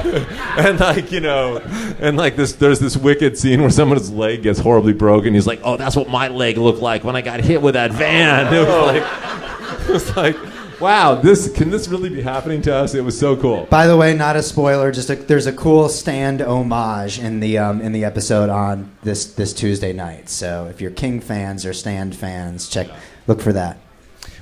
and 0.58 0.80
like 0.80 1.12
you 1.12 1.20
know, 1.20 1.58
and 2.00 2.18
like 2.18 2.36
this, 2.36 2.54
there's 2.54 2.80
this 2.80 2.96
wicked 2.96 3.38
scene 3.38 3.62
where 3.62 3.70
someone's 3.70 4.12
leg 4.12 4.44
gets 4.44 4.60
horribly 4.60 4.94
broken. 4.94 5.34
He's 5.34 5.48
like, 5.48 5.62
"Oh, 5.64 5.78
that's 5.78 5.96
what 5.96 6.10
my 6.10 6.28
leg 6.28 6.58
looked 6.58 6.82
like 6.82 7.04
when 7.04 7.16
I 7.16 7.22
got 7.22 7.40
hit 7.40 7.62
with 7.62 7.74
that 7.74 7.92
van." 7.92 8.54
It 8.54 8.60
was 8.60 8.86
like, 8.86 9.04
it 9.90 9.90
was 9.90 10.16
like, 10.16 10.38
wow, 10.80 11.16
this 11.16 11.52
can 11.52 11.72
this 11.72 11.88
really 11.88 12.10
be 12.10 12.22
happening 12.22 12.62
to 12.64 12.76
us? 12.76 12.94
It 12.94 13.02
was 13.02 13.18
so 13.18 13.36
cool. 13.36 13.66
By 13.66 13.88
the 13.88 13.98
way, 13.98 14.14
not 14.14 14.36
a 14.36 14.44
spoiler. 14.44 14.92
Just 14.92 15.10
a, 15.10 15.16
there's 15.16 15.48
a 15.48 15.54
cool 15.54 15.90
stand 15.90 16.42
homage 16.42 17.20
in 17.20 17.40
the 17.40 17.58
um, 17.58 17.82
in 17.82 17.92
the 17.92 18.06
episode 18.06 18.50
on 18.50 18.96
this 19.02 19.34
this 19.34 19.54
Tuesday 19.54 19.94
night. 19.94 20.30
So 20.30 20.68
if 20.68 20.82
you're 20.82 20.92
King 20.92 21.20
fans 21.20 21.66
or 21.66 21.74
Stand 21.74 22.16
fans, 22.16 22.70
check 22.70 22.90
look 23.28 23.42
for 23.42 23.54
that. 23.54 23.78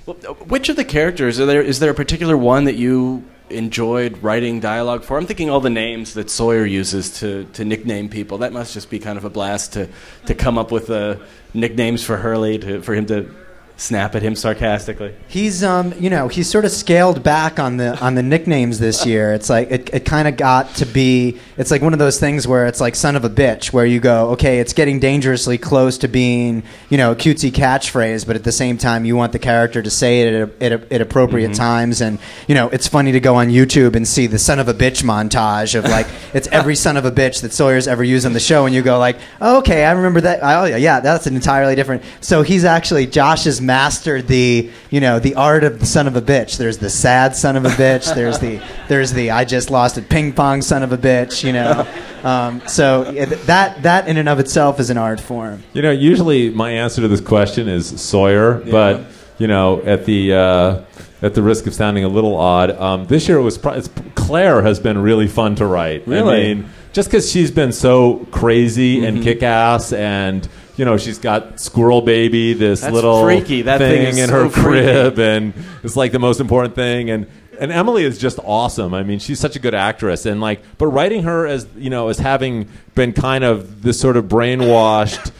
Well, 0.05 0.17
uh, 0.27 0.33
which 0.33 0.67
of 0.67 0.75
the 0.75 0.85
characters 0.85 1.39
are 1.39 1.45
there? 1.45 1.61
Is 1.61 1.79
there 1.79 1.91
a 1.91 1.95
particular 1.95 2.35
one 2.35 2.65
that 2.65 2.75
you 2.75 3.23
enjoyed 3.51 4.23
writing 4.23 4.59
dialogue 4.59 5.03
for? 5.03 5.17
I'm 5.17 5.25
thinking 5.25 5.49
all 5.49 5.59
the 5.59 5.69
names 5.69 6.13
that 6.15 6.29
Sawyer 6.29 6.65
uses 6.65 7.19
to, 7.19 7.45
to 7.53 7.65
nickname 7.65 8.09
people. 8.09 8.39
That 8.39 8.53
must 8.53 8.73
just 8.73 8.89
be 8.89 8.99
kind 8.99 9.17
of 9.17 9.25
a 9.25 9.29
blast 9.29 9.73
to, 9.73 9.89
to 10.25 10.35
come 10.35 10.57
up 10.57 10.71
with 10.71 10.89
uh, 10.89 11.17
nicknames 11.53 12.03
for 12.03 12.17
Hurley, 12.17 12.57
to, 12.59 12.81
for 12.81 12.93
him 12.93 13.05
to 13.07 13.33
snap 13.81 14.13
at 14.15 14.21
him 14.21 14.35
sarcastically. 14.35 15.13
He's 15.27 15.63
um, 15.63 15.93
you 15.99 16.09
know, 16.09 16.27
he's 16.27 16.49
sort 16.49 16.65
of 16.65 16.71
scaled 16.71 17.23
back 17.23 17.59
on 17.59 17.77
the 17.77 17.97
on 17.99 18.15
the 18.15 18.23
nicknames 18.23 18.79
this 18.79 19.05
year. 19.05 19.33
It's 19.33 19.49
like 19.49 19.71
it, 19.71 19.89
it 19.93 20.05
kind 20.05 20.27
of 20.27 20.37
got 20.37 20.75
to 20.75 20.85
be 20.85 21.39
it's 21.57 21.71
like 21.71 21.81
one 21.81 21.93
of 21.93 21.99
those 21.99 22.19
things 22.19 22.47
where 22.47 22.65
it's 22.67 22.79
like 22.79 22.95
son 22.95 23.15
of 23.15 23.25
a 23.25 23.29
bitch 23.29 23.73
where 23.73 23.85
you 23.85 23.99
go, 23.99 24.29
okay, 24.31 24.59
it's 24.59 24.73
getting 24.73 24.99
dangerously 24.99 25.57
close 25.57 25.97
to 25.99 26.07
being, 26.07 26.63
you 26.89 26.97
know, 26.97 27.11
a 27.11 27.15
cutesy 27.15 27.51
catchphrase, 27.51 28.25
but 28.25 28.35
at 28.35 28.43
the 28.43 28.51
same 28.51 28.77
time 28.77 29.03
you 29.05 29.15
want 29.15 29.31
the 29.31 29.39
character 29.39 29.81
to 29.81 29.89
say 29.89 30.21
it 30.21 30.33
at, 30.61 30.71
at, 30.71 30.91
at 30.91 31.01
appropriate 31.01 31.41
Mm-hmm. 31.41 31.53
times 31.53 32.01
and, 32.01 32.19
you 32.47 32.53
know, 32.55 32.69
it's 32.69 32.87
funny 32.87 33.11
to 33.13 33.19
go 33.19 33.35
on 33.35 33.47
YouTube 33.47 33.95
and 33.95 34.07
see 34.07 34.27
the 34.27 34.37
son 34.37 34.59
of 34.59 34.67
a 34.67 34.73
bitch 34.73 35.03
montage 35.03 35.73
of 35.73 35.85
like 35.85 36.05
it's 36.33 36.47
every 36.49 36.75
son 36.75 36.97
of 36.97 37.05
a 37.05 37.11
bitch 37.11 37.41
that 37.41 37.51
Sawyer's 37.51 37.87
ever 37.87 38.03
used 38.03 38.25
on 38.25 38.33
the 38.33 38.39
show 38.39 38.65
and 38.65 38.75
you 38.75 38.81
go 38.81 38.99
like, 38.99 39.17
oh, 39.39 39.57
okay, 39.59 39.85
I 39.85 39.91
remember 39.93 40.21
that. 40.21 40.39
Oh 40.43 40.65
yeah, 40.65 40.77
yeah, 40.77 40.99
that's 40.99 41.25
an 41.25 41.35
entirely 41.35 41.75
different. 41.75 42.03
So 42.19 42.41
he's 42.43 42.63
actually 42.63 43.07
Josh 43.07 43.45
has 43.45 43.59
mastered 43.71 44.27
the 44.27 44.69
you 44.89 44.99
know 44.99 45.19
the 45.19 45.35
art 45.35 45.63
of 45.63 45.79
the 45.79 45.85
son 45.85 46.05
of 46.07 46.15
a 46.17 46.21
bitch. 46.21 46.57
There's 46.57 46.77
the 46.77 46.89
sad 46.89 47.35
son 47.37 47.55
of 47.55 47.63
a 47.63 47.69
bitch. 47.69 48.13
There's 48.13 48.37
the 48.39 48.59
there's 48.89 49.13
the 49.13 49.31
I 49.31 49.45
just 49.45 49.69
lost 49.71 49.97
at 49.97 50.09
ping 50.09 50.33
pong 50.33 50.61
son 50.61 50.83
of 50.83 50.91
a 50.91 50.97
bitch. 50.97 51.43
You 51.43 51.53
know, 51.53 51.87
um, 52.29 52.61
so 52.67 53.03
that 53.45 53.83
that 53.83 54.07
in 54.09 54.17
and 54.17 54.27
of 54.27 54.39
itself 54.39 54.79
is 54.81 54.89
an 54.89 54.97
art 54.97 55.21
form. 55.21 55.63
You 55.73 55.81
know, 55.81 55.91
usually 55.91 56.49
my 56.49 56.71
answer 56.71 57.01
to 57.01 57.07
this 57.07 57.21
question 57.21 57.69
is 57.69 57.87
Sawyer, 58.01 58.55
but 58.69 59.05
you 59.37 59.47
know, 59.47 59.81
at 59.83 60.05
the 60.05 60.33
uh, 60.33 60.81
at 61.21 61.33
the 61.33 61.41
risk 61.41 61.65
of 61.67 61.73
sounding 61.73 62.03
a 62.03 62.09
little 62.09 62.35
odd, 62.35 62.71
um, 62.71 63.07
this 63.07 63.27
year 63.29 63.37
it 63.37 63.43
was 63.43 63.57
pro- 63.57 63.73
it's, 63.73 63.89
Claire 64.15 64.61
has 64.63 64.79
been 64.81 64.97
really 64.97 65.27
fun 65.27 65.55
to 65.55 65.65
write. 65.65 66.05
Really? 66.07 66.51
I 66.51 66.53
mean, 66.55 66.69
just 66.91 67.07
because 67.09 67.31
she's 67.31 67.51
been 67.51 67.71
so 67.71 68.27
crazy 68.31 68.97
Mm-hmm. 68.97 69.05
and 69.15 69.23
kick 69.23 69.43
ass 69.43 69.93
and. 69.93 70.47
You 70.81 70.85
know, 70.85 70.97
she's 70.97 71.19
got 71.19 71.59
Squirrel 71.59 72.01
Baby, 72.01 72.53
this 72.53 72.81
That's 72.81 72.91
little 72.91 73.21
freaky. 73.21 73.61
That 73.61 73.77
thing 73.77 74.01
is 74.01 74.17
in 74.17 74.29
so 74.29 74.45
her 74.45 74.49
freaky. 74.49 74.65
crib, 74.65 75.19
and 75.19 75.53
it's 75.83 75.95
like 75.95 76.11
the 76.11 76.17
most 76.17 76.39
important 76.39 76.73
thing. 76.73 77.11
And 77.11 77.27
and 77.59 77.71
Emily 77.71 78.03
is 78.03 78.17
just 78.17 78.39
awesome. 78.43 78.95
I 78.95 79.03
mean, 79.03 79.19
she's 79.19 79.39
such 79.39 79.55
a 79.55 79.59
good 79.59 79.75
actress, 79.75 80.25
and 80.25 80.41
like, 80.41 80.63
but 80.79 80.87
writing 80.87 81.21
her 81.21 81.45
as 81.45 81.67
you 81.77 81.91
know 81.91 82.07
as 82.07 82.17
having 82.17 82.67
been 82.95 83.13
kind 83.13 83.43
of 83.43 83.83
this 83.83 83.99
sort 83.99 84.17
of 84.17 84.25
brainwashed, 84.25 85.31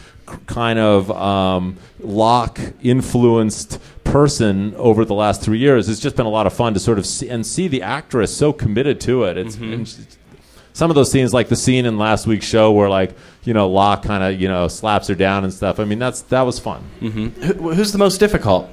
kind 0.46 0.78
of 0.78 1.10
um, 1.10 1.78
Locke 2.00 2.60
influenced 2.84 3.80
person 4.04 4.76
over 4.76 5.06
the 5.06 5.16
last 5.16 5.42
three 5.42 5.58
years. 5.58 5.90
It's 5.90 6.00
just 6.00 6.16
been 6.16 6.28
a 6.28 6.30
lot 6.30 6.46
of 6.46 6.54
fun 6.54 6.76
to 6.76 6.80
sort 6.80 7.00
of 7.00 7.08
see 7.08 7.30
and 7.30 7.44
see 7.48 7.68
the 7.68 7.82
actress 7.82 8.32
so 8.38 8.54
committed 8.54 9.02
to 9.02 9.24
it. 9.24 9.38
It's. 9.38 9.56
and 9.56 9.88
she's- 9.88 10.18
some 10.74 10.90
of 10.90 10.96
those 10.96 11.12
scenes, 11.12 11.34
like 11.34 11.50
the 11.50 11.56
scene 11.56 11.86
in 11.86 11.98
last 11.98 12.28
week's 12.28 12.46
show 12.46 12.72
where, 12.72 12.90
like, 12.90 13.16
you 13.44 13.54
know, 13.54 13.70
Locke 13.70 14.04
kind 14.04 14.24
of, 14.24 14.40
you 14.40 14.48
know, 14.48 14.68
slaps 14.68 15.08
her 15.08 15.16
down 15.16 15.44
and 15.44 15.54
stuff. 15.54 15.80
I 15.80 15.86
mean, 15.86 16.00
that's 16.00 16.22
that 16.24 16.42
was 16.42 16.60
fun. 16.60 16.84
Who, 17.00 17.74
who's 17.74 17.92
the 17.92 17.98
most 17.98 18.20
difficult? 18.20 18.70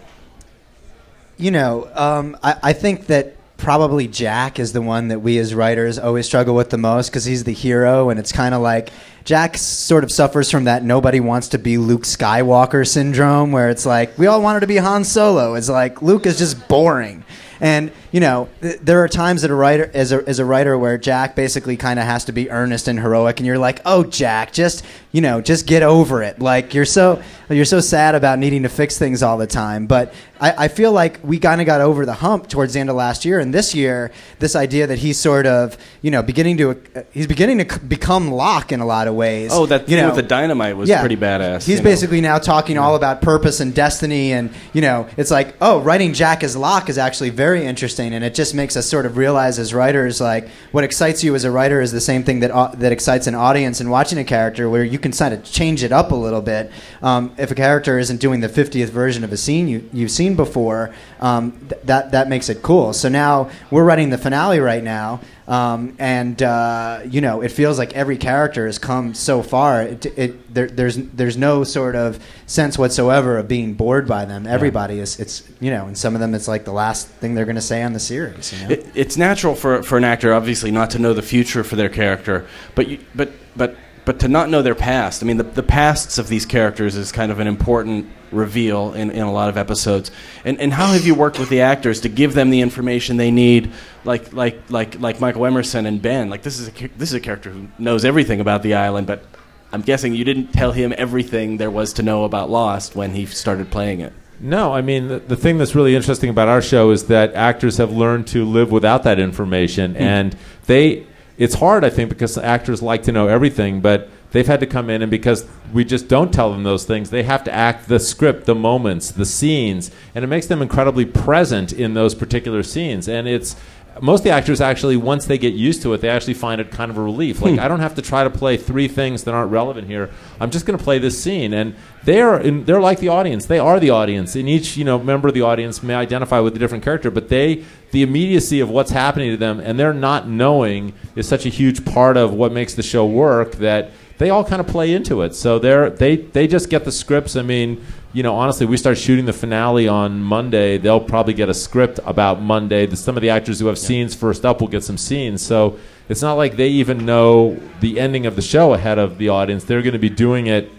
You 1.36 1.50
know, 1.50 1.88
um, 1.94 2.36
I, 2.42 2.56
I 2.62 2.72
think 2.72 3.06
that 3.06 3.36
probably 3.56 4.06
Jack 4.06 4.58
is 4.58 4.72
the 4.72 4.82
one 4.82 5.08
that 5.08 5.20
we 5.20 5.38
as 5.38 5.54
writers 5.54 5.98
always 5.98 6.26
struggle 6.26 6.54
with 6.54 6.70
the 6.70 6.78
most 6.78 7.10
because 7.10 7.24
he's 7.24 7.44
the 7.44 7.52
hero, 7.52 8.10
and 8.10 8.18
it's 8.18 8.32
kind 8.32 8.54
of 8.54 8.62
like 8.62 8.90
Jack 9.24 9.56
sort 9.58 10.04
of 10.04 10.12
suffers 10.12 10.50
from 10.50 10.64
that 10.64 10.82
nobody 10.82 11.20
wants 11.20 11.48
to 11.48 11.58
be 11.58 11.76
Luke 11.76 12.02
Skywalker 12.02 12.86
syndrome, 12.86 13.52
where 13.52 13.68
it's 13.68 13.84
like 13.84 14.16
we 14.16 14.26
all 14.26 14.40
wanted 14.40 14.60
to 14.60 14.66
be 14.66 14.76
Han 14.76 15.04
Solo. 15.04 15.54
It's 15.54 15.68
like 15.68 16.00
Luke 16.00 16.26
is 16.26 16.38
just 16.38 16.68
boring. 16.68 17.24
And 17.60 17.90
you 18.10 18.20
know, 18.20 18.48
th- 18.60 18.78
there 18.80 19.02
are 19.02 19.08
times 19.08 19.42
that 19.42 19.50
a 19.50 19.54
writer, 19.54 19.90
as 19.94 20.12
a, 20.12 20.26
as 20.28 20.38
a 20.38 20.44
writer, 20.44 20.76
where 20.78 20.96
Jack 20.98 21.36
basically 21.36 21.76
kind 21.76 21.98
of 21.98 22.06
has 22.06 22.24
to 22.26 22.32
be 22.32 22.50
earnest 22.50 22.88
and 22.88 22.98
heroic, 22.98 23.38
and 23.38 23.46
you're 23.46 23.58
like, 23.58 23.80
"Oh, 23.84 24.04
Jack, 24.04 24.52
just 24.52 24.84
you 25.12 25.20
know, 25.20 25.40
just 25.40 25.66
get 25.66 25.82
over 25.82 26.22
it." 26.22 26.40
Like 26.40 26.74
you're 26.74 26.84
so 26.84 27.22
you're 27.50 27.64
so 27.64 27.80
sad 27.80 28.14
about 28.14 28.38
needing 28.38 28.62
to 28.62 28.68
fix 28.68 28.98
things 28.98 29.22
all 29.22 29.38
the 29.38 29.46
time. 29.46 29.86
But 29.86 30.12
I, 30.40 30.64
I 30.64 30.68
feel 30.68 30.92
like 30.92 31.20
we 31.22 31.38
kind 31.38 31.60
of 31.60 31.66
got 31.66 31.80
over 31.80 32.04
the 32.04 32.14
hump 32.14 32.48
towards 32.48 32.74
the 32.74 32.80
end 32.80 32.90
of 32.90 32.96
last 32.96 33.24
year, 33.24 33.38
and 33.38 33.52
this 33.52 33.74
year, 33.74 34.10
this 34.38 34.54
idea 34.54 34.86
that 34.86 34.98
he's 34.98 35.18
sort 35.18 35.46
of 35.46 35.76
you 36.02 36.10
know 36.10 36.22
beginning 36.22 36.56
to 36.58 36.70
uh, 36.70 37.02
he's 37.12 37.26
beginning 37.26 37.58
to 37.58 37.74
c- 37.74 37.80
become 37.80 38.30
Locke 38.30 38.72
in 38.72 38.80
a 38.80 38.86
lot 38.86 39.08
of 39.08 39.14
ways. 39.14 39.50
Oh, 39.52 39.66
that 39.66 39.82
you 39.82 39.96
thing 39.96 39.98
know, 39.98 40.06
with 40.08 40.16
the 40.16 40.22
dynamite 40.22 40.76
was 40.76 40.90
pretty 40.90 41.16
badass. 41.16 41.66
He's 41.66 41.68
you 41.68 41.76
know. 41.76 41.82
basically 41.82 42.20
now 42.20 42.38
talking 42.38 42.78
all 42.78 42.94
about 42.94 43.22
purpose 43.22 43.60
and 43.60 43.74
destiny, 43.74 44.32
and 44.32 44.50
you 44.72 44.80
know, 44.80 45.08
it's 45.16 45.30
like, 45.30 45.56
oh, 45.60 45.80
writing 45.80 46.12
Jack 46.12 46.42
as 46.42 46.56
Locke 46.56 46.88
is 46.88 46.98
actually 46.98 47.30
very 47.30 47.64
interesting, 47.64 47.97
and 47.98 48.24
it 48.24 48.34
just 48.34 48.54
makes 48.54 48.76
us 48.76 48.86
sort 48.88 49.06
of 49.06 49.16
realize 49.16 49.58
as 49.58 49.74
writers, 49.74 50.20
like, 50.20 50.48
what 50.72 50.84
excites 50.84 51.22
you 51.24 51.34
as 51.34 51.44
a 51.44 51.50
writer 51.50 51.80
is 51.80 51.92
the 51.92 52.00
same 52.00 52.22
thing 52.24 52.40
that 52.40 52.50
au- 52.50 52.74
that 52.76 52.92
excites 52.92 53.26
an 53.26 53.34
audience 53.34 53.80
in 53.80 53.90
watching 53.90 54.18
a 54.18 54.24
character, 54.24 54.68
where 54.70 54.84
you 54.84 54.98
can 54.98 55.12
kind 55.12 55.34
of 55.34 55.42
change 55.44 55.82
it 55.82 55.92
up 55.92 56.12
a 56.12 56.14
little 56.14 56.40
bit. 56.42 56.70
Um, 57.02 57.32
if 57.38 57.50
a 57.50 57.54
character 57.54 57.98
isn't 57.98 58.20
doing 58.20 58.40
the 58.40 58.48
fiftieth 58.48 58.90
version 58.90 59.24
of 59.24 59.32
a 59.32 59.36
scene 59.36 59.68
you 59.68 59.88
you've 59.92 60.10
seen 60.10 60.36
before, 60.36 60.94
um, 61.20 61.52
th- 61.68 61.82
that 61.84 62.12
that 62.12 62.28
makes 62.28 62.48
it 62.48 62.62
cool. 62.62 62.92
So 62.92 63.08
now 63.08 63.50
we're 63.70 63.84
writing 63.84 64.10
the 64.10 64.18
finale 64.18 64.60
right 64.60 64.82
now. 64.84 65.20
Um, 65.48 65.96
and 65.98 66.42
uh, 66.42 67.00
you 67.08 67.22
know, 67.22 67.40
it 67.40 67.50
feels 67.50 67.78
like 67.78 67.94
every 67.94 68.18
character 68.18 68.66
has 68.66 68.78
come 68.78 69.14
so 69.14 69.42
far. 69.42 69.80
It, 69.82 70.04
it 70.18 70.54
there, 70.54 70.68
there's 70.68 70.96
there's 70.96 71.38
no 71.38 71.64
sort 71.64 71.96
of 71.96 72.22
sense 72.46 72.76
whatsoever 72.76 73.38
of 73.38 73.48
being 73.48 73.72
bored 73.72 74.06
by 74.06 74.26
them. 74.26 74.46
Everybody 74.46 74.98
is 74.98 75.18
it's 75.18 75.48
you 75.58 75.70
know, 75.70 75.86
and 75.86 75.96
some 75.96 76.14
of 76.14 76.20
them 76.20 76.34
it's 76.34 76.48
like 76.48 76.66
the 76.66 76.72
last 76.72 77.08
thing 77.08 77.34
they're 77.34 77.46
going 77.46 77.56
to 77.56 77.62
say 77.62 77.82
on 77.82 77.94
the 77.94 78.00
series. 78.00 78.52
You 78.52 78.68
know? 78.68 78.74
It, 78.74 78.86
it's 78.94 79.16
natural 79.16 79.54
for, 79.54 79.82
for 79.82 79.96
an 79.96 80.04
actor, 80.04 80.34
obviously, 80.34 80.70
not 80.70 80.90
to 80.90 80.98
know 80.98 81.14
the 81.14 81.22
future 81.22 81.64
for 81.64 81.76
their 81.76 81.88
character, 81.88 82.46
but 82.74 82.88
you, 82.88 82.98
but 83.14 83.32
but 83.56 83.74
but 84.08 84.20
to 84.20 84.26
not 84.26 84.48
know 84.48 84.62
their 84.62 84.74
past. 84.74 85.22
I 85.22 85.26
mean, 85.26 85.36
the, 85.36 85.42
the 85.42 85.62
pasts 85.62 86.16
of 86.16 86.28
these 86.28 86.46
characters 86.46 86.96
is 86.96 87.12
kind 87.12 87.30
of 87.30 87.40
an 87.40 87.46
important 87.46 88.06
reveal 88.30 88.94
in, 88.94 89.10
in 89.10 89.20
a 89.20 89.30
lot 89.30 89.50
of 89.50 89.58
episodes. 89.58 90.10
And 90.46 90.58
and 90.62 90.72
how 90.72 90.86
have 90.94 91.04
you 91.04 91.14
worked 91.14 91.38
with 91.38 91.50
the 91.50 91.60
actors 91.60 92.00
to 92.00 92.08
give 92.08 92.32
them 92.32 92.48
the 92.48 92.62
information 92.62 93.18
they 93.18 93.30
need, 93.30 93.70
like 94.04 94.32
like 94.32 94.70
like 94.70 94.98
like 94.98 95.20
Michael 95.20 95.44
Emerson 95.44 95.84
and 95.84 96.00
Ben? 96.00 96.30
Like 96.30 96.40
this 96.40 96.58
is 96.58 96.68
a 96.68 96.72
this 96.96 97.10
is 97.10 97.12
a 97.16 97.20
character 97.20 97.50
who 97.50 97.68
knows 97.78 98.06
everything 98.06 98.40
about 98.40 98.62
the 98.62 98.72
island, 98.72 99.06
but 99.06 99.26
I'm 99.74 99.82
guessing 99.82 100.14
you 100.14 100.24
didn't 100.24 100.54
tell 100.54 100.72
him 100.72 100.94
everything 100.96 101.58
there 101.58 101.70
was 101.70 101.92
to 101.92 102.02
know 102.02 102.24
about 102.24 102.48
Lost 102.48 102.96
when 102.96 103.12
he 103.12 103.26
started 103.26 103.70
playing 103.70 104.00
it. 104.00 104.14
No, 104.40 104.72
I 104.72 104.80
mean 104.80 105.08
the, 105.08 105.18
the 105.18 105.36
thing 105.36 105.58
that's 105.58 105.74
really 105.74 105.94
interesting 105.94 106.30
about 106.30 106.48
our 106.48 106.62
show 106.62 106.92
is 106.92 107.08
that 107.08 107.34
actors 107.34 107.76
have 107.76 107.92
learned 107.92 108.26
to 108.28 108.46
live 108.46 108.72
without 108.72 109.02
that 109.02 109.18
information, 109.18 109.90
hmm. 109.92 110.00
and 110.00 110.36
they. 110.64 111.06
It's 111.38 111.54
hard, 111.54 111.84
I 111.84 111.90
think, 111.90 112.10
because 112.10 112.36
actors 112.36 112.82
like 112.82 113.04
to 113.04 113.12
know 113.12 113.28
everything, 113.28 113.80
but 113.80 114.10
they've 114.32 114.46
had 114.46 114.58
to 114.60 114.66
come 114.66 114.90
in, 114.90 115.02
and 115.02 115.10
because 115.10 115.46
we 115.72 115.84
just 115.84 116.08
don't 116.08 116.32
tell 116.34 116.50
them 116.50 116.64
those 116.64 116.84
things, 116.84 117.10
they 117.10 117.22
have 117.22 117.44
to 117.44 117.54
act 117.54 117.88
the 117.88 118.00
script, 118.00 118.44
the 118.44 118.56
moments, 118.56 119.12
the 119.12 119.24
scenes, 119.24 119.92
and 120.16 120.24
it 120.24 120.28
makes 120.28 120.46
them 120.46 120.60
incredibly 120.60 121.04
present 121.04 121.72
in 121.72 121.94
those 121.94 122.14
particular 122.14 122.64
scenes. 122.64 123.08
And 123.08 123.28
it's 123.28 123.54
most 124.00 124.20
of 124.20 124.24
the 124.24 124.30
actors 124.30 124.60
actually, 124.60 124.96
once 124.96 125.26
they 125.26 125.38
get 125.38 125.54
used 125.54 125.82
to 125.82 125.92
it, 125.92 126.00
they 126.00 126.08
actually 126.08 126.34
find 126.34 126.60
it 126.60 126.70
kind 126.70 126.90
of 126.90 126.98
a 126.98 127.02
relief. 127.02 127.40
Like 127.40 127.54
hmm. 127.54 127.60
I 127.60 127.68
don't 127.68 127.80
have 127.80 127.94
to 127.96 128.02
try 128.02 128.24
to 128.24 128.30
play 128.30 128.56
three 128.56 128.88
things 128.88 129.24
that 129.24 129.34
aren't 129.34 129.50
relevant 129.50 129.86
here. 129.86 130.10
I'm 130.40 130.50
just 130.50 130.66
going 130.66 130.78
to 130.78 130.82
play 130.82 130.98
this 130.98 131.22
scene, 131.22 131.52
and 131.52 131.74
they're 132.04 132.38
in, 132.38 132.64
they're 132.64 132.80
like 132.80 133.00
the 133.00 133.08
audience. 133.08 133.46
They 133.46 133.58
are 133.58 133.80
the 133.80 133.90
audience, 133.90 134.36
and 134.36 134.48
each 134.48 134.76
you 134.76 134.84
know 134.84 134.98
member 134.98 135.28
of 135.28 135.34
the 135.34 135.42
audience 135.42 135.82
may 135.82 135.94
identify 135.94 136.40
with 136.40 136.54
a 136.56 136.58
different 136.58 136.84
character, 136.84 137.10
but 137.10 137.28
they 137.28 137.64
the 137.90 138.02
immediacy 138.02 138.60
of 138.60 138.68
what's 138.70 138.90
happening 138.90 139.30
to 139.30 139.36
them, 139.36 139.60
and 139.60 139.78
they're 139.78 139.94
not 139.94 140.28
knowing 140.28 140.92
is 141.16 141.26
such 141.26 141.46
a 141.46 141.48
huge 141.48 141.84
part 141.84 142.16
of 142.16 142.32
what 142.32 142.52
makes 142.52 142.74
the 142.74 142.82
show 142.82 143.06
work 143.06 143.52
that 143.56 143.90
they 144.18 144.30
all 144.30 144.44
kind 144.44 144.60
of 144.60 144.66
play 144.66 144.92
into 144.92 145.22
it. 145.22 145.34
So 145.34 145.58
they're 145.58 145.90
they 145.90 146.16
they 146.16 146.46
just 146.46 146.70
get 146.70 146.84
the 146.84 146.92
scripts. 146.92 147.36
I 147.36 147.42
mean, 147.42 147.84
you 148.12 148.22
know, 148.22 148.34
honestly, 148.34 148.66
we 148.66 148.76
start 148.76 148.98
shooting 148.98 149.24
the 149.24 149.32
finale 149.32 149.88
on 149.88 150.20
Monday. 150.20 150.78
They'll 150.78 151.00
probably 151.00 151.34
get 151.34 151.48
a 151.48 151.54
script 151.54 152.00
about 152.04 152.42
Monday. 152.42 152.86
The, 152.86 152.96
some 152.96 153.16
of 153.16 153.22
the 153.22 153.30
actors 153.30 153.60
who 153.60 153.66
have 153.66 153.78
scenes 153.78 154.14
first 154.14 154.44
up 154.44 154.60
will 154.60 154.68
get 154.68 154.82
some 154.82 154.98
scenes. 154.98 155.42
So 155.42 155.78
it's 156.08 156.22
not 156.22 156.34
like 156.34 156.56
they 156.56 156.68
even 156.68 157.06
know 157.06 157.60
the 157.80 158.00
ending 158.00 158.26
of 158.26 158.34
the 158.34 158.42
show 158.42 158.74
ahead 158.74 158.98
of 158.98 159.18
the 159.18 159.28
audience. 159.28 159.64
They're 159.64 159.82
going 159.82 159.92
to 159.92 159.98
be 159.98 160.10
doing 160.10 160.46
it 160.46 160.70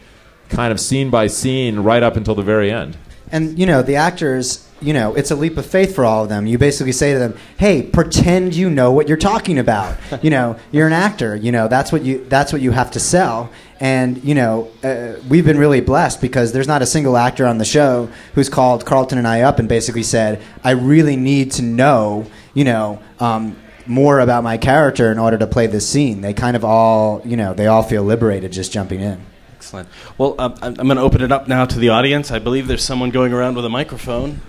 kind 0.50 0.72
of 0.72 0.80
scene 0.80 1.10
by 1.10 1.28
scene 1.28 1.80
right 1.80 2.04
up 2.04 2.16
until 2.16 2.36
the 2.36 2.44
very 2.44 2.72
end. 2.72 2.98
And 3.32 3.58
you 3.58 3.66
know, 3.66 3.82
the 3.82 3.96
actors, 3.96 4.68
you 4.82 4.94
know, 4.94 5.16
it's 5.16 5.32
a 5.32 5.36
leap 5.36 5.58
of 5.58 5.66
faith 5.66 5.96
for 5.96 6.06
all 6.06 6.24
of 6.24 6.30
them. 6.30 6.48
You 6.48 6.58
basically 6.58 6.92
say 6.92 7.14
to 7.14 7.20
them, 7.20 7.38
"Hey, 7.58 7.84
pretend 7.84 8.56
you 8.56 8.70
know 8.70 8.92
what 8.92 9.08
you're 9.08 9.18
talking 9.18 9.60
about." 9.60 9.98
you 10.24 10.30
know, 10.30 10.58
you're 10.72 10.88
an 10.88 10.94
actor. 10.94 11.36
You 11.36 11.52
know, 11.52 11.68
that's 11.68 11.92
what 11.92 12.04
you 12.04 12.26
that's 12.30 12.54
what 12.54 12.62
you 12.62 12.72
have 12.72 12.92
to 12.92 13.00
sell. 13.00 13.50
And 13.80 14.24
you 14.24 14.36
know, 14.36 14.70
uh, 14.84 15.14
we've 15.30 15.46
been 15.46 15.58
really 15.58 15.82
blessed 15.82 16.22
because 16.22 16.52
there's 16.52 16.68
not 16.68 16.82
a 16.82 16.86
single 16.86 17.18
actor 17.18 17.46
on 17.46 17.58
the 17.58 17.66
show 17.66 18.10
who's 18.36 18.50
called 18.50 18.86
Carlton 18.86 19.18
and 19.18 19.28
I 19.28 19.42
up 19.42 19.60
and 19.60 19.68
basically 19.68 20.04
said, 20.04 20.42
"I 20.64 20.72
really 20.72 21.16
need 21.16 21.52
to 21.54 21.62
know," 21.62 22.26
you 22.54 22.64
know. 22.64 23.00
Um, 23.20 23.56
more 23.86 24.20
about 24.20 24.44
my 24.44 24.56
character 24.56 25.12
in 25.12 25.18
order 25.18 25.36
to 25.36 25.48
play 25.48 25.66
this 25.66 25.88
scene. 25.90 26.22
They 26.22 26.32
kind 26.32 26.56
of 26.56 26.64
all, 26.64 27.24
you 27.26 27.36
know, 27.36 27.56
they 27.56 27.66
all 27.66 27.82
feel 27.82 28.04
liberated 28.04 28.52
just 28.52 28.72
jumping 28.72 29.00
in. 29.00 29.20
Excellent. 29.60 29.90
Well, 30.18 30.36
um, 30.40 30.54
I'm, 30.62 30.76
I'm 30.80 30.88
going 30.88 30.96
to 30.96 31.02
open 31.02 31.22
it 31.22 31.34
up 31.34 31.50
now 31.50 31.66
to 31.66 31.78
the 31.78 31.90
audience. 31.90 32.32
I 32.32 32.40
believe 32.40 32.68
there's 32.68 32.84
someone 32.84 33.10
going 33.10 33.34
around 33.34 33.56
with 33.56 33.66
a 33.66 33.70
microphone. 33.70 34.40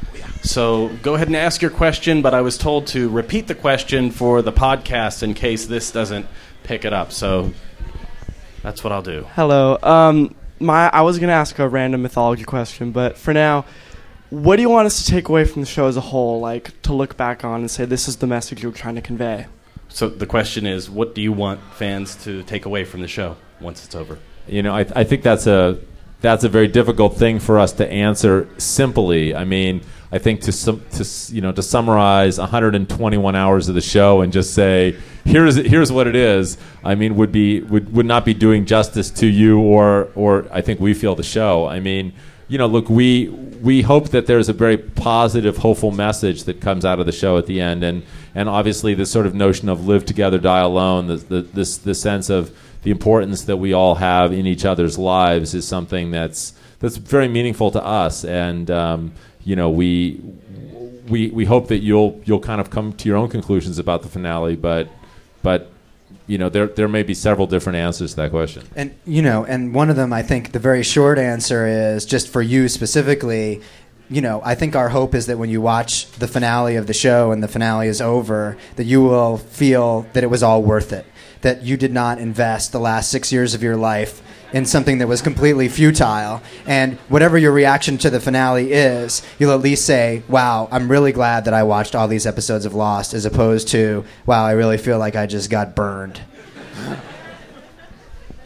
So 0.42 0.88
go 1.02 1.14
ahead 1.14 1.28
and 1.28 1.36
ask 1.36 1.60
your 1.60 1.70
question, 1.70 2.22
but 2.22 2.34
I 2.34 2.40
was 2.40 2.56
told 2.56 2.86
to 2.88 3.08
repeat 3.08 3.46
the 3.46 3.54
question 3.54 4.10
for 4.10 4.42
the 4.42 4.52
podcast 4.52 5.22
in 5.22 5.34
case 5.34 5.66
this 5.66 5.90
doesn't 5.90 6.26
pick 6.62 6.84
it 6.84 6.92
up. 6.92 7.12
So 7.12 7.52
that's 8.62 8.82
what 8.82 8.92
I'll 8.92 9.02
do. 9.02 9.26
Hello. 9.34 9.78
Um, 9.82 10.34
my 10.58 10.88
I 10.88 11.02
was 11.02 11.18
gonna 11.18 11.32
ask 11.32 11.58
a 11.58 11.68
random 11.68 12.02
mythology 12.02 12.44
question, 12.44 12.90
but 12.92 13.16
for 13.16 13.34
now, 13.34 13.64
what 14.30 14.56
do 14.56 14.62
you 14.62 14.68
want 14.68 14.86
us 14.86 15.04
to 15.04 15.10
take 15.10 15.28
away 15.28 15.44
from 15.44 15.62
the 15.62 15.66
show 15.66 15.86
as 15.86 15.96
a 15.96 16.00
whole? 16.00 16.40
Like 16.40 16.80
to 16.82 16.92
look 16.92 17.16
back 17.16 17.44
on 17.44 17.60
and 17.60 17.70
say 17.70 17.84
this 17.84 18.08
is 18.08 18.16
the 18.16 18.26
message 18.26 18.62
you're 18.62 18.72
trying 18.72 18.94
to 18.94 19.02
convey. 19.02 19.46
So 19.88 20.08
the 20.08 20.26
question 20.26 20.66
is, 20.66 20.88
what 20.88 21.14
do 21.14 21.20
you 21.20 21.32
want 21.32 21.60
fans 21.74 22.14
to 22.24 22.42
take 22.44 22.64
away 22.64 22.84
from 22.84 23.00
the 23.00 23.08
show 23.08 23.36
once 23.60 23.84
it's 23.84 23.94
over? 23.94 24.18
You 24.46 24.62
know, 24.62 24.74
I, 24.74 24.86
I 24.94 25.04
think 25.04 25.22
that's 25.22 25.46
a 25.46 25.78
that's 26.20 26.44
a 26.44 26.48
very 26.48 26.68
difficult 26.68 27.16
thing 27.16 27.40
for 27.40 27.58
us 27.58 27.72
to 27.72 27.90
answer 27.90 28.48
simply. 28.58 29.34
I 29.34 29.44
mean, 29.44 29.82
I 30.12 30.18
think 30.18 30.40
to 30.42 30.52
sum, 30.52 30.82
to 30.92 31.34
you 31.34 31.40
know 31.40 31.52
to 31.52 31.62
summarize 31.62 32.38
121 32.38 33.36
hours 33.36 33.68
of 33.68 33.74
the 33.74 33.80
show 33.80 34.22
and 34.22 34.32
just 34.32 34.54
say 34.54 34.96
here's 35.24 35.56
here's 35.56 35.92
what 35.92 36.06
it 36.06 36.16
is. 36.16 36.58
I 36.84 36.94
mean, 36.94 37.16
would 37.16 37.32
be 37.32 37.60
would 37.60 37.92
would 37.92 38.06
not 38.06 38.24
be 38.24 38.34
doing 38.34 38.66
justice 38.66 39.10
to 39.12 39.26
you 39.26 39.60
or 39.60 40.08
or 40.14 40.46
I 40.52 40.60
think 40.62 40.80
we 40.80 40.94
feel 40.94 41.14
the 41.14 41.22
show. 41.22 41.66
I 41.66 41.80
mean, 41.80 42.12
you 42.48 42.58
know, 42.58 42.66
look, 42.66 42.90
we 42.90 43.28
we 43.28 43.82
hope 43.82 44.08
that 44.08 44.26
there's 44.26 44.48
a 44.48 44.52
very 44.52 44.76
positive, 44.76 45.58
hopeful 45.58 45.92
message 45.92 46.44
that 46.44 46.60
comes 46.60 46.84
out 46.84 46.98
of 46.98 47.06
the 47.06 47.12
show 47.12 47.38
at 47.38 47.46
the 47.46 47.60
end, 47.60 47.84
and 47.84 48.02
and 48.34 48.48
obviously 48.48 48.94
this 48.94 49.10
sort 49.10 49.26
of 49.26 49.34
notion 49.34 49.68
of 49.68 49.86
live 49.86 50.04
together, 50.04 50.38
die 50.38 50.60
alone, 50.60 51.06
the, 51.06 51.16
the 51.16 51.42
this 51.42 51.78
the 51.78 51.94
sense 51.94 52.28
of 52.28 52.56
the 52.82 52.90
importance 52.90 53.42
that 53.42 53.58
we 53.58 53.72
all 53.72 53.96
have 53.96 54.32
in 54.32 54.46
each 54.46 54.64
other's 54.64 54.98
lives 54.98 55.54
is 55.54 55.68
something 55.68 56.10
that's 56.10 56.54
that's 56.80 56.96
very 56.96 57.28
meaningful 57.28 57.70
to 57.70 57.84
us, 57.84 58.24
and 58.24 58.70
um, 58.70 59.12
you 59.44 59.56
know 59.56 59.70
we 59.70 60.20
we 61.10 61.28
we 61.30 61.44
hope 61.44 61.68
that 61.68 61.78
you'll 61.78 62.20
you'll 62.24 62.40
kind 62.40 62.60
of 62.60 62.70
come 62.70 62.92
to 62.94 63.08
your 63.08 63.18
own 63.18 63.28
conclusions 63.28 63.78
about 63.78 64.02
the 64.02 64.08
finale, 64.08 64.56
but 64.56 64.88
but 65.42 65.70
you 66.26 66.38
know 66.38 66.48
there 66.48 66.66
there 66.66 66.88
may 66.88 67.02
be 67.02 67.14
several 67.14 67.46
different 67.46 67.76
answers 67.76 68.12
to 68.12 68.16
that 68.16 68.30
question. 68.30 68.66
And 68.76 68.94
you 69.04 69.22
know, 69.22 69.44
and 69.44 69.74
one 69.74 69.90
of 69.90 69.96
them, 69.96 70.12
I 70.12 70.22
think, 70.22 70.52
the 70.52 70.58
very 70.58 70.82
short 70.82 71.18
answer 71.18 71.66
is 71.66 72.06
just 72.06 72.28
for 72.28 72.40
you 72.40 72.68
specifically. 72.68 73.60
You 74.08 74.20
know, 74.20 74.42
I 74.44 74.56
think 74.56 74.74
our 74.74 74.88
hope 74.88 75.14
is 75.14 75.26
that 75.26 75.38
when 75.38 75.50
you 75.50 75.60
watch 75.60 76.10
the 76.12 76.26
finale 76.26 76.74
of 76.74 76.88
the 76.88 76.92
show 76.92 77.30
and 77.30 77.44
the 77.44 77.48
finale 77.48 77.86
is 77.86 78.00
over, 78.00 78.56
that 78.74 78.82
you 78.82 79.04
will 79.04 79.36
feel 79.36 80.04
that 80.14 80.24
it 80.24 80.26
was 80.26 80.42
all 80.42 80.64
worth 80.64 80.92
it. 80.92 81.06
That 81.42 81.62
you 81.62 81.76
did 81.76 81.92
not 81.92 82.18
invest 82.18 82.72
the 82.72 82.80
last 82.80 83.08
six 83.08 83.30
years 83.30 83.54
of 83.54 83.62
your 83.62 83.76
life 83.76 84.20
in 84.52 84.66
something 84.66 84.98
that 84.98 85.08
was 85.08 85.22
completely 85.22 85.68
futile. 85.68 86.42
And 86.66 86.94
whatever 87.08 87.38
your 87.38 87.52
reaction 87.52 87.98
to 87.98 88.10
the 88.10 88.20
finale 88.20 88.72
is, 88.72 89.22
you'll 89.38 89.52
at 89.52 89.60
least 89.60 89.84
say, 89.84 90.22
wow, 90.28 90.68
I'm 90.70 90.90
really 90.90 91.12
glad 91.12 91.44
that 91.44 91.54
I 91.54 91.62
watched 91.62 91.94
all 91.94 92.08
these 92.08 92.26
episodes 92.26 92.64
of 92.64 92.74
Lost, 92.74 93.14
as 93.14 93.24
opposed 93.24 93.68
to, 93.68 94.04
wow, 94.26 94.44
I 94.44 94.52
really 94.52 94.78
feel 94.78 94.98
like 94.98 95.16
I 95.16 95.26
just 95.26 95.50
got 95.50 95.74
burned. 95.74 96.20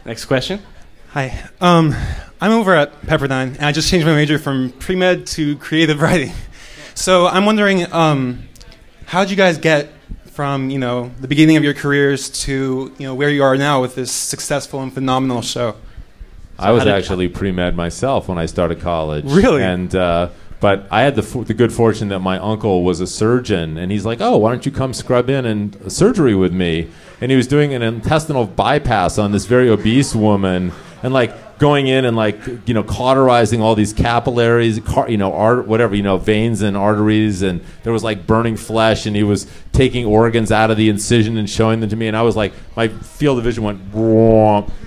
Next 0.05 0.25
question. 0.25 0.61
Hi. 1.09 1.49
Um, 1.61 1.95
I'm 2.41 2.51
over 2.51 2.75
at 2.75 3.01
Pepperdine, 3.01 3.55
and 3.55 3.63
I 3.63 3.71
just 3.71 3.89
changed 3.89 4.05
my 4.05 4.13
major 4.13 4.37
from 4.37 4.71
pre 4.71 4.95
med 4.95 5.25
to 5.27 5.57
creative 5.57 6.01
writing. 6.03 6.31
So 6.93 7.27
I'm 7.27 7.45
wondering, 7.45 7.91
um, 7.91 8.43
how 9.05 9.21
did 9.21 9.31
you 9.31 9.37
guys 9.37 9.57
get 9.57 9.89
from 10.31 10.69
you 10.69 10.77
know 10.77 11.09
the 11.21 11.29
beginning 11.29 11.55
of 11.55 11.63
your 11.63 11.73
careers 11.73 12.29
to 12.29 12.93
you 12.97 13.07
know 13.07 13.15
where 13.15 13.29
you 13.29 13.41
are 13.41 13.55
now 13.55 13.81
with 13.81 13.95
this 13.95 14.11
successful 14.11 14.81
and 14.81 14.93
phenomenal 14.93 15.41
show? 15.41 15.75
I 16.57 16.71
was 16.71 16.85
actually 16.85 17.27
pre 17.27 17.51
med 17.51 17.75
myself 17.75 18.27
when 18.27 18.37
I 18.37 18.45
started 18.45 18.79
college. 18.79 19.25
Really? 19.25 19.63
And 19.63 19.93
uh, 19.95 20.29
but 20.59 20.87
I 20.89 21.01
had 21.01 21.15
the 21.15 21.21
f- 21.21 21.47
the 21.47 21.53
good 21.53 21.73
fortune 21.73 22.07
that 22.09 22.19
my 22.19 22.39
uncle 22.39 22.83
was 22.83 23.01
a 23.01 23.07
surgeon, 23.07 23.77
and 23.77 23.91
he's 23.91 24.05
like, 24.05 24.21
"Oh, 24.21 24.37
why 24.37 24.51
don't 24.51 24.65
you 24.65 24.71
come 24.71 24.93
scrub 24.93 25.29
in 25.29 25.45
and 25.45 25.91
surgery 25.91 26.33
with 26.33 26.53
me?" 26.53 26.89
And 27.21 27.29
he 27.31 27.37
was 27.37 27.47
doing 27.47 27.73
an 27.73 27.81
intestinal 27.81 28.45
bypass 28.45 29.17
on 29.17 29.31
this 29.31 29.45
very 29.45 29.69
obese 29.69 30.15
woman, 30.15 30.71
and 31.03 31.13
like 31.13 31.59
going 31.59 31.87
in 31.87 32.03
and 32.03 32.17
like 32.17 32.37
you 32.67 32.73
know 32.73 32.83
cauterizing 32.83 33.61
all 33.61 33.75
these 33.75 33.93
capillaries, 33.93 34.79
car, 34.79 35.09
you 35.09 35.17
know, 35.17 35.33
art, 35.33 35.67
whatever, 35.67 35.93
you 35.93 36.03
know, 36.03 36.17
veins 36.17 36.61
and 36.61 36.75
arteries, 36.77 37.41
and 37.41 37.61
there 37.83 37.93
was 37.93 38.03
like 38.03 38.25
burning 38.25 38.55
flesh, 38.55 39.05
and 39.05 39.15
he 39.15 39.23
was 39.23 39.47
taking 39.73 40.05
organs 40.05 40.51
out 40.51 40.71
of 40.71 40.77
the 40.77 40.89
incision 40.89 41.37
and 41.37 41.49
showing 41.49 41.81
them 41.81 41.89
to 41.89 41.95
me, 41.95 42.07
and 42.07 42.15
I 42.15 42.21
was 42.21 42.35
like, 42.35 42.53
my 42.77 42.87
field 42.87 43.37
of 43.37 43.43
vision 43.43 43.63
went, 43.63 43.81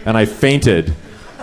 and 0.07 0.16
I 0.16 0.25
fainted 0.25 0.95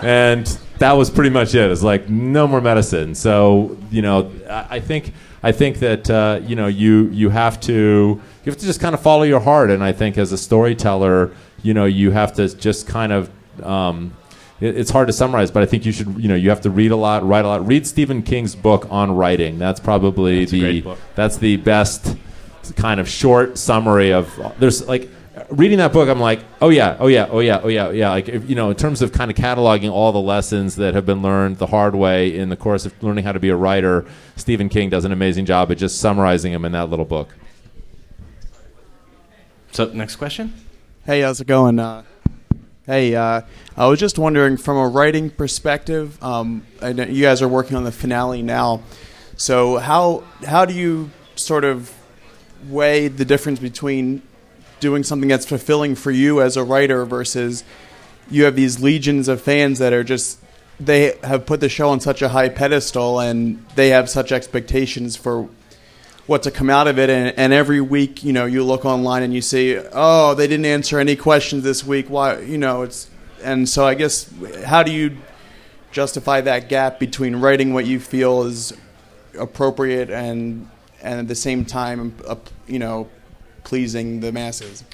and 0.02 0.46
that 0.78 0.92
was 0.92 1.10
pretty 1.10 1.30
much 1.30 1.54
it. 1.54 1.70
It's 1.70 1.82
like 1.82 2.08
no 2.08 2.46
more 2.46 2.60
medicine. 2.60 3.14
So 3.14 3.76
you 3.90 4.02
know, 4.02 4.30
I, 4.48 4.76
I 4.76 4.80
think 4.80 5.12
I 5.42 5.52
think 5.52 5.78
that 5.78 6.10
uh, 6.10 6.40
you 6.42 6.56
know 6.56 6.66
you 6.66 7.08
you 7.08 7.30
have 7.30 7.60
to 7.62 7.72
you 7.72 8.50
have 8.50 8.58
to 8.58 8.66
just 8.66 8.80
kind 8.80 8.94
of 8.94 9.00
follow 9.00 9.22
your 9.22 9.40
heart. 9.40 9.70
And 9.70 9.82
I 9.82 9.92
think 9.92 10.18
as 10.18 10.32
a 10.32 10.38
storyteller, 10.38 11.32
you 11.62 11.74
know, 11.74 11.84
you 11.84 12.10
have 12.10 12.34
to 12.34 12.54
just 12.54 12.86
kind 12.86 13.12
of. 13.12 13.30
Um, 13.62 14.16
it, 14.60 14.76
it's 14.76 14.90
hard 14.90 15.06
to 15.08 15.12
summarize, 15.12 15.50
but 15.50 15.62
I 15.62 15.66
think 15.66 15.84
you 15.84 15.92
should, 15.92 16.18
you 16.18 16.28
know, 16.28 16.34
you 16.34 16.48
have 16.48 16.62
to 16.62 16.70
read 16.70 16.90
a 16.90 16.96
lot, 16.96 17.26
write 17.26 17.44
a 17.44 17.48
lot. 17.48 17.66
Read 17.66 17.86
Stephen 17.86 18.22
King's 18.22 18.54
book 18.54 18.86
on 18.90 19.14
writing. 19.14 19.58
That's 19.58 19.80
probably 19.80 20.40
That's 20.46 20.50
the 20.50 20.96
that's 21.14 21.36
the 21.38 21.56
best 21.58 22.16
kind 22.76 22.98
of 23.00 23.08
short 23.08 23.58
summary 23.58 24.12
of. 24.12 24.54
There's 24.58 24.86
like 24.88 25.10
reading 25.50 25.78
that 25.78 25.92
book, 25.92 26.08
I'm 26.08 26.20
like, 26.20 26.40
oh 26.62 26.70
yeah, 26.70 26.96
oh 26.98 27.08
yeah, 27.08 27.28
oh 27.30 27.40
yeah, 27.40 27.60
oh 27.62 27.68
yeah, 27.68 27.90
yeah. 27.90 28.10
Like 28.10 28.28
if, 28.28 28.48
you 28.48 28.54
know, 28.54 28.70
in 28.70 28.76
terms 28.76 29.02
of 29.02 29.12
kind 29.12 29.30
of 29.30 29.36
cataloging 29.36 29.90
all 29.90 30.12
the 30.12 30.20
lessons 30.20 30.76
that 30.76 30.94
have 30.94 31.04
been 31.04 31.22
learned 31.22 31.58
the 31.58 31.66
hard 31.66 31.94
way 31.94 32.36
in 32.36 32.48
the 32.48 32.56
course 32.56 32.86
of 32.86 33.02
learning 33.02 33.24
how 33.24 33.32
to 33.32 33.40
be 33.40 33.50
a 33.50 33.56
writer, 33.56 34.06
Stephen 34.36 34.68
King 34.68 34.88
does 34.90 35.04
an 35.04 35.12
amazing 35.12 35.44
job 35.44 35.70
at 35.70 35.78
just 35.78 36.00
summarizing 36.00 36.52
them 36.52 36.64
in 36.64 36.72
that 36.72 36.88
little 36.88 37.04
book. 37.04 37.34
So 39.72 39.86
next 39.92 40.16
question. 40.16 40.54
Hey, 41.04 41.20
how's 41.20 41.40
it 41.40 41.46
going? 41.46 41.78
Uh, 41.78 42.04
hey, 42.86 43.14
uh, 43.14 43.42
I 43.76 43.86
was 43.86 44.00
just 44.00 44.18
wondering 44.18 44.56
from 44.56 44.78
a 44.78 44.88
writing 44.88 45.28
perspective. 45.28 46.22
Um, 46.22 46.66
I 46.80 46.94
know 46.94 47.04
you 47.04 47.22
guys 47.22 47.42
are 47.42 47.48
working 47.48 47.76
on 47.76 47.84
the 47.84 47.92
finale 47.92 48.40
now, 48.40 48.82
so 49.36 49.76
how 49.76 50.24
how 50.46 50.64
do 50.64 50.72
you 50.72 51.10
sort 51.34 51.64
of 51.64 51.92
weigh 52.68 53.08
the 53.08 53.26
difference 53.26 53.58
between 53.60 54.22
doing 54.80 55.02
something 55.02 55.28
that's 55.28 55.46
fulfilling 55.46 55.94
for 55.94 56.10
you 56.10 56.40
as 56.40 56.56
a 56.56 56.64
writer 56.64 57.04
versus 57.04 57.64
you 58.30 58.44
have 58.44 58.56
these 58.56 58.80
legions 58.80 59.28
of 59.28 59.40
fans 59.40 59.78
that 59.78 59.92
are 59.92 60.04
just 60.04 60.38
they 60.78 61.16
have 61.22 61.46
put 61.46 61.60
the 61.60 61.68
show 61.68 61.88
on 61.88 62.00
such 62.00 62.20
a 62.20 62.28
high 62.28 62.48
pedestal 62.48 63.20
and 63.20 63.64
they 63.76 63.88
have 63.88 64.10
such 64.10 64.30
expectations 64.30 65.16
for 65.16 65.48
what 66.26 66.42
to 66.42 66.50
come 66.50 66.68
out 66.68 66.86
of 66.86 66.98
it. 66.98 67.08
And, 67.08 67.38
and 67.38 67.52
every 67.52 67.80
week 67.80 68.22
you 68.22 68.32
know 68.32 68.44
you 68.46 68.62
look 68.64 68.84
online 68.84 69.22
and 69.22 69.32
you 69.32 69.42
see 69.42 69.78
oh 69.92 70.34
they 70.34 70.46
didn't 70.46 70.66
answer 70.66 70.98
any 70.98 71.16
questions 71.16 71.62
this 71.62 71.84
week. 71.84 72.10
Why 72.10 72.40
you 72.40 72.58
know 72.58 72.82
it's 72.82 73.08
and 73.42 73.68
so 73.68 73.86
i 73.86 73.94
guess 73.94 74.32
how 74.64 74.82
do 74.82 74.92
you 74.92 75.16
justify 75.92 76.40
that 76.40 76.68
gap 76.68 76.98
between 76.98 77.36
writing 77.36 77.72
what 77.72 77.86
you 77.86 78.00
feel 78.00 78.42
is 78.42 78.72
appropriate 79.38 80.10
and 80.10 80.68
and 81.02 81.20
at 81.20 81.28
the 81.28 81.34
same 81.34 81.64
time 81.64 82.14
you 82.66 82.78
know 82.78 83.08
pleasing 83.66 84.20
the 84.20 84.32
masses 84.32 84.84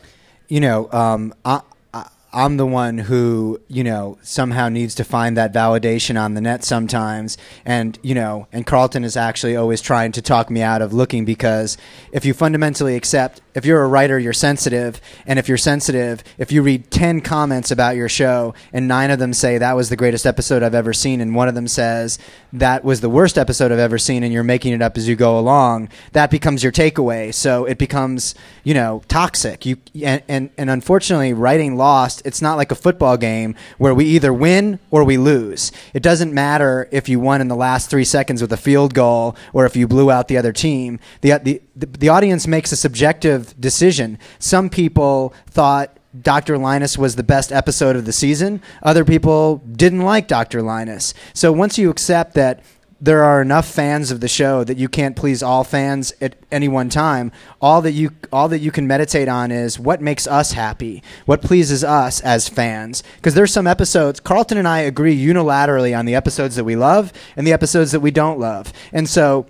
you 0.52 0.60
know, 0.60 0.92
um, 0.92 1.32
I, 1.46 1.62
I, 1.94 2.10
I'm 2.30 2.58
the 2.58 2.66
one 2.66 2.98
who, 2.98 3.58
you 3.68 3.82
know, 3.82 4.18
somehow 4.20 4.68
needs 4.68 4.94
to 4.96 5.02
find 5.02 5.34
that 5.38 5.54
validation 5.54 6.20
on 6.20 6.34
the 6.34 6.42
net 6.42 6.62
sometimes. 6.62 7.38
And, 7.64 7.98
you 8.02 8.14
know, 8.14 8.48
and 8.52 8.66
Carlton 8.66 9.02
is 9.02 9.16
actually 9.16 9.56
always 9.56 9.80
trying 9.80 10.12
to 10.12 10.20
talk 10.20 10.50
me 10.50 10.60
out 10.60 10.82
of 10.82 10.92
looking 10.92 11.24
because 11.24 11.78
if 12.12 12.26
you 12.26 12.34
fundamentally 12.34 12.96
accept, 12.96 13.40
if 13.54 13.64
you're 13.64 13.82
a 13.82 13.88
writer, 13.88 14.18
you're 14.18 14.32
sensitive. 14.32 15.00
And 15.26 15.38
if 15.38 15.48
you're 15.48 15.58
sensitive, 15.58 16.22
if 16.38 16.52
you 16.52 16.62
read 16.62 16.90
10 16.90 17.20
comments 17.20 17.70
about 17.70 17.96
your 17.96 18.08
show 18.08 18.54
and 18.72 18.88
nine 18.88 19.10
of 19.10 19.18
them 19.18 19.32
say 19.32 19.58
that 19.58 19.76
was 19.76 19.88
the 19.88 19.96
greatest 19.96 20.26
episode 20.26 20.62
I've 20.62 20.74
ever 20.74 20.92
seen, 20.92 21.20
and 21.20 21.34
one 21.34 21.48
of 21.48 21.54
them 21.54 21.68
says 21.68 22.18
that 22.52 22.84
was 22.84 23.00
the 23.00 23.10
worst 23.10 23.38
episode 23.38 23.72
I've 23.72 23.78
ever 23.78 23.98
seen, 23.98 24.22
and 24.22 24.32
you're 24.32 24.42
making 24.42 24.72
it 24.72 24.82
up 24.82 24.96
as 24.96 25.08
you 25.08 25.16
go 25.16 25.38
along, 25.38 25.88
that 26.12 26.30
becomes 26.30 26.62
your 26.62 26.72
takeaway. 26.72 27.32
So 27.32 27.64
it 27.64 27.78
becomes, 27.78 28.34
you 28.64 28.74
know, 28.74 29.02
toxic. 29.08 29.66
You 29.66 29.76
and, 30.02 30.22
and, 30.28 30.50
and 30.56 30.70
unfortunately, 30.70 31.32
writing 31.32 31.76
Lost, 31.76 32.22
it's 32.24 32.42
not 32.42 32.56
like 32.56 32.70
a 32.70 32.76
football 32.76 33.16
game 33.16 33.54
where 33.78 33.94
we 33.94 34.04
either 34.06 34.32
win 34.32 34.78
or 34.90 35.04
we 35.04 35.18
lose. 35.18 35.72
It 35.94 36.02
doesn't 36.02 36.32
matter 36.32 36.88
if 36.90 37.08
you 37.08 37.20
won 37.20 37.40
in 37.40 37.48
the 37.48 37.56
last 37.56 37.90
three 37.90 38.04
seconds 38.04 38.40
with 38.40 38.52
a 38.52 38.56
field 38.56 38.94
goal 38.94 39.36
or 39.52 39.66
if 39.66 39.76
you 39.76 39.86
blew 39.86 40.10
out 40.10 40.28
the 40.28 40.36
other 40.36 40.52
team. 40.52 41.00
The, 41.20 41.38
the, 41.42 41.62
the, 41.76 41.86
the 41.86 42.08
audience 42.08 42.46
makes 42.46 42.72
a 42.72 42.76
subjective 42.76 43.41
decision. 43.42 44.18
Some 44.38 44.68
people 44.70 45.34
thought 45.48 45.96
Dr. 46.20 46.58
Linus 46.58 46.98
was 46.98 47.16
the 47.16 47.22
best 47.22 47.52
episode 47.52 47.96
of 47.96 48.04
the 48.04 48.12
season. 48.12 48.60
Other 48.82 49.04
people 49.04 49.62
didn't 49.72 50.02
like 50.02 50.28
Dr. 50.28 50.62
Linus. 50.62 51.14
So 51.32 51.52
once 51.52 51.78
you 51.78 51.90
accept 51.90 52.34
that 52.34 52.62
there 53.02 53.24
are 53.24 53.42
enough 53.42 53.66
fans 53.66 54.12
of 54.12 54.20
the 54.20 54.28
show 54.28 54.62
that 54.62 54.76
you 54.76 54.88
can't 54.88 55.16
please 55.16 55.42
all 55.42 55.64
fans 55.64 56.12
at 56.20 56.36
any 56.52 56.68
one 56.68 56.88
time, 56.88 57.32
all 57.60 57.82
that 57.82 57.90
you 57.90 58.12
all 58.32 58.46
that 58.48 58.60
you 58.60 58.70
can 58.70 58.86
meditate 58.86 59.26
on 59.26 59.50
is 59.50 59.76
what 59.76 60.00
makes 60.00 60.24
us 60.28 60.52
happy, 60.52 61.02
what 61.26 61.42
pleases 61.42 61.82
us 61.82 62.20
as 62.20 62.48
fans. 62.48 63.02
Because 63.16 63.34
there's 63.34 63.52
some 63.52 63.66
episodes 63.66 64.20
Carlton 64.20 64.56
and 64.56 64.68
I 64.68 64.80
agree 64.80 65.16
unilaterally 65.16 65.98
on 65.98 66.04
the 66.06 66.14
episodes 66.14 66.54
that 66.54 66.62
we 66.62 66.76
love 66.76 67.12
and 67.36 67.44
the 67.44 67.52
episodes 67.52 67.90
that 67.90 68.00
we 68.00 68.12
don't 68.12 68.38
love. 68.38 68.72
And 68.92 69.08
so 69.08 69.46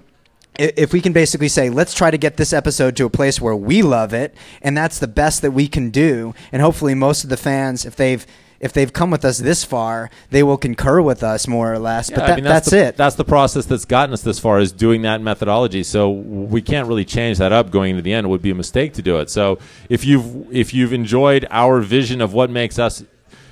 if 0.59 0.92
we 0.92 1.00
can 1.00 1.12
basically 1.12 1.48
say, 1.48 1.70
let's 1.70 1.94
try 1.94 2.11
to 2.11 2.18
get 2.18 2.36
this 2.36 2.53
episode 2.53 2.96
to 2.96 3.07
a 3.07 3.11
place 3.11 3.40
where 3.40 3.57
we 3.57 3.82
love 3.82 4.12
it, 4.12 4.34
and 4.61 4.76
that's 4.76 4.98
the 4.98 5.09
best 5.09 5.42
that 5.42 5.53
we 5.53 5.68
can 5.68 5.90
do, 5.90 6.34
and 6.50 6.61
hopefully 6.61 6.94
most 6.94 7.24
of 7.24 7.30
the 7.30 7.36
fans, 7.36 7.84
if 7.84 7.96
they've 7.96 8.26
if 8.62 8.72
they've 8.72 8.92
come 8.92 9.11
with 9.11 9.24
us 9.24 9.38
this 9.38 9.64
far, 9.64 10.09
they 10.30 10.44
will 10.44 10.57
concur 10.57 11.03
with 11.03 11.24
us 11.24 11.48
more 11.48 11.72
or 11.72 11.80
less. 11.80 12.09
but 12.09 12.20
that, 12.20 12.30
I 12.30 12.34
mean, 12.36 12.44
that's, 12.44 12.70
the, 12.70 12.84
it. 12.86 12.96
That's 12.96 13.16
the 13.16 13.24
process 13.24 13.66
that's 13.66 13.84
gotten 13.84 14.12
us 14.12 14.22
this 14.22 14.38
far 14.38 14.61
is 14.61 14.70
doing 14.70 15.03
that 15.03 15.20
methodology. 15.20 15.82
So 15.82 16.11
we 16.11 16.62
can't 16.62 16.86
really 16.86 17.05
change 17.05 17.38
that 17.38 17.50
up 17.50 17.72
going 17.72 17.90
into 17.90 18.03
the 18.03 18.12
end. 18.12 18.24
It 18.24 18.30
would 18.30 18.40
be 18.40 18.53
a 18.53 18.55
mistake 18.55 18.92
to 18.94 19.03
do 19.03 19.18
it. 19.18 19.30
So 19.30 19.59
if 19.88 20.05
you've 20.05 20.55
if 20.55 20.72
you've 20.72 20.92
enjoyed 20.92 21.44
our 21.50 21.80
vision 21.80 22.20
of 22.20 22.34
what 22.34 22.50
makes 22.50 22.78
us, 22.78 23.03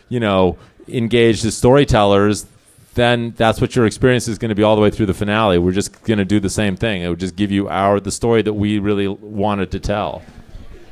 you 0.09 0.20
know, 0.20 0.57
engaged 0.86 1.44
as 1.44 1.57
storytellers, 1.57 2.46
then 2.95 3.34
that's 3.36 3.61
what 3.61 3.76
your 3.76 3.86
experience 3.86 4.26
is 4.28 4.38
going 4.38 4.49
to 4.49 4.55
be 4.55 4.62
all 4.62 4.76
the 4.76 4.82
way 4.82 4.91
through 4.91 5.07
the 5.07 5.14
finale. 5.14 5.59
We're 5.59 5.72
just 5.72 6.03
going 6.03 6.18
to 6.18 6.24
do 6.24 6.41
the 6.41 6.51
same 6.51 6.76
thing. 6.76 7.03
It 7.03 7.09
would 7.09 7.20
just 7.20 7.36
give 7.36 7.51
you 7.51 7.68
our 7.68 8.01
the 8.01 8.11
story 8.11 8.43
that 8.43 8.55
we 8.55 8.78
really 8.78 9.09
wanted 9.09 9.70
to 9.72 9.80
tell. 9.80 10.22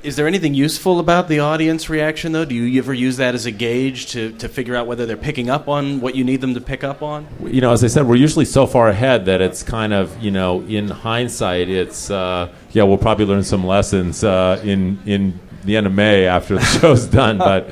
Is 0.00 0.14
there 0.14 0.28
anything 0.28 0.54
useful 0.54 1.00
about 1.00 1.26
the 1.26 1.40
audience 1.40 1.90
reaction, 1.90 2.30
though? 2.30 2.44
Do 2.44 2.54
you 2.54 2.78
ever 2.78 2.94
use 2.94 3.16
that 3.16 3.34
as 3.34 3.46
a 3.46 3.50
gauge 3.50 4.06
to, 4.12 4.30
to 4.34 4.48
figure 4.48 4.76
out 4.76 4.86
whether 4.86 5.06
they're 5.06 5.16
picking 5.16 5.50
up 5.50 5.66
on 5.66 6.00
what 6.00 6.14
you 6.14 6.22
need 6.22 6.40
them 6.40 6.54
to 6.54 6.60
pick 6.60 6.84
up 6.84 7.02
on? 7.02 7.26
you 7.44 7.60
know, 7.60 7.72
as 7.72 7.82
I 7.82 7.88
said, 7.88 8.06
we're 8.06 8.14
usually 8.14 8.44
so 8.44 8.64
far 8.64 8.88
ahead 8.88 9.24
that 9.26 9.40
it's 9.40 9.64
kind 9.64 9.92
of, 9.92 10.16
you 10.22 10.30
know, 10.30 10.60
in 10.62 10.88
hindsight, 10.88 11.68
it's, 11.68 12.12
uh, 12.12 12.52
yeah, 12.70 12.84
we'll 12.84 12.96
probably 12.96 13.24
learn 13.24 13.42
some 13.42 13.66
lessons 13.66 14.22
uh, 14.22 14.60
in 14.64 15.00
in 15.04 15.40
the 15.64 15.76
end 15.76 15.86
of 15.86 15.92
May 15.92 16.26
after 16.26 16.54
the 16.54 16.64
show's 16.80 17.06
done. 17.06 17.38
But 17.38 17.68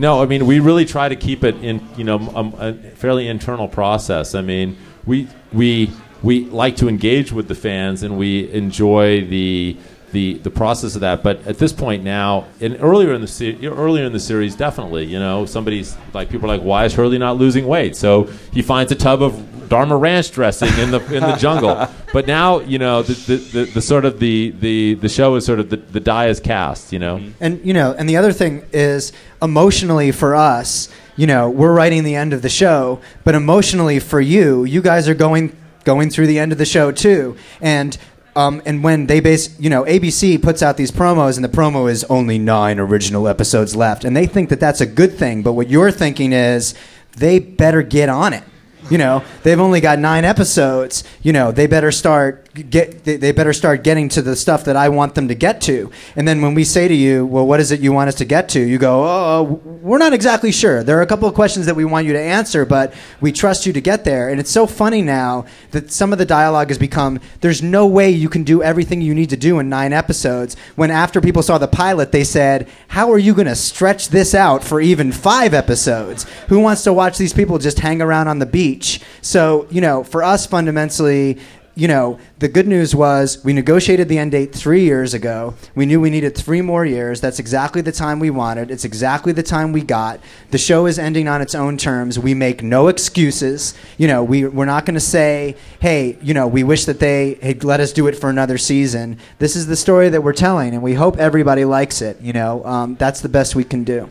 no, 0.00 0.22
I 0.22 0.26
mean, 0.26 0.46
we 0.46 0.58
really 0.60 0.84
try 0.84 1.08
to 1.08 1.16
keep 1.16 1.44
it 1.44 1.56
in, 1.56 1.86
you 1.96 2.04
know, 2.04 2.18
um, 2.34 2.54
a 2.58 2.72
fairly 2.96 3.28
internal 3.28 3.68
process. 3.68 4.34
I 4.34 4.40
mean, 4.40 4.76
we 5.06 5.28
we 5.52 5.90
we 6.22 6.46
like 6.46 6.76
to 6.76 6.88
engage 6.88 7.32
with 7.32 7.48
the 7.48 7.54
fans 7.54 8.02
and 8.02 8.18
we 8.18 8.50
enjoy 8.52 9.24
the. 9.26 9.76
The, 10.12 10.38
the 10.38 10.50
process 10.50 10.96
of 10.96 11.02
that, 11.02 11.22
but 11.22 11.46
at 11.46 11.58
this 11.58 11.72
point 11.72 12.02
now, 12.02 12.46
and 12.60 12.76
earlier 12.80 13.14
in 13.14 13.20
the 13.20 13.28
se- 13.28 13.64
earlier 13.64 14.04
in 14.04 14.12
the 14.12 14.18
series, 14.18 14.56
definitely, 14.56 15.04
you 15.04 15.20
know, 15.20 15.46
somebody's 15.46 15.96
like 16.12 16.28
people 16.30 16.50
are 16.50 16.56
like, 16.58 16.66
why 16.66 16.84
is 16.84 16.94
Hurley 16.94 17.16
not 17.16 17.36
losing 17.36 17.64
weight? 17.64 17.94
So 17.94 18.24
he 18.52 18.60
finds 18.60 18.90
a 18.90 18.96
tub 18.96 19.22
of 19.22 19.49
Dharma 19.70 19.96
Ranch 19.96 20.32
dressing 20.32 20.68
in 20.78 20.90
the 20.90 21.00
in 21.14 21.22
the 21.22 21.36
jungle. 21.36 21.88
But 22.12 22.26
now, 22.26 22.58
you 22.58 22.78
know, 22.78 23.02
the, 23.02 23.12
the, 23.12 23.36
the, 23.36 23.64
the 23.74 23.80
sort 23.80 24.04
of 24.04 24.18
the, 24.18 24.50
the, 24.58 24.94
the 24.94 25.08
show 25.08 25.36
is 25.36 25.46
sort 25.46 25.60
of 25.60 25.70
the, 25.70 25.76
the 25.76 26.00
die 26.00 26.26
is 26.26 26.40
cast. 26.40 26.92
You 26.92 26.98
know, 26.98 27.22
And 27.40 27.64
you 27.64 27.72
know, 27.72 27.94
and 27.96 28.08
the 28.08 28.16
other 28.16 28.32
thing 28.32 28.64
is 28.72 29.12
emotionally 29.40 30.10
for 30.10 30.34
us, 30.34 30.88
you 31.16 31.28
know, 31.28 31.48
we're 31.48 31.72
writing 31.72 32.02
the 32.02 32.16
end 32.16 32.32
of 32.32 32.42
the 32.42 32.48
show, 32.48 33.00
but 33.22 33.36
emotionally 33.36 34.00
for 34.00 34.20
you, 34.20 34.64
you 34.64 34.82
guys 34.82 35.08
are 35.08 35.14
going 35.14 35.56
going 35.84 36.10
through 36.10 36.26
the 36.26 36.40
end 36.40 36.50
of 36.50 36.58
the 36.58 36.66
show 36.66 36.90
too. 36.90 37.36
And 37.60 37.96
um, 38.34 38.62
and 38.66 38.82
when 38.82 39.06
they 39.06 39.20
base, 39.20 39.58
you 39.60 39.70
know, 39.70 39.84
ABC 39.84 40.42
puts 40.42 40.62
out 40.62 40.76
these 40.76 40.90
promos, 40.90 41.36
and 41.36 41.44
the 41.44 41.48
promo 41.48 41.88
is 41.88 42.02
only 42.04 42.38
nine 42.38 42.80
original 42.80 43.28
episodes 43.28 43.76
left, 43.76 44.04
and 44.04 44.16
they 44.16 44.26
think 44.26 44.48
that 44.50 44.58
that's 44.60 44.80
a 44.80 44.86
good 44.86 45.12
thing. 45.14 45.42
But 45.42 45.52
what 45.52 45.68
you're 45.68 45.92
thinking 45.92 46.32
is 46.32 46.74
they 47.16 47.38
better 47.38 47.82
get 47.82 48.08
on 48.08 48.32
it. 48.32 48.42
You 48.90 48.98
know, 48.98 49.24
they've 49.42 49.58
only 49.58 49.80
got 49.80 49.98
nine 49.98 50.24
episodes. 50.24 51.04
You 51.22 51.32
know, 51.32 51.52
they 51.52 51.66
better 51.66 51.92
start 51.92 52.49
get. 52.54 53.04
They, 53.04 53.32
better 53.32 53.52
start 53.52 53.84
getting 53.84 54.08
to 54.10 54.22
the 54.22 54.34
stuff 54.36 54.64
that 54.64 54.76
I 54.76 54.88
want 54.88 55.14
them 55.14 55.28
to 55.28 55.34
get 55.34 55.60
to. 55.62 55.90
And 56.16 56.26
then 56.26 56.42
when 56.42 56.54
we 56.54 56.64
say 56.64 56.88
to 56.88 56.94
you, 56.94 57.24
"Well, 57.24 57.46
what 57.46 57.60
is 57.60 57.70
it 57.70 57.80
you 57.80 57.92
want 57.92 58.08
us 58.08 58.16
to 58.16 58.24
get 58.24 58.48
to?" 58.50 58.60
You 58.60 58.78
go, 58.78 59.04
oh, 59.04 59.06
"Oh, 59.06 59.42
we're 59.82 59.98
not 59.98 60.12
exactly 60.12 60.52
sure. 60.52 60.82
There 60.82 60.98
are 60.98 61.02
a 61.02 61.06
couple 61.06 61.28
of 61.28 61.34
questions 61.34 61.66
that 61.66 61.76
we 61.76 61.84
want 61.84 62.06
you 62.06 62.12
to 62.12 62.20
answer, 62.20 62.64
but 62.64 62.92
we 63.20 63.32
trust 63.32 63.66
you 63.66 63.72
to 63.72 63.80
get 63.80 64.04
there." 64.04 64.28
And 64.28 64.40
it's 64.40 64.50
so 64.50 64.66
funny 64.66 65.02
now 65.02 65.44
that 65.70 65.92
some 65.92 66.12
of 66.12 66.18
the 66.18 66.24
dialogue 66.24 66.68
has 66.68 66.78
become, 66.78 67.20
"There's 67.40 67.62
no 67.62 67.86
way 67.86 68.10
you 68.10 68.28
can 68.28 68.42
do 68.42 68.62
everything 68.62 69.00
you 69.00 69.14
need 69.14 69.30
to 69.30 69.36
do 69.36 69.58
in 69.58 69.68
nine 69.68 69.92
episodes." 69.92 70.56
When 70.76 70.90
after 70.90 71.20
people 71.20 71.42
saw 71.42 71.58
the 71.58 71.68
pilot, 71.68 72.12
they 72.12 72.24
said, 72.24 72.66
"How 72.88 73.12
are 73.12 73.18
you 73.18 73.32
going 73.34 73.46
to 73.46 73.54
stretch 73.54 74.08
this 74.08 74.34
out 74.34 74.64
for 74.64 74.80
even 74.80 75.12
five 75.12 75.54
episodes? 75.54 76.26
Who 76.48 76.58
wants 76.58 76.82
to 76.82 76.92
watch 76.92 77.16
these 77.16 77.32
people 77.32 77.58
just 77.58 77.78
hang 77.78 78.02
around 78.02 78.28
on 78.28 78.40
the 78.40 78.46
beach?" 78.46 79.00
So, 79.22 79.66
you 79.70 79.80
know, 79.80 80.02
for 80.02 80.22
us 80.22 80.46
fundamentally, 80.46 81.38
you 81.80 81.88
know, 81.88 82.18
the 82.40 82.48
good 82.48 82.68
news 82.68 82.94
was 82.94 83.42
we 83.42 83.54
negotiated 83.54 84.06
the 84.06 84.18
end 84.18 84.32
date 84.32 84.54
three 84.54 84.84
years 84.84 85.14
ago. 85.14 85.54
We 85.74 85.86
knew 85.86 85.98
we 85.98 86.10
needed 86.10 86.36
three 86.36 86.60
more 86.60 86.84
years. 86.84 87.22
That's 87.22 87.38
exactly 87.38 87.80
the 87.80 87.90
time 87.90 88.20
we 88.20 88.28
wanted. 88.28 88.70
It's 88.70 88.84
exactly 88.84 89.32
the 89.32 89.42
time 89.42 89.72
we 89.72 89.80
got. 89.80 90.20
The 90.50 90.58
show 90.58 90.84
is 90.84 90.98
ending 90.98 91.26
on 91.26 91.40
its 91.40 91.54
own 91.54 91.78
terms. 91.78 92.18
We 92.18 92.34
make 92.34 92.62
no 92.62 92.88
excuses. 92.88 93.72
You 93.96 94.08
know, 94.08 94.22
we, 94.22 94.46
we're 94.46 94.66
not 94.66 94.84
going 94.84 94.92
to 94.92 95.00
say, 95.00 95.56
hey, 95.80 96.18
you 96.20 96.34
know, 96.34 96.46
we 96.46 96.64
wish 96.64 96.84
that 96.84 97.00
they 97.00 97.38
had 97.40 97.64
let 97.64 97.80
us 97.80 97.94
do 97.94 98.08
it 98.08 98.12
for 98.14 98.28
another 98.28 98.58
season. 98.58 99.16
This 99.38 99.56
is 99.56 99.66
the 99.66 99.76
story 99.76 100.10
that 100.10 100.22
we're 100.22 100.34
telling, 100.34 100.74
and 100.74 100.82
we 100.82 100.92
hope 100.92 101.16
everybody 101.16 101.64
likes 101.64 102.02
it. 102.02 102.20
You 102.20 102.34
know, 102.34 102.62
um, 102.66 102.96
that's 102.96 103.22
the 103.22 103.30
best 103.30 103.54
we 103.54 103.64
can 103.64 103.84
do. 103.84 104.10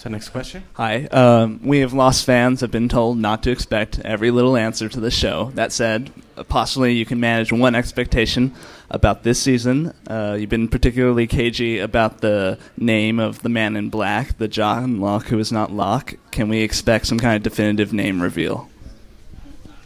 So, 0.00 0.08
next 0.08 0.30
question. 0.30 0.62
Hi. 0.76 1.04
Um, 1.08 1.60
we 1.62 1.80
have 1.80 1.92
lost 1.92 2.24
fans 2.24 2.62
have 2.62 2.70
been 2.70 2.88
told 2.88 3.18
not 3.18 3.42
to 3.42 3.50
expect 3.50 3.98
every 3.98 4.30
little 4.30 4.56
answer 4.56 4.88
to 4.88 4.98
the 4.98 5.10
show. 5.10 5.50
That 5.56 5.72
said, 5.72 6.10
uh, 6.38 6.44
possibly 6.44 6.94
you 6.94 7.04
can 7.04 7.20
manage 7.20 7.52
one 7.52 7.74
expectation 7.74 8.54
about 8.90 9.24
this 9.24 9.38
season. 9.38 9.92
Uh, 10.06 10.38
you've 10.40 10.48
been 10.48 10.68
particularly 10.68 11.26
cagey 11.26 11.80
about 11.80 12.22
the 12.22 12.58
name 12.78 13.20
of 13.20 13.42
the 13.42 13.50
man 13.50 13.76
in 13.76 13.90
black, 13.90 14.38
the 14.38 14.48
John 14.48 15.02
Locke 15.02 15.26
who 15.26 15.38
is 15.38 15.52
not 15.52 15.70
Locke. 15.70 16.14
Can 16.30 16.48
we 16.48 16.62
expect 16.62 17.06
some 17.06 17.18
kind 17.18 17.36
of 17.36 17.42
definitive 17.42 17.92
name 17.92 18.22
reveal? 18.22 18.70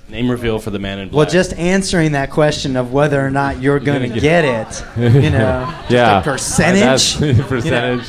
Name 0.09 0.31
reveal 0.31 0.61
for 0.61 0.71
the 0.71 0.79
man 0.79 1.01
in 1.01 1.09
black. 1.09 1.17
Well, 1.17 1.29
just 1.29 1.55
answering 1.55 2.13
that 2.13 2.31
question 2.31 2.77
of 2.77 2.93
whether 2.93 3.21
or 3.21 3.33
not 3.33 3.61
you're 3.61 3.81
going 3.81 4.13
to 4.13 4.21
get 4.21 4.45
it, 4.45 4.85
you 4.97 5.31
know, 5.31 5.69
just 5.81 5.91
yeah, 5.91 6.21
a 6.21 6.23
percentage. 6.23 7.15
That's 7.19 7.49
percentage. 7.49 8.07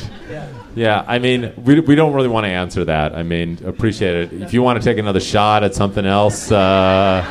Yeah, 0.76 1.02
I 1.08 1.18
mean, 1.18 1.54
we, 1.56 1.80
we 1.80 1.94
don't 1.94 2.12
really 2.12 2.28
want 2.28 2.44
to 2.44 2.50
answer 2.50 2.84
that. 2.84 3.16
I 3.16 3.22
mean, 3.22 3.58
appreciate 3.64 4.14
it. 4.14 4.42
If 4.42 4.52
you 4.52 4.62
want 4.62 4.80
to 4.80 4.84
take 4.84 4.98
another 4.98 5.20
shot 5.20 5.64
at 5.64 5.74
something 5.74 6.04
else, 6.04 6.52
uh, 6.52 7.24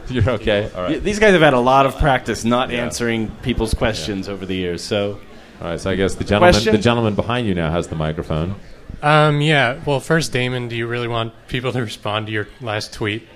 you're 0.10 0.28
okay. 0.32 0.70
All 0.76 0.82
right. 0.82 1.02
These 1.02 1.18
guys 1.18 1.32
have 1.32 1.40
had 1.40 1.54
a 1.54 1.58
lot 1.58 1.86
of 1.86 1.96
practice 1.96 2.44
not 2.44 2.70
answering 2.70 3.30
people's 3.42 3.72
questions 3.72 4.28
over 4.28 4.44
the 4.44 4.54
years. 4.54 4.84
So, 4.84 5.18
All 5.62 5.68
right. 5.68 5.80
So 5.80 5.90
I 5.90 5.96
guess 5.96 6.16
the 6.16 6.24
gentleman, 6.24 6.52
Question? 6.52 6.72
the 6.72 6.82
gentleman 6.82 7.14
behind 7.14 7.46
you 7.46 7.54
now 7.54 7.70
has 7.70 7.88
the 7.88 7.96
microphone. 7.96 8.56
Um, 9.02 9.40
yeah. 9.40 9.80
Well, 9.86 10.00
first, 10.00 10.30
Damon, 10.30 10.68
do 10.68 10.76
you 10.76 10.86
really 10.86 11.08
want 11.08 11.32
people 11.48 11.72
to 11.72 11.80
respond 11.80 12.26
to 12.26 12.32
your 12.32 12.46
last 12.60 12.92
tweet? 12.92 13.26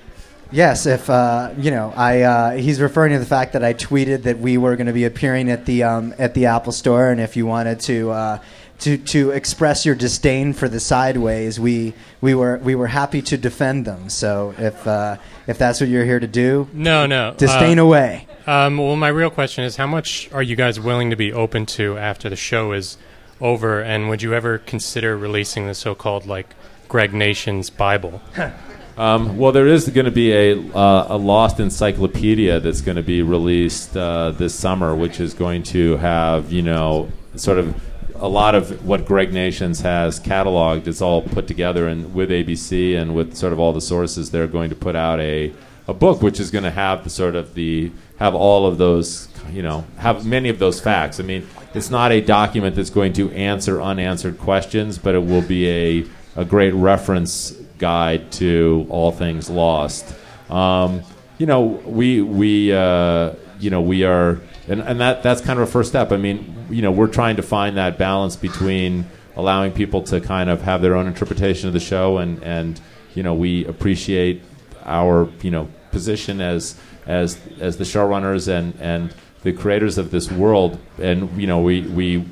Yes, 0.51 0.85
if 0.85 1.09
uh, 1.09 1.55
you 1.57 1.71
know, 1.71 1.95
I 1.97 2.21
uh, 2.21 2.51
he's 2.59 2.79
referring 2.79 3.15
to 3.15 3.19
the 3.19 3.25
fact 3.25 3.55
that 3.55 3.65
I 3.65 3.73
tweeted 3.73 4.25
that 4.25 4.39
we 4.39 4.59
were 4.59 4.77
going 4.77 4.87
to 4.87 4.93
be 4.93 5.07
appearing 5.07 5.51
at 5.51 5.65
the 5.65 5.85
um, 5.85 6.15
at 6.19 6.35
the 6.35 6.45
Apple 6.45 6.73
Store, 6.73 7.09
and 7.11 7.23
if 7.23 7.39
you 7.39 7.47
wanted 7.47 7.81
to. 7.81 8.11
Uh, 8.11 8.39
to, 8.83 8.99
to 8.99 9.31
express 9.31 9.87
your 9.87 9.95
disdain 9.95 10.53
for 10.53 10.69
the 10.69 10.81
sideways, 10.81 11.59
we, 11.59 11.95
we 12.21 12.35
were 12.35 12.59
we 12.59 12.75
were 12.75 12.89
happy 12.89 13.23
to 13.23 13.37
defend 13.37 13.85
them. 13.85 14.09
So 14.09 14.55
if 14.59 14.87
uh, 14.87 15.17
if 15.47 15.59
that's 15.59 15.81
what 15.81 15.89
you're 15.89 16.05
here 16.05 16.21
to 16.21 16.27
do, 16.27 16.69
No, 16.73 17.07
no. 17.07 17.35
disdain 17.37 17.79
uh, 17.79 17.85
away. 17.85 18.27
Um, 18.47 18.79
well, 18.79 18.97
my 18.97 19.09
real 19.09 19.31
question 19.31 19.65
is, 19.65 19.77
how 19.77 19.87
much 19.87 20.31
are 20.33 20.43
you 20.43 20.57
guys 20.57 20.81
willing 20.81 21.11
to 21.11 21.17
be 21.17 21.33
open 21.33 21.65
to 21.67 21.97
after 21.97 22.29
the 22.29 22.37
show 22.37 22.73
is 22.73 22.99
over, 23.41 23.81
and 23.81 24.09
would 24.09 24.23
you 24.23 24.35
ever 24.35 24.59
consider 24.59 25.17
releasing 25.17 25.67
the 25.67 25.75
so-called 25.75 26.27
like 26.27 26.55
Greg 26.89 27.13
Nations' 27.15 27.71
Bible? 27.71 28.21
Um, 28.95 29.39
well, 29.39 29.53
there 29.53 29.67
is 29.69 29.89
going 29.89 30.05
to 30.05 30.11
be 30.11 30.33
a, 30.33 30.59
uh, 30.77 31.07
a 31.09 31.17
lost 31.17 31.59
encyclopedia 31.61 32.61
that's 32.61 32.83
going 32.83 32.97
to 32.97 33.03
be 33.03 33.23
released 33.23 33.97
uh, 33.97 34.33
this 34.33 34.55
summer, 34.55 34.95
which 34.95 35.19
is 35.19 35.33
going 35.33 35.63
to 35.65 35.97
have, 35.97 36.53
you 36.53 36.61
know, 36.61 37.11
sort 37.37 37.57
of 37.59 37.75
a 38.23 38.29
lot 38.29 38.55
of 38.55 38.87
what 38.87 39.05
Greg 39.05 39.33
Nations 39.33 39.81
has 39.81 40.21
cataloged. 40.21 40.87
is 40.87 41.03
all 41.03 41.23
put 41.23 41.49
together 41.49 41.89
and 41.89 42.15
with 42.15 42.31
ABC 42.31 42.97
and 42.97 43.17
with 43.17 43.37
sort 43.37 43.53
of 43.53 43.59
all 43.59 43.73
the 43.73 43.81
sources. 43.81 44.31
They're 44.31 44.47
going 44.47 44.71
to 44.71 44.77
put 44.77 44.95
out 44.95 45.19
a, 45.19 45.53
a 45.89 45.93
book 45.93 46.23
which 46.23 46.39
is 46.39 46.53
going 46.53 46.63
to 46.63 46.71
have 46.71 47.03
the 47.03 47.11
sort 47.11 47.35
of 47.35 47.55
the 47.55 47.91
have 48.19 48.37
all 48.37 48.65
of 48.65 48.79
those, 48.79 49.29
you 49.51 49.63
know, 49.63 49.85
have 49.99 50.25
many 50.25 50.49
of 50.49 50.61
those 50.61 50.81
facts. 50.81 51.19
I 51.19 51.25
mean, 51.25 51.49
it's 51.75 51.91
not 51.91 52.13
a 52.13 52.21
document 52.21 52.77
that's 52.77 52.91
going 52.91 53.13
to 53.15 53.33
answer 53.33 53.83
unanswered 53.83 54.39
questions, 54.39 54.99
but 54.99 55.17
it 55.17 55.25
will 55.25 55.43
be 55.43 55.69
a 55.69 56.07
a 56.37 56.45
great 56.45 56.75
reference 56.75 57.51
guide 57.79 58.31
to 58.33 58.87
all 58.89 59.11
things 59.11 59.51
lost. 59.51 60.15
Um, 60.49 61.03
you 61.39 61.47
know, 61.47 61.63
we 61.63 62.23
we 62.23 62.73
uh, 62.73 63.33
you 63.59 63.71
know 63.71 63.81
we 63.81 64.05
are, 64.05 64.41
and, 64.69 64.81
and 64.81 65.01
that 65.01 65.25
that's 65.25 65.41
kind 65.41 65.59
of 65.59 65.69
a 65.69 65.71
first 65.71 65.89
step. 65.89 66.13
I 66.13 66.19
mean, 66.19 66.62
you 66.73 66.83
know, 66.83 66.91
we're 66.91 67.07
trying 67.07 67.37
to 67.37 67.43
find 67.43 67.77
that 67.77 67.99
balance 67.99 68.37
between 68.37 69.07
allowing 69.37 69.73
people 69.73 70.03
to 70.03 70.21
kind 70.21 70.51
of 70.51 70.63
have 70.63 70.83
their 70.83 70.95
own 70.95 71.07
interpretation 71.07 71.69
of 71.69 71.73
the 71.73 71.81
show, 71.81 72.19
and 72.19 72.43
and 72.43 72.81
you 73.15 73.23
know, 73.23 73.35
we 73.35 73.65
appreciate 73.67 74.43
our 74.85 75.29
you 75.43 75.51
know 75.51 75.69
position 75.91 76.41
as 76.41 76.77
as 77.07 77.39
as 77.61 77.77
the 77.77 77.85
showrunners 77.85 78.49
and 78.49 78.75
and 78.81 79.15
the 79.43 79.53
creators 79.53 79.99
of 79.99 80.11
this 80.11 80.31
world, 80.31 80.79
and 80.99 81.41
you 81.41 81.47
know, 81.47 81.61
we 81.61 81.83
we 81.83 82.25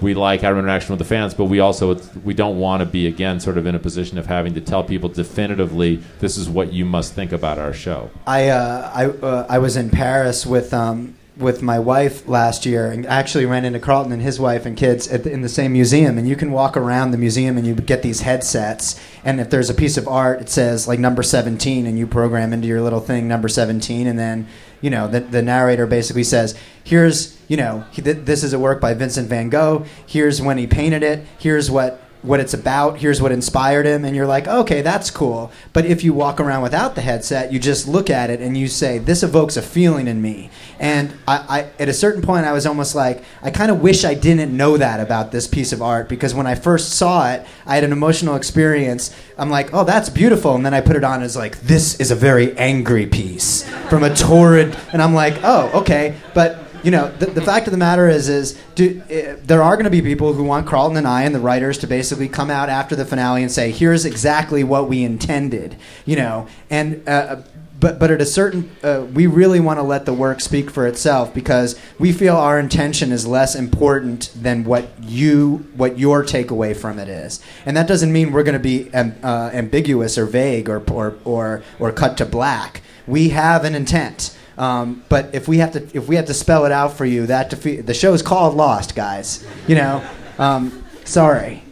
we 0.00 0.14
like 0.14 0.44
our 0.44 0.58
interaction 0.58 0.92
with 0.92 0.98
the 0.98 1.04
fans, 1.04 1.34
but 1.34 1.44
we 1.44 1.60
also 1.60 1.94
we 2.24 2.34
don't 2.34 2.58
want 2.58 2.80
to 2.80 2.86
be 2.86 3.06
again 3.06 3.40
sort 3.40 3.58
of 3.58 3.66
in 3.66 3.74
a 3.74 3.78
position 3.78 4.18
of 4.18 4.26
having 4.26 4.54
to 4.54 4.60
tell 4.60 4.82
people 4.82 5.08
definitively 5.08 5.96
this 6.20 6.36
is 6.36 6.48
what 6.48 6.72
you 6.72 6.84
must 6.84 7.12
think 7.14 7.32
about 7.32 7.58
our 7.58 7.72
show. 7.72 8.10
I 8.26 8.48
uh, 8.48 8.90
I 8.94 9.06
uh, 9.06 9.46
I 9.48 9.58
was 9.58 9.76
in 9.76 9.90
Paris 9.90 10.46
with 10.46 10.72
um, 10.72 11.16
with 11.40 11.62
my 11.62 11.78
wife 11.78 12.28
last 12.28 12.66
year, 12.66 12.90
and 12.90 13.06
actually 13.06 13.46
ran 13.46 13.64
into 13.64 13.78
Carlton 13.78 14.12
and 14.12 14.22
his 14.22 14.38
wife 14.38 14.66
and 14.66 14.76
kids 14.76 15.08
the, 15.08 15.30
in 15.30 15.42
the 15.42 15.48
same 15.48 15.72
museum. 15.72 16.18
And 16.18 16.28
you 16.28 16.36
can 16.36 16.52
walk 16.52 16.76
around 16.76 17.10
the 17.10 17.18
museum 17.18 17.56
and 17.56 17.66
you 17.66 17.74
get 17.74 18.02
these 18.02 18.20
headsets. 18.20 19.00
And 19.24 19.40
if 19.40 19.50
there's 19.50 19.70
a 19.70 19.74
piece 19.74 19.96
of 19.96 20.06
art, 20.06 20.40
it 20.40 20.48
says 20.48 20.86
like 20.86 20.98
number 20.98 21.22
17, 21.22 21.86
and 21.86 21.98
you 21.98 22.06
program 22.06 22.52
into 22.52 22.68
your 22.68 22.80
little 22.80 23.00
thing 23.00 23.26
number 23.26 23.48
17, 23.48 24.06
and 24.06 24.18
then 24.18 24.46
you 24.80 24.90
know 24.90 25.08
the, 25.08 25.20
the 25.20 25.42
narrator 25.42 25.86
basically 25.86 26.24
says, 26.24 26.58
"Here's 26.84 27.38
you 27.48 27.56
know 27.56 27.84
he, 27.90 28.02
th- 28.02 28.24
this 28.24 28.42
is 28.42 28.52
a 28.52 28.58
work 28.58 28.80
by 28.80 28.94
Vincent 28.94 29.28
Van 29.28 29.48
Gogh. 29.48 29.84
Here's 30.06 30.40
when 30.40 30.58
he 30.58 30.66
painted 30.66 31.02
it. 31.02 31.26
Here's 31.38 31.70
what." 31.70 32.02
What 32.22 32.40
it's 32.40 32.54
about. 32.54 32.98
Here's 32.98 33.22
what 33.22 33.32
inspired 33.32 33.86
him, 33.86 34.04
and 34.04 34.14
you're 34.14 34.26
like, 34.26 34.46
okay, 34.46 34.82
that's 34.82 35.10
cool. 35.10 35.50
But 35.72 35.86
if 35.86 36.04
you 36.04 36.12
walk 36.12 36.40
around 36.40 36.62
without 36.62 36.94
the 36.94 37.00
headset, 37.00 37.52
you 37.52 37.58
just 37.58 37.88
look 37.88 38.10
at 38.10 38.30
it 38.30 38.40
and 38.40 38.56
you 38.56 38.68
say, 38.68 38.98
this 38.98 39.22
evokes 39.22 39.56
a 39.56 39.62
feeling 39.62 40.06
in 40.06 40.20
me. 40.20 40.50
And 40.78 41.14
I, 41.26 41.36
I 41.48 41.82
at 41.82 41.88
a 41.88 41.94
certain 41.94 42.22
point, 42.22 42.46
I 42.46 42.52
was 42.52 42.66
almost 42.66 42.94
like, 42.94 43.24
I 43.42 43.50
kind 43.50 43.70
of 43.70 43.80
wish 43.80 44.04
I 44.04 44.14
didn't 44.14 44.54
know 44.56 44.76
that 44.76 45.00
about 45.00 45.32
this 45.32 45.46
piece 45.46 45.72
of 45.72 45.80
art 45.82 46.08
because 46.08 46.34
when 46.34 46.46
I 46.46 46.54
first 46.54 46.90
saw 46.90 47.30
it, 47.30 47.46
I 47.66 47.74
had 47.74 47.84
an 47.84 47.92
emotional 47.92 48.36
experience. 48.36 49.14
I'm 49.38 49.50
like, 49.50 49.72
oh, 49.72 49.84
that's 49.84 50.10
beautiful, 50.10 50.54
and 50.54 50.66
then 50.66 50.74
I 50.74 50.80
put 50.82 50.96
it 50.96 51.04
on 51.04 51.22
as 51.22 51.36
like, 51.36 51.60
this 51.60 51.98
is 52.00 52.10
a 52.10 52.14
very 52.16 52.56
angry 52.58 53.06
piece 53.06 53.68
from 53.88 54.02
a 54.02 54.14
torrid, 54.14 54.76
and 54.92 55.00
I'm 55.00 55.14
like, 55.14 55.38
oh, 55.42 55.70
okay, 55.80 56.16
but 56.34 56.69
you 56.82 56.90
know, 56.90 57.10
the, 57.18 57.26
the 57.26 57.42
fact 57.42 57.66
of 57.66 57.72
the 57.72 57.78
matter 57.78 58.08
is, 58.08 58.28
is 58.28 58.58
do, 58.74 59.02
uh, 59.02 59.36
there 59.44 59.62
are 59.62 59.76
going 59.76 59.84
to 59.84 59.90
be 59.90 60.02
people 60.02 60.32
who 60.32 60.44
want 60.44 60.66
Carlton 60.66 60.96
and 60.96 61.06
I 61.06 61.22
and 61.22 61.34
the 61.34 61.40
writers 61.40 61.78
to 61.78 61.86
basically 61.86 62.28
come 62.28 62.50
out 62.50 62.68
after 62.68 62.96
the 62.96 63.04
finale 63.04 63.42
and 63.42 63.50
say, 63.50 63.70
"Here's 63.70 64.04
exactly 64.04 64.64
what 64.64 64.88
we 64.88 65.04
intended," 65.04 65.76
you 66.04 66.16
know, 66.16 66.46
and. 66.68 67.06
Uh, 67.08 67.42
but, 67.80 67.98
but 67.98 68.10
at 68.10 68.20
a 68.20 68.26
certain, 68.26 68.70
uh, 68.82 69.06
we 69.14 69.26
really 69.26 69.58
want 69.58 69.78
to 69.78 69.82
let 69.82 70.04
the 70.04 70.12
work 70.12 70.42
speak 70.42 70.70
for 70.70 70.86
itself 70.86 71.32
because 71.32 71.80
we 71.98 72.12
feel 72.12 72.36
our 72.36 72.60
intention 72.60 73.10
is 73.10 73.26
less 73.26 73.54
important 73.54 74.30
than 74.36 74.64
what 74.64 74.90
you, 75.00 75.66
what 75.76 75.98
your 75.98 76.22
takeaway 76.22 76.76
from 76.76 76.98
it 76.98 77.08
is, 77.08 77.40
and 77.64 77.74
that 77.78 77.88
doesn't 77.88 78.12
mean 78.12 78.32
we're 78.32 78.42
going 78.42 78.52
to 78.52 78.58
be 78.58 78.92
um, 78.92 79.14
uh, 79.22 79.48
ambiguous 79.54 80.18
or 80.18 80.26
vague 80.26 80.68
or, 80.68 80.84
or, 80.92 81.16
or, 81.24 81.62
or 81.78 81.90
cut 81.90 82.18
to 82.18 82.26
black. 82.26 82.82
We 83.06 83.30
have 83.30 83.64
an 83.64 83.74
intent. 83.74 84.36
Um, 84.60 85.02
but 85.08 85.34
if 85.34 85.48
we 85.48 85.56
have 85.58 85.72
to 85.72 85.88
if 85.94 86.06
we 86.06 86.16
have 86.16 86.26
to 86.26 86.34
spell 86.34 86.66
it 86.66 86.72
out 86.72 86.92
for 86.98 87.06
you, 87.06 87.26
that 87.26 87.48
defeat 87.48 87.86
the 87.86 87.94
show 87.94 88.12
is 88.12 88.20
called 88.20 88.54
Lost, 88.54 88.94
guys. 88.94 89.42
You 89.66 89.76
know, 89.76 90.04
um, 90.38 90.84
sorry. 91.04 91.62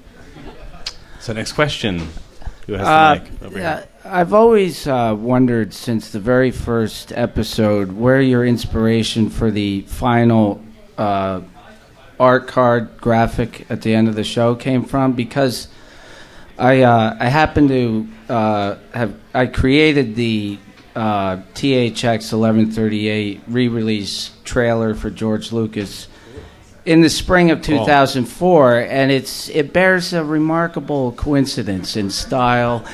So 1.20 1.34
next 1.34 1.52
question. 1.52 2.08
Who 2.66 2.72
has 2.72 2.86
Uh, 2.88 3.14
the 3.14 3.20
mic 3.20 3.42
over 3.42 3.58
yeah, 3.58 3.76
here? 3.76 3.88
I've 4.06 4.32
always 4.32 4.86
uh, 4.86 5.14
wondered 5.18 5.74
since 5.74 6.10
the 6.12 6.18
very 6.20 6.50
first 6.50 7.12
episode 7.12 7.92
where 7.92 8.22
your 8.22 8.46
inspiration 8.46 9.28
for 9.28 9.50
the 9.50 9.82
final 9.82 10.62
uh, 10.96 11.42
art 12.18 12.46
card 12.48 12.88
graphic 13.02 13.66
at 13.68 13.82
the 13.82 13.94
end 13.94 14.08
of 14.08 14.14
the 14.14 14.24
show 14.24 14.54
came 14.54 14.84
from 14.84 15.12
because 15.12 15.68
I 16.58 16.82
uh, 16.82 17.16
I 17.20 17.28
happen 17.28 17.68
to 17.68 18.08
uh, 18.32 18.74
have 18.94 19.14
I 19.34 19.44
created 19.46 20.14
the 20.14 20.58
uh, 20.98 21.36
THX 21.54 22.32
1138 22.32 23.42
re-release 23.46 24.32
trailer 24.42 24.94
for 24.94 25.10
George 25.10 25.52
Lucas 25.52 26.08
in 26.84 27.02
the 27.02 27.10
spring 27.10 27.52
of 27.52 27.62
2004, 27.62 28.78
and 28.80 29.12
it's 29.12 29.48
it 29.50 29.72
bears 29.72 30.12
a 30.12 30.24
remarkable 30.24 31.12
coincidence 31.12 31.96
in 31.96 32.10
style 32.10 32.84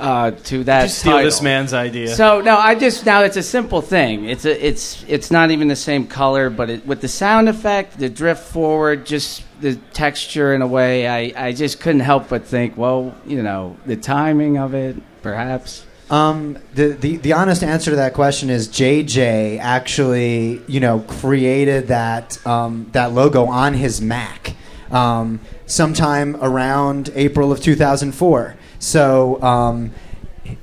uh, 0.00 0.30
to 0.30 0.64
that. 0.64 0.84
You 0.84 0.88
steal 0.88 1.12
title. 1.12 1.26
this 1.26 1.42
man's 1.42 1.74
idea? 1.74 2.14
So 2.14 2.40
no, 2.40 2.56
I 2.56 2.74
just 2.74 3.04
now 3.04 3.22
it's 3.22 3.36
a 3.36 3.42
simple 3.42 3.82
thing. 3.82 4.24
It's 4.24 4.46
a 4.46 4.66
it's 4.66 5.04
it's 5.06 5.30
not 5.30 5.50
even 5.50 5.68
the 5.68 5.76
same 5.76 6.06
color, 6.06 6.48
but 6.48 6.70
it, 6.70 6.86
with 6.86 7.02
the 7.02 7.08
sound 7.08 7.50
effect, 7.50 7.98
the 7.98 8.08
drift 8.08 8.44
forward, 8.44 9.04
just 9.04 9.42
the 9.60 9.76
texture 9.92 10.54
in 10.54 10.62
a 10.62 10.66
way, 10.66 11.06
I 11.06 11.48
I 11.48 11.52
just 11.52 11.78
couldn't 11.78 12.00
help 12.00 12.30
but 12.30 12.46
think, 12.46 12.78
well, 12.78 13.14
you 13.26 13.42
know, 13.42 13.76
the 13.84 13.96
timing 13.96 14.56
of 14.56 14.72
it, 14.72 14.96
perhaps. 15.20 15.84
Um, 16.10 16.58
the, 16.74 16.88
the 16.88 17.16
the 17.18 17.32
honest 17.34 17.62
answer 17.62 17.90
to 17.90 17.96
that 17.96 18.14
question 18.14 18.48
is 18.48 18.68
JJ 18.68 19.58
actually, 19.60 20.62
you 20.66 20.80
know, 20.80 21.00
created 21.00 21.88
that 21.88 22.44
um, 22.46 22.88
that 22.92 23.12
logo 23.12 23.44
on 23.46 23.74
his 23.74 24.00
Mac 24.00 24.54
um, 24.90 25.40
sometime 25.66 26.36
around 26.36 27.10
April 27.14 27.52
of 27.52 27.60
2004. 27.60 28.56
So 28.78 29.42
um, 29.42 29.92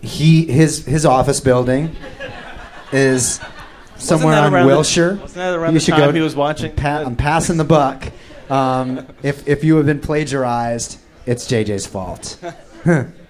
he 0.02 0.46
his 0.46 0.84
his 0.86 1.06
office 1.06 1.39
building 1.39 1.96
is 2.91 3.39
somewhere 3.98 4.39
on 4.39 4.52
the- 4.52 4.66
Wilshire. 4.66 5.16
wasn't 5.16 5.34
that 5.36 5.54
around 5.54 5.74
you 5.74 5.80
should 5.80 5.96
go. 5.96 6.12
he 6.12 6.22
was 6.22 6.36
watching? 6.36 6.74
Pa- 6.76 7.04
I'm 7.06 7.16
passing 7.16 7.58
the 7.58 7.64
buck. 7.64 8.12
Um, 8.50 9.06
if 9.22 9.48
if 9.48 9.64
you 9.64 9.76
have 9.78 9.86
been 9.86 10.00
plagiarized, 10.00 11.00
it's 11.28 11.46
JJ's 11.46 11.86
fault. 11.86 12.39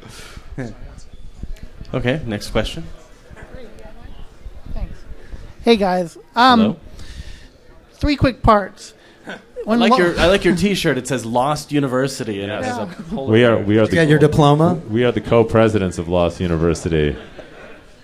Okay, 1.93 2.21
next 2.25 2.49
question. 2.49 2.83
Thanks. 4.73 4.97
Hey 5.63 5.77
guys, 5.77 6.17
um, 6.36 6.59
Hello. 6.59 6.75
three 7.93 8.15
quick 8.15 8.41
parts. 8.41 8.93
I 9.27 9.38
When 9.63 9.79
like 9.79 9.91
lo- 9.91 9.97
your 9.97 10.19
I 10.19 10.27
like 10.27 10.43
your 10.45 10.55
T-shirt. 10.55 10.97
It 10.97 11.07
says 11.07 11.25
Lost 11.25 11.71
University, 11.71 12.41
and 12.43 12.51
it 12.51 12.63
has 12.63 12.77
a 12.77 12.86
polar 13.09 13.31
We 13.31 13.43
are 13.45 13.55
bear. 13.57 13.65
we 13.65 13.77
are 13.77 13.81
You 13.83 13.88
the 13.88 13.95
got 13.95 14.07
your 14.07 14.19
diploma? 14.19 14.75
we 14.89 15.03
are 15.03 15.11
the 15.11 15.21
co-presidents 15.21 15.97
of 15.97 16.07
Lost 16.07 16.39
University. 16.39 17.15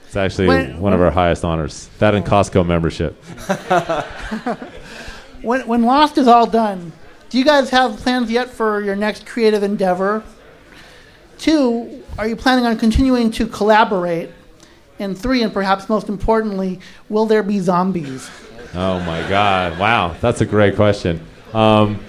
It's 0.07 0.15
actually 0.15 0.47
When- 0.47 0.79
one 0.79 0.93
of 0.93 1.01
our 1.01 1.11
highest 1.11 1.45
honors. 1.45 1.89
That 1.99 2.15
and 2.15 2.25
Costco 2.25 2.65
membership. 2.65 3.21
when 5.41 5.67
when 5.67 5.83
Lost 5.83 6.17
is 6.17 6.27
all 6.27 6.47
done, 6.47 6.91
do 7.29 7.37
you 7.37 7.45
guys 7.45 7.69
have 7.71 7.97
plans 7.97 8.31
yet 8.31 8.49
for 8.49 8.81
your 8.81 8.95
next 8.95 9.25
creative 9.25 9.63
endeavor? 9.63 10.23
Two, 11.41 12.03
are 12.19 12.27
you 12.27 12.35
planning 12.35 12.67
on 12.67 12.77
continuing 12.77 13.31
to 13.31 13.47
collaborate? 13.47 14.29
And 14.99 15.17
three, 15.17 15.41
and 15.41 15.51
perhaps 15.51 15.89
most 15.89 16.07
importantly, 16.07 16.79
will 17.09 17.25
there 17.25 17.41
be 17.41 17.57
zombies? 17.57 18.29
Oh 18.75 18.99
my 18.99 19.27
God! 19.27 19.79
Wow, 19.79 20.15
that's 20.21 20.41
a 20.41 20.45
great 20.45 20.75
question. 20.75 21.25
Um, 21.51 21.99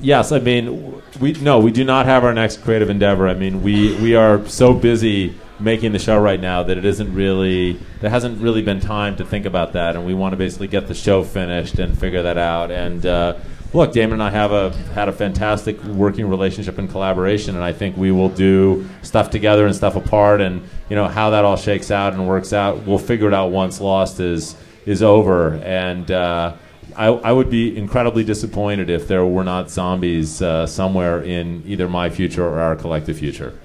yes, 0.00 0.30
I 0.30 0.38
mean, 0.38 1.02
we 1.20 1.32
no, 1.32 1.58
we 1.58 1.72
do 1.72 1.82
not 1.82 2.06
have 2.06 2.22
our 2.22 2.32
next 2.32 2.62
creative 2.62 2.88
endeavor. 2.88 3.26
I 3.26 3.34
mean, 3.34 3.64
we 3.64 3.96
we 3.96 4.14
are 4.14 4.46
so 4.46 4.72
busy 4.74 5.34
making 5.58 5.90
the 5.90 5.98
show 5.98 6.16
right 6.16 6.40
now 6.40 6.62
that 6.62 6.78
it 6.78 6.84
isn't 6.84 7.12
really 7.12 7.80
there 8.00 8.10
hasn't 8.10 8.40
really 8.40 8.62
been 8.62 8.78
time 8.78 9.16
to 9.16 9.24
think 9.24 9.44
about 9.44 9.72
that, 9.72 9.96
and 9.96 10.06
we 10.06 10.14
want 10.14 10.34
to 10.34 10.36
basically 10.36 10.68
get 10.68 10.86
the 10.86 10.94
show 10.94 11.24
finished 11.24 11.80
and 11.80 11.98
figure 11.98 12.22
that 12.22 12.38
out. 12.38 12.70
And 12.70 13.04
uh, 13.04 13.34
look, 13.72 13.92
Damon 13.92 14.14
and 14.14 14.22
I 14.22 14.30
have 14.30 14.52
a 14.52 14.70
had 14.94 15.08
a 15.08 15.12
fantastic 15.12 15.82
working 15.84 16.28
relationship 16.28 16.78
and 16.78 16.90
collaboration, 16.90 17.54
and 17.54 17.64
I 17.64 17.72
think 17.72 17.96
we 17.96 18.10
will 18.10 18.28
do 18.28 18.88
stuff 19.02 19.30
together 19.30 19.66
and 19.66 19.74
stuff 19.74 19.96
apart, 19.96 20.40
and 20.40 20.62
you 20.88 20.96
know 20.96 21.06
how 21.06 21.30
that 21.30 21.44
all 21.44 21.56
shakes 21.56 21.90
out 21.90 22.12
and 22.12 22.28
works 22.28 22.52
out. 22.52 22.86
We'll 22.86 22.98
figure 22.98 23.28
it 23.28 23.34
out 23.34 23.50
once 23.50 23.80
Lost 23.80 24.20
is 24.20 24.56
is 24.86 25.02
over, 25.02 25.54
and. 25.54 26.10
Uh, 26.10 26.54
I, 26.96 27.06
I 27.06 27.32
would 27.32 27.48
be 27.48 27.76
incredibly 27.76 28.24
disappointed 28.24 28.90
if 28.90 29.06
there 29.06 29.24
were 29.24 29.44
not 29.44 29.70
zombies 29.70 30.42
uh, 30.42 30.66
somewhere 30.66 31.22
in 31.22 31.62
either 31.64 31.88
my 31.88 32.10
future 32.10 32.44
or 32.44 32.58
our 32.58 32.74
collective 32.74 33.18
future. 33.18 33.56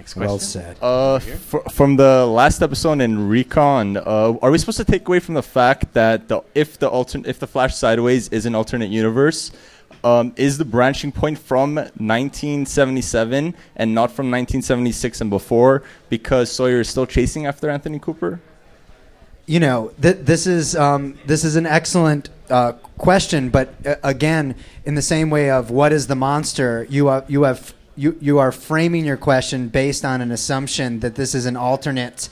Next 0.00 0.16
Well 0.16 0.38
said. 0.38 0.78
Uh, 0.80 1.16
f- 1.16 1.72
from 1.72 1.96
the 1.96 2.24
last 2.24 2.62
episode 2.62 3.02
in 3.02 3.28
Recon, 3.28 3.98
uh, 3.98 4.32
are 4.40 4.50
we 4.50 4.56
supposed 4.56 4.78
to 4.78 4.84
take 4.84 5.06
away 5.06 5.20
from 5.20 5.34
the 5.34 5.42
fact 5.42 5.92
that 5.92 6.26
the, 6.26 6.40
if 6.54 6.78
the 6.78 6.88
altern- 6.88 7.26
if 7.26 7.38
the 7.38 7.46
Flash 7.46 7.76
Sideways 7.76 8.28
is 8.28 8.46
an 8.46 8.54
alternate 8.54 8.88
universe, 8.88 9.52
um, 10.02 10.32
is 10.36 10.56
the 10.56 10.64
branching 10.64 11.12
point 11.12 11.38
from 11.38 11.74
1977 11.74 13.54
and 13.76 13.94
not 13.94 14.10
from 14.10 14.30
1976 14.30 15.20
and 15.20 15.28
before 15.28 15.82
because 16.08 16.50
Sawyer 16.50 16.80
is 16.80 16.88
still 16.88 17.04
chasing 17.04 17.44
after 17.44 17.68
Anthony 17.68 17.98
Cooper? 17.98 18.40
you 19.44 19.60
know, 19.60 19.92
th- 20.00 20.18
this 20.20 20.46
is 20.46 20.76
um, 20.76 21.18
this 21.26 21.44
is 21.44 21.56
an 21.56 21.66
excellent 21.66 22.30
uh, 22.48 22.72
question, 22.96 23.50
but 23.50 23.74
uh, 23.84 23.96
again, 24.02 24.54
in 24.86 24.94
the 24.94 25.02
same 25.02 25.28
way 25.28 25.50
of 25.50 25.70
what 25.70 25.92
is 25.92 26.06
the 26.06 26.14
monster, 26.14 26.86
you 26.88 27.08
are 27.08 27.24
you 27.26 27.42
have 27.42 27.74
you 27.96 28.16
you 28.20 28.38
are 28.38 28.52
framing 28.52 29.04
your 29.04 29.16
question 29.16 29.68
based 29.68 30.04
on 30.04 30.20
an 30.20 30.30
assumption 30.30 31.00
that 31.00 31.14
this 31.14 31.34
is 31.34 31.46
an 31.46 31.56
alternate, 31.56 32.28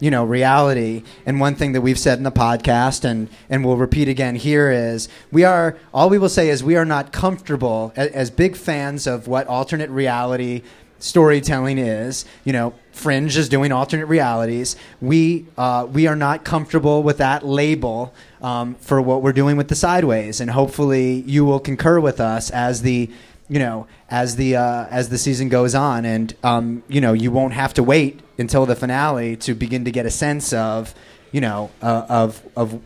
you 0.00 0.10
know, 0.10 0.24
reality. 0.24 1.02
And 1.26 1.40
one 1.40 1.54
thing 1.54 1.72
that 1.72 1.80
we've 1.80 1.98
said 1.98 2.18
in 2.18 2.24
the 2.24 2.32
podcast, 2.32 3.04
and 3.04 3.28
and 3.48 3.64
we'll 3.64 3.76
repeat 3.76 4.08
again 4.08 4.36
here, 4.36 4.70
is 4.70 5.08
we 5.32 5.44
are 5.44 5.76
all 5.92 6.08
we 6.10 6.18
will 6.18 6.28
say 6.28 6.48
is 6.48 6.62
we 6.62 6.76
are 6.76 6.84
not 6.84 7.12
comfortable 7.12 7.92
as, 7.96 8.10
as 8.10 8.30
big 8.30 8.56
fans 8.56 9.06
of 9.06 9.28
what 9.28 9.46
alternate 9.46 9.90
reality 9.90 10.62
storytelling 10.98 11.78
is. 11.78 12.24
You 12.44 12.52
know, 12.52 12.74
Fringe 12.92 13.36
is 13.36 13.48
doing 13.48 13.72
alternate 13.72 14.06
realities. 14.06 14.76
We 15.00 15.46
uh, 15.56 15.86
we 15.90 16.06
are 16.06 16.16
not 16.16 16.44
comfortable 16.44 17.02
with 17.02 17.18
that 17.18 17.46
label 17.46 18.14
um, 18.42 18.74
for 18.76 19.00
what 19.00 19.22
we're 19.22 19.32
doing 19.32 19.56
with 19.56 19.68
the 19.68 19.74
Sideways, 19.74 20.40
and 20.40 20.50
hopefully 20.50 21.22
you 21.26 21.44
will 21.44 21.60
concur 21.60 22.00
with 22.00 22.20
us 22.20 22.50
as 22.50 22.82
the 22.82 23.10
you 23.48 23.58
know 23.58 23.86
as 24.10 24.36
the 24.36 24.56
uh, 24.56 24.86
as 24.90 25.08
the 25.08 25.18
season 25.18 25.48
goes 25.48 25.74
on, 25.74 26.04
and 26.04 26.34
um, 26.42 26.82
you 26.88 27.00
know 27.00 27.12
you 27.12 27.30
won't 27.30 27.54
have 27.54 27.74
to 27.74 27.82
wait 27.82 28.20
until 28.38 28.66
the 28.66 28.76
finale 28.76 29.36
to 29.36 29.54
begin 29.54 29.84
to 29.84 29.90
get 29.90 30.06
a 30.06 30.10
sense 30.10 30.52
of 30.52 30.94
you 31.32 31.40
know 31.40 31.70
uh, 31.82 32.06
of 32.08 32.42
of 32.56 32.80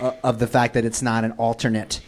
uh, 0.00 0.12
of 0.22 0.38
the 0.38 0.46
fact 0.46 0.74
that 0.74 0.84
it's 0.84 1.02
not 1.02 1.24
an 1.24 1.32
alternate 1.32 2.00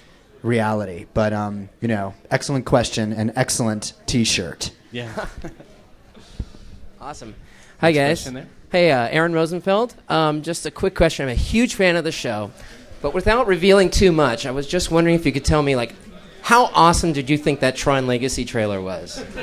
reality. 0.43 1.07
But 1.14 1.32
um, 1.32 1.68
you 1.80 1.89
know, 1.89 2.14
excellent 2.30 2.66
question 2.66 3.12
and 3.12 3.32
excellent 3.37 3.95
T-shirt. 4.07 4.70
Yeah. 4.93 5.26
Awesome. 6.99 7.37
Hi, 7.80 7.93
Next 7.93 8.28
guys. 8.28 8.45
Hey, 8.72 8.91
uh, 8.91 9.07
Aaron 9.09 9.32
Rosenfeld. 9.32 9.95
Um, 10.09 10.43
just 10.43 10.66
a 10.66 10.72
quick 10.72 10.97
question. 10.97 11.24
I'm 11.24 11.30
a 11.30 11.34
huge 11.34 11.76
fan 11.76 11.95
of 11.95 12.03
the 12.03 12.11
show, 12.11 12.51
but 13.01 13.14
without 13.14 13.47
revealing 13.47 13.91
too 13.91 14.11
much, 14.11 14.45
I 14.45 14.51
was 14.51 14.66
just 14.66 14.91
wondering 14.91 15.14
if 15.14 15.24
you 15.24 15.30
could 15.30 15.45
tell 15.45 15.62
me, 15.62 15.76
like, 15.76 15.95
how 16.47 16.66
awesome 16.66 17.12
did 17.12 17.28
you 17.28 17.36
think 17.36 17.59
that 17.59 17.74
Tron 17.74 18.07
Legacy 18.07 18.44
trailer 18.44 18.80
was? 18.80 19.24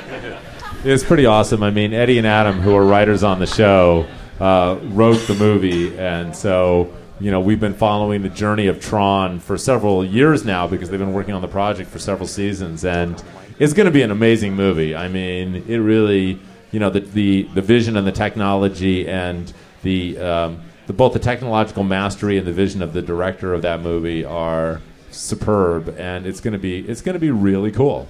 It's 0.86 1.02
pretty 1.02 1.24
awesome. 1.24 1.62
I 1.62 1.70
mean, 1.70 1.94
Eddie 1.94 2.18
and 2.18 2.26
Adam, 2.26 2.60
who 2.60 2.76
are 2.76 2.84
writers 2.84 3.22
on 3.22 3.38
the 3.38 3.46
show, 3.46 4.06
uh, 4.38 4.78
wrote 4.82 5.16
the 5.26 5.34
movie, 5.34 5.98
and 5.98 6.36
so 6.36 6.92
you 7.18 7.30
know 7.30 7.40
we've 7.40 7.58
been 7.58 7.72
following 7.72 8.20
the 8.20 8.28
journey 8.28 8.66
of 8.66 8.80
Tron 8.80 9.40
for 9.40 9.56
several 9.56 10.04
years 10.04 10.44
now 10.44 10.66
because 10.66 10.90
they've 10.90 11.00
been 11.00 11.14
working 11.14 11.32
on 11.32 11.40
the 11.40 11.48
project 11.48 11.88
for 11.88 11.98
several 11.98 12.28
seasons, 12.28 12.84
and 12.84 13.22
it's 13.58 13.72
going 13.72 13.86
to 13.86 13.90
be 13.90 14.02
an 14.02 14.10
amazing 14.10 14.56
movie. 14.56 14.94
I 14.94 15.08
mean, 15.08 15.64
it 15.66 15.78
really, 15.78 16.38
you 16.70 16.80
know, 16.80 16.90
the 16.90 17.00
the, 17.00 17.44
the 17.54 17.62
vision 17.62 17.96
and 17.96 18.06
the 18.06 18.12
technology 18.12 19.08
and 19.08 19.50
the, 19.84 20.18
um, 20.18 20.60
the 20.86 20.92
both 20.92 21.14
the 21.14 21.18
technological 21.18 21.82
mastery 21.82 22.36
and 22.36 22.46
the 22.46 22.52
vision 22.52 22.82
of 22.82 22.92
the 22.92 23.00
director 23.00 23.54
of 23.54 23.62
that 23.62 23.80
movie 23.80 24.22
are 24.22 24.82
superb, 25.14 25.96
and 25.98 26.26
it's 26.26 26.40
going 26.40 26.52
to 26.52 26.58
be 26.58 26.78
it's 26.78 27.00
going 27.00 27.14
to 27.14 27.20
be 27.20 27.30
really 27.30 27.72
cool. 27.72 28.08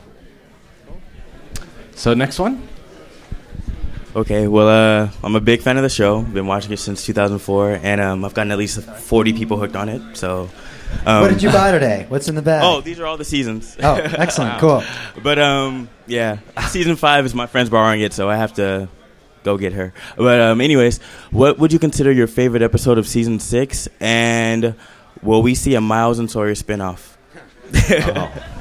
So 1.94 2.14
next 2.14 2.38
one. 2.38 2.68
Okay, 4.16 4.46
well, 4.46 4.68
uh, 4.68 5.11
I'm 5.24 5.34
a 5.34 5.40
big 5.40 5.61
fan 5.61 5.76
of 5.76 5.82
the 5.82 5.88
show. 5.88 6.22
Been 6.22 6.46
watching 6.46 6.70
it 6.70 6.78
since 6.78 7.05
2004, 7.05 7.80
and 7.82 8.00
um, 8.00 8.24
I've 8.24 8.32
gotten 8.32 8.52
at 8.52 8.59
least 8.59 8.80
40 8.80 9.32
people 9.32 9.57
hooked 9.57 9.74
on 9.74 9.88
it. 9.88 10.16
So, 10.16 10.48
um, 11.05 11.22
what 11.22 11.30
did 11.30 11.42
you 11.42 11.50
buy 11.50 11.72
today? 11.72 12.07
What's 12.09 12.28
in 12.28 12.36
the 12.36 12.42
bag? 12.42 12.62
Oh, 12.64 12.80
these 12.80 13.00
are 13.00 13.07
all 13.07 13.16
the 13.16 13.24
seasons. 13.24 13.76
Oh, 13.82 13.94
excellent, 13.96 14.61
cool. 14.61 14.84
But 15.20 15.40
um, 15.40 15.88
yeah, 16.07 16.38
season 16.68 16.94
five 16.94 17.26
is 17.26 17.34
my 17.34 17.46
friend's 17.46 17.70
borrowing 17.70 18.02
it, 18.02 18.12
so 18.12 18.30
I 18.30 18.36
have 18.36 18.55
to 18.55 18.88
go 19.42 19.59
get 19.59 19.72
her. 19.72 19.92
But 20.16 20.40
um, 20.40 20.61
anyways, 20.61 21.00
what 21.32 21.59
would 21.59 21.72
you 21.72 21.80
consider 21.80 22.12
your 22.12 22.28
favorite 22.28 22.62
episode 22.62 22.98
of 22.98 23.09
season 23.09 23.40
six? 23.40 23.88
And 23.98 24.76
will 25.25 25.43
we 25.43 25.55
see 25.55 25.75
a 25.75 25.81
Miles 25.81 26.18
and 26.18 26.31
Sawyer 26.31 26.55
spinoff? 26.55 27.16
Oh. 27.91 28.33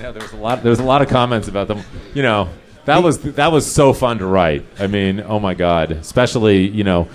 Yeah, 0.00 0.12
there 0.12 0.22
was 0.22 0.32
a 0.32 0.36
lot. 0.36 0.62
There 0.62 0.70
was 0.70 0.78
a 0.78 0.84
lot 0.84 1.02
of 1.02 1.08
comments 1.08 1.46
about 1.46 1.68
them. 1.68 1.82
You 2.14 2.22
know, 2.22 2.48
that 2.86 3.02
was 3.02 3.18
that 3.18 3.52
was 3.52 3.70
so 3.70 3.92
fun 3.92 4.18
to 4.18 4.24
write. 4.26 4.64
I 4.78 4.86
mean, 4.86 5.20
oh 5.20 5.38
my 5.38 5.52
god, 5.54 5.92
especially 5.92 6.68
you 6.68 6.84
know. 6.84 7.08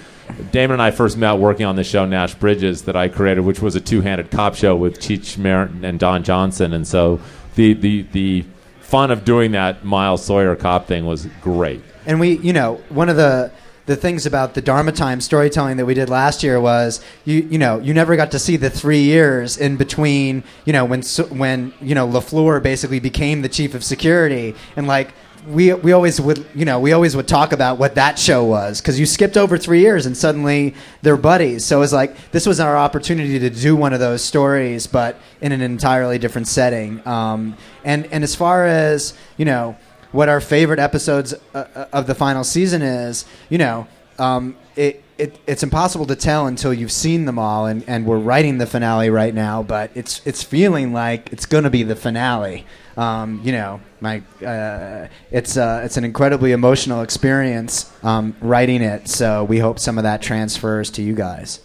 Damon 0.52 0.74
and 0.74 0.82
I 0.82 0.90
first 0.90 1.18
met 1.18 1.34
working 1.34 1.66
on 1.68 1.76
the 1.76 1.84
show 1.84 2.06
Nash 2.06 2.34
Bridges 2.36 2.84
that 2.84 2.96
I 2.96 3.10
created, 3.10 3.42
which 3.42 3.62
was 3.62 3.76
a 3.76 3.80
two-handed 3.80 4.32
cop 4.32 4.56
show 4.56 4.76
with 4.76 5.00
Cheech 5.00 5.38
Marin 5.38 5.86
and 5.86 6.00
Don 6.00 6.24
Johnson, 6.24 6.74
and 6.74 6.86
so 6.88 7.20
the 7.56 7.74
the 7.74 8.02
the 8.12 8.46
fun 8.82 9.12
of 9.12 9.24
doing 9.26 9.52
that 9.52 9.84
Miles 9.84 10.24
Sawyer 10.24 10.56
cop 10.56 10.88
thing 10.88 11.06
was 11.06 11.28
great. 11.42 11.82
And 12.06 12.20
we, 12.20 12.38
you 12.38 12.54
know, 12.54 12.76
one 12.90 13.10
of 13.10 13.16
the 13.16 13.52
the 13.86 13.96
things 13.96 14.26
about 14.26 14.54
the 14.54 14.62
Dharma 14.62 14.92
Time 14.92 15.22
storytelling 15.22 15.78
that 15.78 15.86
we 15.86 15.94
did 15.94 16.10
last 16.10 16.44
year 16.44 16.60
was 16.60 17.02
you 17.24 17.48
you 17.50 17.58
know 17.58 17.80
you 17.80 17.94
never 17.94 18.16
got 18.16 18.32
to 18.32 18.40
see 18.40 18.58
the 18.58 18.70
three 18.70 19.04
years 19.04 19.58
in 19.58 19.78
between 19.78 20.44
you 20.66 20.74
know 20.74 20.86
when 20.86 21.02
when 21.30 21.74
you 21.82 21.96
know 21.96 22.08
Lafleur 22.08 22.62
basically 22.62 23.00
became 23.00 23.42
the 23.42 23.50
chief 23.50 23.76
of 23.76 23.84
security. 23.84 24.56
And 24.76 24.88
like 24.88 25.14
we 25.48 25.74
we 25.74 25.92
always 25.92 26.20
would 26.20 26.46
you 26.56 26.66
know 26.66 26.80
we 26.80 26.94
always 26.94 27.16
would 27.16 27.28
talk 27.28 27.54
about 27.54 27.78
what 27.78 27.96
that 27.96 28.18
show 28.18 28.44
was 28.44 28.82
because 28.82 29.00
you 29.00 29.06
skipped 29.06 29.38
over 29.38 29.58
three 29.58 29.82
years 29.82 30.06
and 30.06 30.18
suddenly 30.18 30.74
they're 31.04 31.18
buddies. 31.18 31.64
So 31.66 31.78
it 31.78 31.82
was 31.82 31.94
like 31.94 32.32
this 32.32 32.48
was 32.48 32.60
our 32.60 32.76
opportunity 32.76 33.38
to 33.40 33.50
do 33.50 33.76
one 33.76 33.94
of 33.94 34.00
those 34.00 34.24
stories 34.24 34.88
but 34.88 35.20
in 35.42 35.52
an 35.52 35.62
entirely 35.62 36.18
different 36.18 36.48
setting. 36.48 37.06
Um, 37.08 37.56
and 37.84 38.08
and 38.08 38.24
as 38.24 38.34
far 38.34 38.66
as 38.66 39.14
you 39.38 39.46
know 39.46 39.78
what 40.16 40.30
our 40.30 40.40
favorite 40.40 40.80
episodes 40.80 41.34
uh, 41.54 41.66
uh, 41.76 41.86
of 41.92 42.08
the 42.08 42.16
final 42.16 42.44
season 42.44 42.82
is, 42.82 43.26
you 43.50 43.58
know, 43.58 43.86
um, 44.18 44.56
it, 44.78 45.04
it 45.18 45.38
it's 45.46 45.62
impossible 45.62 46.06
to 46.06 46.16
tell 46.16 46.48
until 46.48 46.74
you've 46.74 46.92
seen 46.92 47.26
them 47.26 47.38
all, 47.38 47.66
and, 47.66 47.84
and 47.88 48.06
we're 48.06 48.18
writing 48.20 48.58
the 48.58 48.66
finale 48.66 49.10
right 49.10 49.34
now. 49.34 49.62
But 49.62 49.92
it's 49.94 50.26
it's 50.26 50.42
feeling 50.42 50.94
like 50.94 51.32
it's 51.34 51.46
going 51.46 51.66
to 51.66 51.70
be 51.70 51.84
the 51.84 51.96
finale. 51.96 52.66
Um, 52.98 53.42
you 53.44 53.52
know, 53.52 53.82
my 54.00 54.24
uh, 54.46 55.08
it's 55.32 55.58
uh, 55.58 55.82
it's 55.84 55.98
an 55.98 56.06
incredibly 56.06 56.54
emotional 56.54 57.02
experience 57.02 57.92
um, 58.04 58.36
writing 58.42 58.82
it. 58.82 59.08
So 59.10 59.44
we 59.44 59.60
hope 59.60 59.80
some 59.80 59.98
of 59.98 60.04
that 60.04 60.22
transfers 60.22 60.90
to 60.92 61.02
you 61.02 61.14
guys. 61.14 61.60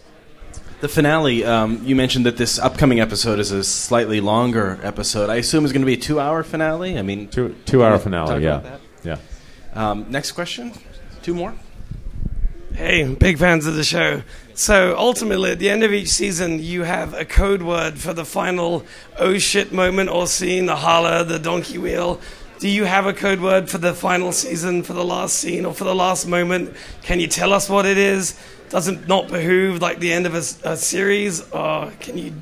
The 0.81 0.89
finale, 0.89 1.45
um, 1.45 1.85
you 1.85 1.95
mentioned 1.95 2.25
that 2.25 2.37
this 2.37 2.57
upcoming 2.57 2.99
episode 2.99 3.37
is 3.37 3.51
a 3.51 3.63
slightly 3.63 4.19
longer 4.19 4.79
episode. 4.81 5.29
I 5.29 5.35
assume 5.35 5.63
it's 5.63 5.71
going 5.71 5.83
to 5.83 5.85
be 5.85 5.93
a 5.93 5.97
two-hour 5.97 6.41
finale. 6.41 6.97
I 6.97 7.03
mean, 7.03 7.27
two 7.27 7.55
two-hour 7.65 7.99
finale, 7.99 8.43
yeah. 8.43 8.79
Yeah. 9.03 9.17
Um, 9.75 10.07
next 10.09 10.31
question. 10.31 10.73
Two 11.21 11.35
more. 11.35 11.53
Hey, 12.73 13.13
big 13.13 13.37
fans 13.37 13.67
of 13.67 13.75
the 13.75 13.83
show. 13.83 14.23
So 14.55 14.97
ultimately, 14.97 15.51
at 15.51 15.59
the 15.59 15.69
end 15.69 15.83
of 15.83 15.93
each 15.93 16.07
season, 16.07 16.57
you 16.57 16.81
have 16.81 17.13
a 17.13 17.25
code 17.25 17.61
word 17.61 17.99
for 17.99 18.13
the 18.13 18.25
final 18.25 18.83
oh 19.19 19.37
shit 19.37 19.71
moment 19.71 20.09
or 20.09 20.25
scene, 20.25 20.65
the 20.65 20.77
holler, 20.77 21.23
the 21.23 21.37
donkey 21.37 21.77
wheel. 21.77 22.19
Do 22.57 22.67
you 22.67 22.85
have 22.85 23.05
a 23.05 23.13
code 23.13 23.39
word 23.39 23.69
for 23.69 23.77
the 23.77 23.93
final 23.93 24.31
season, 24.31 24.81
for 24.81 24.93
the 24.93 25.05
last 25.05 25.35
scene, 25.35 25.63
or 25.65 25.75
for 25.75 25.83
the 25.83 25.93
last 25.93 26.27
moment? 26.27 26.75
Can 27.03 27.19
you 27.19 27.27
tell 27.27 27.53
us 27.53 27.69
what 27.69 27.85
it 27.85 27.99
is? 27.99 28.39
Does 28.71 28.87
it 28.87 29.05
not 29.05 29.27
behoove 29.27 29.81
like 29.81 29.99
the 29.99 30.13
end 30.13 30.25
of 30.25 30.33
a, 30.33 30.69
a 30.69 30.77
series, 30.77 31.41
or 31.51 31.91
can 31.99 32.17
you 32.17 32.33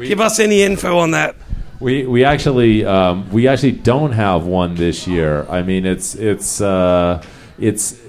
give 0.00 0.20
us 0.20 0.40
any 0.40 0.62
info 0.62 0.96
on 0.98 1.10
that? 1.10 1.36
We 1.80 2.06
we 2.06 2.24
actually 2.24 2.86
um, 2.86 3.30
we 3.30 3.46
actually 3.46 3.72
don't 3.72 4.12
have 4.12 4.46
one 4.46 4.74
this 4.74 5.06
year. 5.06 5.46
I 5.50 5.60
mean, 5.60 5.84
it's 5.84 6.14
it's 6.14 6.62
uh, 6.62 7.22
it's 7.58 8.00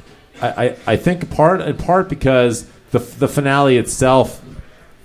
I, 0.42 0.48
I, 0.48 0.78
I 0.88 0.96
think 0.96 1.30
part 1.30 1.60
in 1.60 1.76
part 1.76 2.08
because 2.08 2.66
the 2.92 3.00
the 3.00 3.28
finale 3.28 3.76
itself 3.76 4.42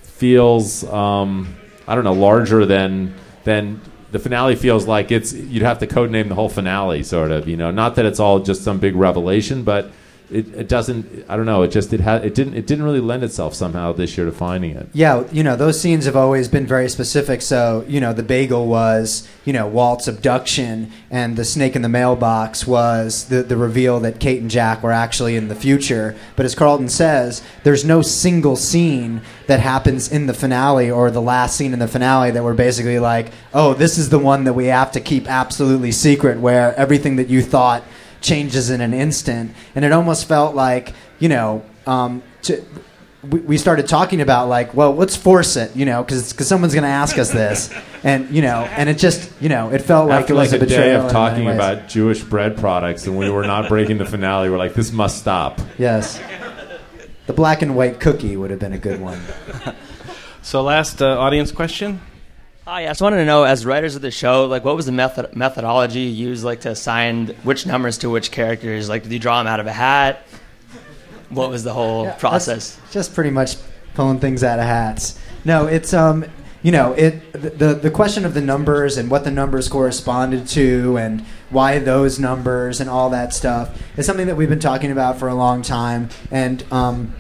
feels 0.02 0.84
um, 0.84 1.56
I 1.88 1.96
don't 1.96 2.04
know 2.04 2.12
larger 2.12 2.64
than 2.64 3.12
than 3.42 3.80
the 4.12 4.20
finale 4.20 4.54
feels 4.54 4.86
like 4.86 5.10
it's 5.10 5.32
you'd 5.32 5.64
have 5.64 5.80
to 5.80 5.88
codename 5.88 6.28
the 6.28 6.36
whole 6.36 6.48
finale 6.48 7.02
sort 7.02 7.32
of 7.32 7.48
you 7.48 7.56
know 7.56 7.72
not 7.72 7.96
that 7.96 8.06
it's 8.06 8.20
all 8.20 8.38
just 8.38 8.62
some 8.62 8.78
big 8.78 8.94
revelation 8.94 9.64
but 9.64 9.90
it, 10.30 10.54
it 10.54 10.68
doesn't 10.68 11.24
I 11.28 11.36
don't 11.36 11.46
know 11.46 11.62
it 11.62 11.68
just 11.68 11.92
it 11.92 12.00
had 12.00 12.24
it 12.24 12.34
didn't 12.34 12.54
it 12.54 12.66
didn't 12.66 12.84
really 12.84 13.00
lend 13.00 13.22
itself 13.22 13.54
somehow 13.54 13.92
this 13.92 14.16
year 14.16 14.26
to 14.26 14.32
finding 14.32 14.70
it 14.70 14.88
Yeah, 14.92 15.24
you 15.32 15.42
know, 15.42 15.56
those 15.56 15.80
scenes 15.80 16.04
have 16.04 16.16
always 16.16 16.48
been 16.48 16.66
very 16.66 16.88
specific. 16.88 17.42
So, 17.42 17.84
you 17.88 18.00
know, 18.00 18.12
the 18.12 18.22
bagel 18.22 18.66
was, 18.66 19.28
you 19.44 19.52
know, 19.52 19.66
Walt's 19.66 20.08
abduction, 20.08 20.90
and 21.10 21.36
the 21.36 21.44
snake 21.44 21.74
in 21.74 21.82
the 21.82 21.88
mailbox 21.88 22.66
was 22.66 23.26
the, 23.28 23.42
the 23.42 23.56
reveal 23.56 24.00
that 24.00 24.20
Kate 24.20 24.40
and 24.40 24.50
Jack 24.50 24.82
were 24.82 24.92
actually 24.92 25.36
in 25.36 25.48
the 25.48 25.54
future. 25.54 26.16
But 26.36 26.46
as 26.46 26.54
Carlton 26.54 26.88
says, 26.88 27.42
there's 27.64 27.84
no 27.84 28.02
single 28.02 28.56
scene 28.56 29.20
that 29.46 29.60
happens 29.60 30.10
in 30.10 30.26
the 30.26 30.34
finale 30.34 30.90
or 30.90 31.10
the 31.10 31.20
last 31.20 31.56
scene 31.56 31.72
in 31.72 31.78
the 31.78 31.88
finale 31.88 32.30
that 32.30 32.44
we're 32.44 32.54
basically 32.54 32.98
like, 32.98 33.32
oh, 33.52 33.74
this 33.74 33.98
is 33.98 34.10
the 34.10 34.18
one 34.18 34.44
that 34.44 34.54
we 34.54 34.66
have 34.66 34.92
to 34.92 35.00
keep 35.00 35.28
absolutely 35.28 35.92
secret, 35.92 36.38
where 36.38 36.74
everything 36.76 37.16
that 37.16 37.28
you 37.28 37.42
thought 37.42 37.82
changes 38.24 38.70
in 38.70 38.80
an 38.80 38.92
instant. 38.92 39.54
And 39.76 39.84
it 39.84 39.92
almost 39.92 40.26
felt 40.26 40.56
like, 40.56 40.92
you 41.20 41.28
know, 41.28 41.64
um, 41.86 42.22
to, 42.42 42.64
we, 43.30 43.40
we 43.40 43.58
started 43.58 43.86
talking 43.86 44.20
about 44.20 44.48
like, 44.48 44.74
well, 44.74 44.94
let's 44.94 45.14
force 45.14 45.56
it, 45.56 45.74
you 45.76 45.86
know, 45.86 46.02
because 46.02 46.34
someone's 46.46 46.74
going 46.74 46.84
to 46.84 46.88
ask 46.88 47.18
us 47.18 47.30
this, 47.30 47.72
and 48.02 48.28
you 48.30 48.42
know, 48.42 48.68
and 48.76 48.88
it 48.88 48.98
just, 48.98 49.30
you 49.40 49.48
know, 49.48 49.70
it 49.70 49.80
felt 49.80 50.08
like 50.08 50.22
After 50.22 50.32
it 50.34 50.36
was 50.36 50.52
like 50.52 50.60
a 50.60 50.64
a 50.64 50.68
day 50.68 50.94
of 50.94 51.10
talking 51.10 51.48
about 51.48 51.88
Jewish 51.88 52.22
bread 52.22 52.56
products, 52.56 53.06
and 53.06 53.16
we 53.16 53.30
were 53.30 53.44
not 53.44 53.68
breaking 53.68 53.98
the 53.98 54.04
finale, 54.04 54.50
we're 54.50 54.58
like, 54.58 54.74
this 54.74 54.92
must 54.92 55.18
stop. 55.18 55.60
Yes, 55.78 56.20
the 57.26 57.32
black 57.32 57.62
and 57.62 57.76
white 57.76 58.00
cookie 58.00 58.36
would 58.36 58.50
have 58.50 58.60
been 58.60 58.72
a 58.72 58.78
good 58.78 59.00
one. 59.00 59.20
So, 60.44 60.60
last 60.62 61.00
uh, 61.00 61.18
audience 61.18 61.50
question. 61.52 62.02
Hi, 62.66 62.84
I 62.84 62.86
just 62.86 63.02
wanted 63.02 63.16
to 63.18 63.26
know, 63.26 63.44
as 63.44 63.66
writers 63.66 63.94
of 63.94 64.00
the 64.00 64.10
show, 64.10 64.46
like 64.46 64.64
what 64.64 64.74
was 64.74 64.86
the 64.86 64.92
method 64.92 65.36
methodology 65.36 66.00
you 66.00 66.28
used, 66.28 66.44
like 66.44 66.62
to 66.62 66.70
assign 66.70 67.26
which 67.42 67.66
numbers 67.66 67.98
to 67.98 68.08
which 68.08 68.30
characters? 68.30 68.88
Like, 68.88 69.02
did 69.02 69.12
you 69.12 69.18
draw 69.18 69.36
them 69.36 69.46
out 69.46 69.60
of 69.60 69.66
a 69.66 69.72
hat? 69.72 70.26
What 71.28 71.50
was 71.50 71.62
the 71.62 71.74
whole 71.74 72.04
Yeah, 72.04 72.14
process? 72.14 72.80
Just 72.90 73.14
pretty 73.14 73.28
much 73.28 73.56
pulling 73.92 74.18
things 74.18 74.42
out 74.42 74.58
of 74.58 74.64
hats. 74.64 75.20
No, 75.44 75.66
it's 75.66 75.92
um, 75.92 76.24
you 76.62 76.72
know, 76.72 76.94
it 76.94 77.34
the 77.34 77.74
the 77.74 77.90
question 77.90 78.24
of 78.24 78.32
the 78.32 78.40
numbers 78.40 78.96
and 78.96 79.10
what 79.10 79.24
the 79.24 79.30
numbers 79.30 79.68
corresponded 79.68 80.48
to, 80.48 80.96
and 80.96 81.20
why 81.50 81.78
those 81.80 82.18
numbers 82.18 82.80
and 82.80 82.88
all 82.88 83.10
that 83.10 83.34
stuff 83.34 83.78
is 83.98 84.06
something 84.06 84.26
that 84.26 84.36
we've 84.36 84.48
been 84.48 84.58
talking 84.58 84.90
about 84.90 85.18
for 85.18 85.28
a 85.28 85.34
long 85.34 85.60
time. 85.60 86.08
And 86.30 86.64
um, 86.72 87.12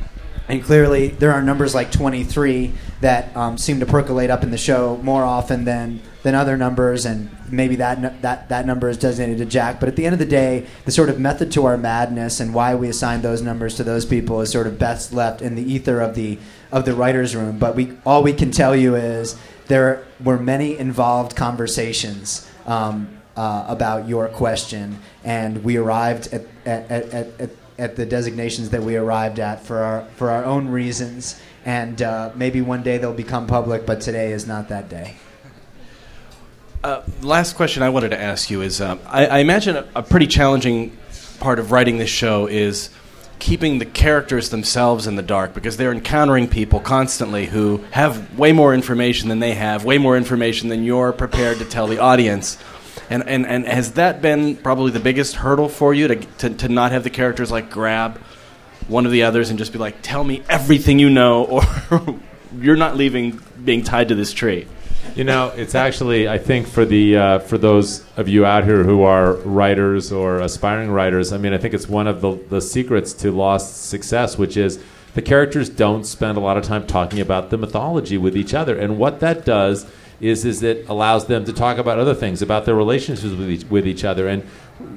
and 0.48 0.64
clearly, 0.64 1.08
there 1.08 1.32
are 1.32 1.42
numbers 1.42 1.74
like 1.74 1.92
23 1.92 2.72
that 3.00 3.36
um, 3.36 3.58
seem 3.58 3.80
to 3.80 3.86
percolate 3.86 4.30
up 4.30 4.42
in 4.42 4.50
the 4.50 4.58
show 4.58 4.98
more 5.02 5.24
often 5.24 5.64
than 5.64 6.00
than 6.22 6.34
other 6.34 6.56
numbers, 6.56 7.04
and 7.04 7.28
maybe 7.50 7.76
that 7.76 8.22
that 8.22 8.48
that 8.48 8.66
number 8.66 8.88
is 8.88 8.96
designated 8.96 9.38
to 9.38 9.44
Jack. 9.44 9.80
But 9.80 9.88
at 9.88 9.96
the 9.96 10.06
end 10.06 10.14
of 10.14 10.18
the 10.18 10.26
day, 10.26 10.66
the 10.84 10.90
sort 10.90 11.08
of 11.08 11.20
method 11.20 11.52
to 11.52 11.66
our 11.66 11.76
madness 11.76 12.40
and 12.40 12.54
why 12.54 12.74
we 12.74 12.88
assign 12.88 13.22
those 13.22 13.42
numbers 13.42 13.76
to 13.76 13.84
those 13.84 14.06
people 14.06 14.40
is 14.40 14.50
sort 14.50 14.66
of 14.66 14.78
best 14.78 15.12
left 15.12 15.42
in 15.42 15.54
the 15.54 15.62
ether 15.62 16.00
of 16.00 16.14
the 16.14 16.38
of 16.72 16.84
the 16.84 16.94
writers' 16.94 17.36
room. 17.36 17.58
But 17.58 17.76
we 17.76 17.92
all 18.06 18.22
we 18.22 18.32
can 18.32 18.50
tell 18.50 18.74
you 18.74 18.94
is 18.96 19.36
there 19.66 20.04
were 20.22 20.38
many 20.38 20.78
involved 20.78 21.36
conversations. 21.36 22.50
Um, 22.66 23.20
uh, 23.36 23.64
about 23.68 24.08
your 24.08 24.28
question, 24.28 24.98
and 25.24 25.64
we 25.64 25.76
arrived 25.76 26.32
at, 26.32 26.42
at, 26.64 26.90
at, 26.90 27.40
at, 27.40 27.50
at 27.78 27.96
the 27.96 28.06
designations 28.06 28.70
that 28.70 28.82
we 28.82 28.96
arrived 28.96 29.40
at 29.40 29.64
for 29.64 29.78
our 29.78 30.04
for 30.16 30.30
our 30.30 30.44
own 30.44 30.68
reasons, 30.68 31.40
and 31.64 32.02
uh, 32.02 32.30
maybe 32.34 32.60
one 32.60 32.82
day 32.82 32.98
they'll 32.98 33.12
become 33.12 33.46
public, 33.46 33.86
but 33.86 34.00
today 34.00 34.32
is 34.32 34.46
not 34.46 34.68
that 34.68 34.88
day. 34.88 35.16
Uh, 36.82 37.02
last 37.22 37.56
question 37.56 37.82
I 37.82 37.88
wanted 37.88 38.10
to 38.10 38.20
ask 38.20 38.50
you 38.50 38.60
is 38.60 38.80
um, 38.80 39.00
I, 39.06 39.26
I 39.26 39.38
imagine 39.38 39.76
a, 39.76 39.88
a 39.96 40.02
pretty 40.02 40.26
challenging 40.26 40.94
part 41.40 41.58
of 41.58 41.72
writing 41.72 41.96
this 41.96 42.10
show 42.10 42.46
is 42.46 42.90
keeping 43.38 43.78
the 43.78 43.86
characters 43.86 44.50
themselves 44.50 45.06
in 45.06 45.16
the 45.16 45.22
dark 45.22 45.54
because 45.54 45.76
they're 45.76 45.92
encountering 45.92 46.48
people 46.48 46.80
constantly 46.80 47.46
who 47.46 47.78
have 47.90 48.38
way 48.38 48.52
more 48.52 48.74
information 48.74 49.28
than 49.28 49.38
they 49.38 49.54
have, 49.54 49.84
way 49.84 49.98
more 49.98 50.16
information 50.16 50.68
than 50.68 50.84
you're 50.84 51.12
prepared 51.12 51.58
to 51.58 51.64
tell 51.64 51.86
the 51.86 51.98
audience. 51.98 52.58
And, 53.10 53.26
and, 53.28 53.46
and 53.46 53.66
has 53.66 53.92
that 53.94 54.22
been 54.22 54.56
probably 54.56 54.92
the 54.92 55.00
biggest 55.00 55.36
hurdle 55.36 55.68
for 55.68 55.92
you 55.92 56.08
to, 56.08 56.16
to, 56.16 56.50
to 56.50 56.68
not 56.68 56.92
have 56.92 57.02
the 57.02 57.10
characters 57.10 57.50
like 57.50 57.70
grab 57.70 58.20
one 58.88 59.06
of 59.06 59.12
the 59.12 59.22
others 59.22 59.50
and 59.50 59.58
just 59.58 59.72
be 59.72 59.78
like, 59.78 60.02
tell 60.02 60.24
me 60.24 60.42
everything 60.48 60.98
you 60.98 61.10
know, 61.10 61.44
or 61.90 62.20
you're 62.58 62.76
not 62.76 62.96
leaving 62.96 63.40
being 63.64 63.82
tied 63.82 64.08
to 64.08 64.14
this 64.14 64.32
tree? 64.32 64.66
You 65.14 65.24
know, 65.24 65.52
it's 65.54 65.74
actually 65.74 66.28
I 66.28 66.38
think 66.38 66.66
for 66.66 66.84
the 66.84 67.16
uh, 67.16 67.38
for 67.40 67.56
those 67.56 68.04
of 68.16 68.28
you 68.28 68.44
out 68.44 68.64
here 68.64 68.82
who 68.82 69.02
are 69.02 69.34
writers 69.34 70.10
or 70.10 70.40
aspiring 70.40 70.90
writers, 70.90 71.32
I 71.32 71.38
mean, 71.38 71.52
I 71.52 71.58
think 71.58 71.74
it's 71.74 71.88
one 71.88 72.06
of 72.06 72.20
the 72.20 72.32
the 72.48 72.60
secrets 72.60 73.12
to 73.14 73.30
Lost 73.30 73.88
success, 73.88 74.36
which 74.36 74.56
is 74.56 74.82
the 75.14 75.22
characters 75.22 75.68
don't 75.68 76.04
spend 76.04 76.36
a 76.36 76.40
lot 76.40 76.56
of 76.56 76.64
time 76.64 76.86
talking 76.86 77.20
about 77.20 77.50
the 77.50 77.58
mythology 77.58 78.18
with 78.18 78.36
each 78.36 78.54
other, 78.54 78.76
and 78.76 78.98
what 78.98 79.20
that 79.20 79.44
does 79.44 79.86
is 80.20 80.44
is 80.44 80.62
it 80.62 80.88
allows 80.88 81.26
them 81.26 81.44
to 81.44 81.52
talk 81.52 81.78
about 81.78 81.98
other 81.98 82.14
things, 82.14 82.42
about 82.42 82.64
their 82.64 82.74
relationships 82.74 83.34
with 83.34 83.50
each, 83.50 83.64
with 83.66 83.86
each 83.86 84.04
other, 84.04 84.26
and 84.26 84.42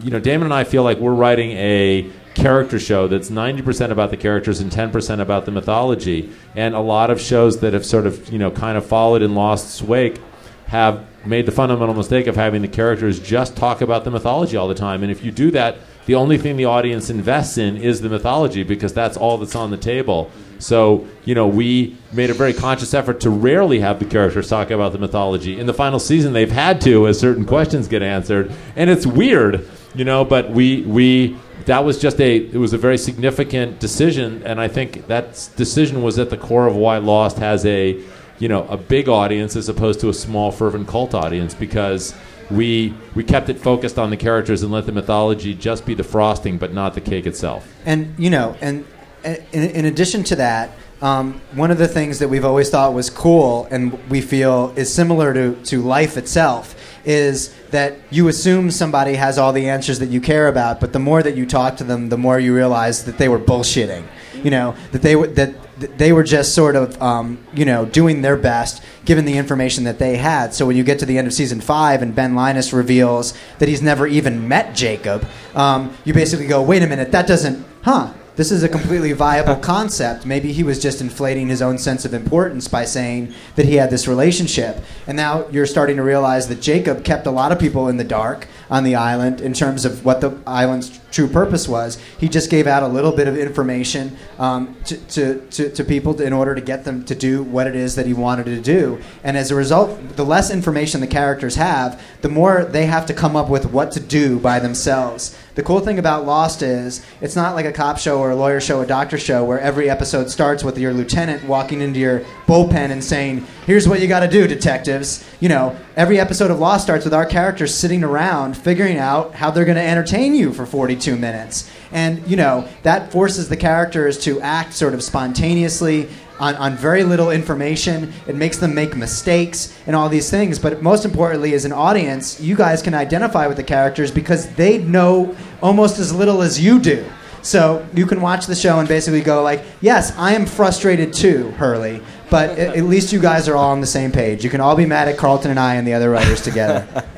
you 0.01 0.09
know, 0.09 0.19
Damon 0.19 0.45
and 0.45 0.53
I 0.53 0.63
feel 0.63 0.83
like 0.83 0.97
we're 0.97 1.13
writing 1.13 1.51
a 1.51 2.09
character 2.37 2.79
show 2.79 3.07
that's 3.07 3.29
90% 3.29 3.89
about 3.89 4.11
the 4.11 4.17
characters 4.17 4.59
and 4.59 4.71
10% 4.71 5.19
about 5.19 5.45
the 5.45 5.51
mythology. 5.51 6.31
And 6.55 6.75
a 6.75 6.79
lot 6.79 7.09
of 7.09 7.19
shows 7.19 7.59
that 7.59 7.73
have 7.73 7.85
sort 7.85 8.05
of, 8.05 8.31
you 8.31 8.37
know, 8.37 8.51
kind 8.51 8.77
of 8.77 8.85
followed 8.85 9.21
in 9.21 9.35
Lost's 9.35 9.81
wake 9.81 10.21
have 10.67 11.05
made 11.25 11.45
the 11.45 11.51
fundamental 11.51 11.95
mistake 11.95 12.27
of 12.27 12.35
having 12.35 12.61
the 12.61 12.67
characters 12.67 13.19
just 13.19 13.55
talk 13.57 13.81
about 13.81 14.03
the 14.03 14.11
mythology 14.11 14.55
all 14.55 14.67
the 14.67 14.75
time. 14.75 15.01
And 15.01 15.11
if 15.11 15.23
you 15.23 15.31
do 15.31 15.51
that, 15.51 15.77
the 16.05 16.15
only 16.15 16.37
thing 16.37 16.55
the 16.55 16.65
audience 16.65 17.09
invests 17.09 17.57
in 17.57 17.75
is 17.75 18.01
the 18.01 18.09
mythology 18.09 18.63
because 18.63 18.93
that's 18.93 19.17
all 19.17 19.37
that's 19.37 19.55
on 19.55 19.71
the 19.71 19.77
table. 19.77 20.31
So, 20.59 21.05
you 21.25 21.35
know, 21.35 21.47
we 21.47 21.97
made 22.13 22.29
a 22.29 22.33
very 22.33 22.53
conscious 22.53 22.93
effort 22.93 23.19
to 23.21 23.29
rarely 23.29 23.79
have 23.79 23.99
the 23.99 24.05
characters 24.05 24.47
talk 24.47 24.71
about 24.71 24.93
the 24.93 24.99
mythology. 24.99 25.59
In 25.59 25.65
the 25.65 25.73
final 25.73 25.99
season, 25.99 26.33
they've 26.33 26.51
had 26.51 26.79
to 26.81 27.07
as 27.07 27.19
certain 27.19 27.45
questions 27.45 27.87
get 27.87 28.01
answered. 28.01 28.51
And 28.75 28.89
it's 28.89 29.05
weird, 29.05 29.67
you 29.95 30.05
know, 30.05 30.23
but 30.23 30.49
we, 30.49 30.83
we, 30.83 31.37
that 31.67 31.85
was 31.85 31.99
just 31.99 32.19
a 32.19 32.37
it 32.37 32.57
was 32.57 32.73
a 32.73 32.77
very 32.77 32.97
significant 32.97 33.79
decision 33.79 34.41
and 34.43 34.59
i 34.59 34.67
think 34.67 35.07
that 35.07 35.49
decision 35.55 36.01
was 36.01 36.17
at 36.19 36.29
the 36.29 36.37
core 36.37 36.67
of 36.67 36.75
why 36.75 36.97
lost 36.97 37.37
has 37.37 37.65
a 37.65 38.01
you 38.39 38.47
know 38.47 38.67
a 38.67 38.77
big 38.77 39.07
audience 39.07 39.55
as 39.55 39.69
opposed 39.69 39.99
to 39.99 40.09
a 40.09 40.13
small 40.13 40.51
fervent 40.51 40.87
cult 40.87 41.13
audience 41.13 41.53
because 41.53 42.13
we 42.49 42.93
we 43.15 43.23
kept 43.23 43.49
it 43.49 43.59
focused 43.59 43.99
on 43.99 44.09
the 44.09 44.17
characters 44.17 44.63
and 44.63 44.71
let 44.71 44.85
the 44.85 44.91
mythology 44.91 45.53
just 45.53 45.85
be 45.85 45.93
the 45.93 46.03
frosting 46.03 46.57
but 46.57 46.73
not 46.73 46.93
the 46.93 47.01
cake 47.01 47.25
itself. 47.25 47.67
And 47.85 48.13
you 48.17 48.29
know, 48.29 48.55
and 48.61 48.85
and 49.23 49.43
in, 49.51 49.63
in 49.71 49.85
addition 49.85 50.23
to 50.25 50.35
that, 50.37 50.71
um, 51.01 51.41
one 51.53 51.69
of 51.69 51.77
the 51.77 51.87
things 51.87 52.19
that 52.19 52.27
we've 52.27 52.45
always 52.45 52.69
thought 52.69 52.93
was 52.93 53.09
cool, 53.09 53.67
and 53.69 53.93
we 54.09 54.21
feel 54.21 54.73
is 54.75 54.91
similar 54.91 55.33
to 55.33 55.55
to 55.65 55.81
life 55.81 56.17
itself, 56.17 56.75
is 57.05 57.53
that 57.69 57.99
you 58.09 58.27
assume 58.27 58.71
somebody 58.71 59.13
has 59.13 59.37
all 59.37 59.53
the 59.53 59.69
answers 59.69 59.99
that 59.99 60.09
you 60.09 60.19
care 60.19 60.47
about, 60.47 60.79
but 60.79 60.93
the 60.93 60.99
more 60.99 61.21
that 61.21 61.35
you 61.35 61.45
talk 61.45 61.77
to 61.77 61.83
them, 61.83 62.09
the 62.09 62.17
more 62.17 62.39
you 62.39 62.55
realize 62.55 63.05
that 63.05 63.17
they 63.17 63.29
were 63.29 63.39
bullshitting. 63.39 64.05
You 64.43 64.51
know 64.51 64.75
that 64.91 65.01
they 65.01 65.15
were 65.15 65.27
that 65.27 65.55
they 65.77 66.11
were 66.11 66.23
just 66.23 66.55
sort 66.55 66.75
of 66.75 66.99
um, 67.01 67.43
you 67.53 67.65
know 67.65 67.85
doing 67.85 68.21
their 68.21 68.37
best 68.37 68.83
given 69.05 69.25
the 69.25 69.37
information 69.37 69.83
that 69.83 69.99
they 69.99 70.17
had. 70.17 70.53
So 70.53 70.65
when 70.65 70.75
you 70.77 70.83
get 70.83 70.99
to 70.99 71.05
the 71.05 71.17
end 71.17 71.27
of 71.27 71.33
season 71.33 71.61
five 71.61 72.01
and 72.01 72.13
Ben 72.15 72.35
Linus 72.35 72.73
reveals 72.73 73.33
that 73.59 73.69
he's 73.69 73.81
never 73.81 74.07
even 74.07 74.47
met 74.47 74.75
Jacob, 74.75 75.27
um, 75.55 75.95
you 76.05 76.13
basically 76.13 76.47
go, 76.47 76.61
wait 76.61 76.81
a 76.81 76.87
minute, 76.87 77.11
that 77.11 77.27
doesn't, 77.27 77.65
huh? 77.83 78.13
This 78.37 78.51
is 78.51 78.61
a 78.61 78.69
completely 78.69 79.13
viable 79.13 79.55
concept. 79.55 80.23
Maybe 80.23 80.53
he 80.53 80.61
was 80.61 80.79
just 80.79 81.01
inflating 81.01 81.47
his 81.47 81.59
own 81.59 81.79
sense 81.79 82.05
of 82.05 82.13
importance 82.13 82.67
by 82.67 82.85
saying 82.85 83.33
that 83.55 83.65
he 83.65 83.77
had 83.77 83.89
this 83.89 84.07
relationship. 84.07 84.77
And 85.07 85.17
now 85.17 85.47
you're 85.49 85.65
starting 85.65 85.97
to 85.97 86.03
realize 86.03 86.47
that 86.49 86.61
Jacob 86.61 87.03
kept 87.03 87.25
a 87.25 87.31
lot 87.31 87.51
of 87.51 87.57
people 87.57 87.87
in 87.89 87.97
the 87.97 88.03
dark 88.03 88.47
on 88.69 88.83
the 88.83 88.95
island 88.95 89.41
in 89.41 89.53
terms 89.53 89.85
of 89.85 90.03
what 90.05 90.21
the 90.21 90.37
island's 90.45 90.99
true 91.11 91.27
purpose 91.27 91.67
was. 91.67 91.97
He 92.19 92.27
just 92.27 92.49
gave 92.49 92.67
out 92.67 92.83
a 92.83 92.87
little 92.87 93.11
bit 93.11 93.27
of 93.27 93.37
information 93.37 94.17
um, 94.39 94.75
to, 94.85 94.97
to, 94.97 95.47
to, 95.51 95.69
to 95.71 95.83
people 95.83 96.21
in 96.21 96.33
order 96.33 96.53
to 96.53 96.61
get 96.61 96.83
them 96.83 97.05
to 97.05 97.15
do 97.15 97.43
what 97.43 97.67
it 97.67 97.75
is 97.75 97.95
that 97.95 98.05
he 98.05 98.13
wanted 98.13 98.45
to 98.45 98.61
do. 98.61 99.01
And 99.23 99.37
as 99.37 99.51
a 99.51 99.55
result, 99.55 100.15
the 100.15 100.25
less 100.25 100.51
information 100.51 101.01
the 101.01 101.07
characters 101.07 101.55
have, 101.55 102.01
the 102.21 102.29
more 102.29 102.65
they 102.65 102.85
have 102.85 103.05
to 103.07 103.13
come 103.13 103.35
up 103.35 103.49
with 103.49 103.71
what 103.71 103.91
to 103.93 103.99
do 103.99 104.39
by 104.39 104.59
themselves. 104.59 105.37
The 105.55 105.63
cool 105.63 105.79
thing 105.79 105.97
about 105.97 106.25
Lost 106.25 106.61
is 106.61 107.03
it's 107.19 107.35
not 107.35 107.55
like 107.55 107.65
a 107.65 107.71
cop 107.71 107.97
show 107.97 108.19
or 108.19 108.29
a 108.29 108.35
lawyer 108.35 108.61
show, 108.61 108.79
or 108.79 108.83
a 108.83 108.87
doctor 108.87 109.17
show, 109.17 109.43
where 109.43 109.59
every 109.59 109.89
episode 109.89 110.29
starts 110.29 110.63
with 110.63 110.77
your 110.77 110.93
lieutenant 110.93 111.43
walking 111.45 111.81
into 111.81 111.99
your 111.99 112.19
bullpen 112.45 112.91
and 112.91 113.03
saying, 113.03 113.47
"Here's 113.65 113.87
what 113.87 113.99
you 113.99 114.07
got 114.07 114.19
to 114.19 114.27
do, 114.27 114.47
detectives." 114.47 115.25
You 115.39 115.49
know, 115.49 115.75
every 115.95 116.19
episode 116.19 116.51
of 116.51 116.59
Lost 116.59 116.83
starts 116.83 117.05
with 117.05 117.13
our 117.13 117.25
characters 117.25 117.73
sitting 117.73 118.03
around 118.03 118.56
figuring 118.57 118.97
out 118.97 119.35
how 119.35 119.51
they're 119.51 119.65
going 119.65 119.77
to 119.77 119.83
entertain 119.83 120.35
you 120.35 120.53
for 120.53 120.65
42 120.65 121.15
minutes, 121.15 121.69
and 121.91 122.25
you 122.27 122.35
know 122.35 122.67
that 122.83 123.11
forces 123.11 123.49
the 123.49 123.57
characters 123.57 124.17
to 124.25 124.41
act 124.41 124.73
sort 124.73 124.93
of 124.93 125.03
spontaneously 125.03 126.09
on, 126.39 126.55
on 126.55 126.75
very 126.75 127.03
little 127.03 127.31
information. 127.31 128.13
It 128.27 128.35
makes 128.35 128.57
them 128.57 128.73
make 128.73 128.95
mistakes 128.95 129.77
and 129.87 129.95
all 129.95 130.09
these 130.09 130.29
things. 130.29 130.59
But 130.59 130.81
most 130.81 131.05
importantly, 131.05 131.53
as 131.53 131.65
an 131.65 131.71
audience, 131.71 132.39
you 132.39 132.55
guys 132.55 132.81
can 132.81 132.93
identify 132.93 133.47
with 133.47 133.57
the 133.57 133.63
characters 133.63 134.11
because 134.11 134.47
they 134.55 134.77
know 134.79 135.35
almost 135.61 135.99
as 135.99 136.13
little 136.13 136.41
as 136.41 136.59
you 136.59 136.79
do. 136.79 137.05
So 137.41 137.87
you 137.93 138.05
can 138.05 138.19
watch 138.21 138.45
the 138.45 138.55
show 138.55 138.79
and 138.79 138.87
basically 138.87 139.21
go 139.21 139.41
like, 139.41 139.63
"Yes, 139.79 140.13
I 140.17 140.33
am 140.33 140.45
frustrated 140.45 141.13
too, 141.13 141.51
Hurley." 141.51 142.01
But 142.29 142.59
at, 142.59 142.83
least 142.83 143.13
you 143.13 143.21
guys 143.21 143.47
are 143.47 143.55
all 143.55 143.71
on 143.71 143.79
the 143.79 143.87
same 143.87 144.11
page. 144.11 144.43
You 144.43 144.49
can 144.49 144.59
all 144.59 144.75
be 144.75 144.85
mad 144.85 145.07
at 145.07 145.17
Carlton 145.17 145.49
and 145.49 145.59
I 145.59 145.75
and 145.75 145.87
the 145.87 145.93
other 145.93 146.09
writers 146.09 146.41
together. 146.41 146.85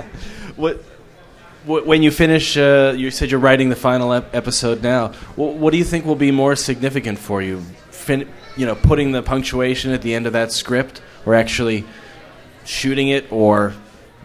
What, 0.56 0.76
wh- 0.76 0.89
when 1.70 2.04
you 2.04 2.12
finish, 2.12 2.58
uh, 2.58 2.94
you 2.98 3.12
said 3.12 3.30
you're 3.32 3.40
writing 3.40 3.70
the 3.70 3.76
final 3.76 4.14
ep- 4.14 4.34
episode 4.36 4.82
now. 4.82 5.10
Wh- 5.36 5.56
what 5.62 5.72
do 5.72 5.78
you 5.78 5.84
think 5.84 6.06
will 6.06 6.16
be 6.16 6.32
more 6.32 6.56
significant 6.56 7.20
for 7.20 7.42
you? 7.42 7.62
Fin- 7.92 8.28
you 8.58 8.66
know, 8.66 8.76
putting 8.76 9.12
the 9.12 9.22
punctuation 9.22 9.92
at 9.92 10.02
the 10.02 10.14
end 10.14 10.26
of 10.28 10.34
that 10.34 10.52
script, 10.52 11.02
or 11.26 11.36
actually 11.36 11.86
shooting 12.66 13.10
it, 13.10 13.32
or 13.32 13.74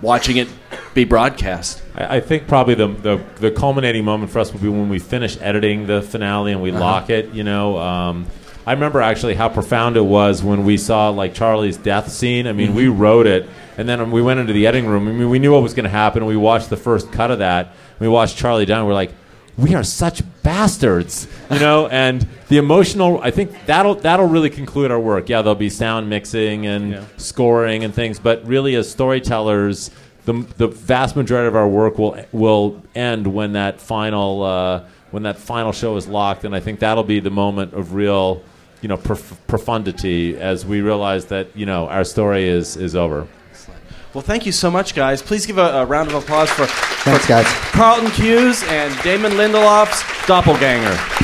watching 0.02 0.36
it 0.38 0.48
be 0.94 1.04
broadcast? 1.04 1.82
I, 1.94 2.16
I 2.16 2.20
think 2.20 2.46
probably 2.48 2.74
the, 2.74 2.88
the 2.88 3.24
the 3.40 3.50
culminating 3.50 4.04
moment 4.04 4.32
for 4.32 4.38
us 4.40 4.52
will 4.52 4.60
be 4.60 4.68
when 4.68 4.88
we 4.88 4.98
finish 4.98 5.36
editing 5.40 5.86
the 5.86 6.02
finale 6.02 6.52
and 6.52 6.62
we 6.62 6.70
Uh-huh. 6.70 6.80
lock 6.80 7.10
it. 7.10 7.32
You 7.34 7.44
know, 7.44 7.78
um, 7.78 8.26
I 8.66 8.72
remember 8.72 9.00
actually 9.00 9.34
how 9.34 9.48
profound 9.48 9.96
it 9.96 10.04
was 10.04 10.42
when 10.42 10.64
we 10.64 10.76
saw 10.76 11.10
like 11.10 11.34
Charlie's 11.34 11.76
death 11.76 12.10
scene. 12.10 12.46
I 12.46 12.52
mean, 12.52 12.74
we 12.74 12.88
wrote 12.88 13.26
it, 13.26 13.48
and 13.76 13.88
then 13.88 14.10
we 14.10 14.22
went 14.22 14.40
into 14.40 14.52
the 14.52 14.66
editing 14.66 14.88
room. 14.88 15.06
I 15.08 15.12
mean, 15.12 15.28
we 15.28 15.38
knew 15.38 15.52
what 15.52 15.62
was 15.62 15.74
going 15.74 15.84
to 15.84 15.90
happen. 15.90 16.22
and 16.22 16.28
We 16.28 16.36
watched 16.36 16.70
the 16.70 16.76
first 16.76 17.12
cut 17.12 17.30
of 17.30 17.40
that. 17.40 17.74
We 17.98 18.08
watched 18.08 18.36
Charlie 18.36 18.64
down. 18.64 18.86
We're 18.86 18.94
like, 18.94 19.12
we 19.56 19.74
are 19.74 19.84
such 19.84 20.22
bastards, 20.42 21.28
you 21.50 21.60
know. 21.60 21.86
and 21.90 22.26
the 22.48 22.56
emotional, 22.56 23.20
I 23.22 23.30
think 23.30 23.66
that'll 23.66 23.96
that'll 23.96 24.26
really 24.26 24.50
conclude 24.50 24.90
our 24.90 25.00
work. 25.00 25.28
Yeah, 25.28 25.42
there'll 25.42 25.54
be 25.54 25.70
sound 25.70 26.08
mixing 26.08 26.66
and 26.66 27.06
scoring 27.16 27.84
and 27.84 27.94
things, 27.94 28.18
but 28.18 28.46
really 28.46 28.74
as 28.74 28.90
storytellers 28.90 29.90
the, 30.24 30.32
the 30.56 30.68
vast 30.68 31.16
majority 31.16 31.48
of 31.48 31.56
our 31.56 31.68
work 31.68 31.98
will 31.98 32.18
will 32.32 32.82
end 32.94 33.26
when 33.26 33.52
that 33.52 33.80
final 33.80 34.42
uh, 34.42 34.84
when 35.10 35.22
that 35.24 35.38
final 35.38 35.72
show 35.72 35.96
is 35.96 36.08
locked, 36.08 36.44
and 36.44 36.54
I 36.54 36.60
think 36.60 36.80
that'll 36.80 37.04
be 37.04 37.20
the 37.20 37.30
moment 37.30 37.72
of 37.72 37.94
real, 37.94 38.42
you 38.84 38.88
know, 38.88 38.98
prof- 38.98 39.40
profundity 39.46 40.36
as 40.36 40.66
we 40.66 40.82
realize 40.82 41.24
that 41.26 41.48
you 41.56 41.64
know 41.64 41.88
our 41.88 42.04
story 42.04 42.46
is 42.46 42.76
is 42.76 42.94
over. 42.94 43.26
Well, 44.12 44.22
thank 44.22 44.44
you 44.44 44.52
so 44.52 44.70
much, 44.70 44.94
guys. 44.94 45.22
Please 45.22 45.46
give 45.46 45.56
a, 45.56 45.80
a 45.80 45.86
round 45.86 46.10
of 46.10 46.14
applause 46.14 46.50
for 46.50 46.66
Thanks, 46.66 47.26
guys. 47.26 47.46
Carlton 47.72 48.10
Cuse 48.10 48.62
and 48.64 49.02
Damon 49.02 49.32
Lindelof's 49.32 50.04
doppelganger. 50.26 51.23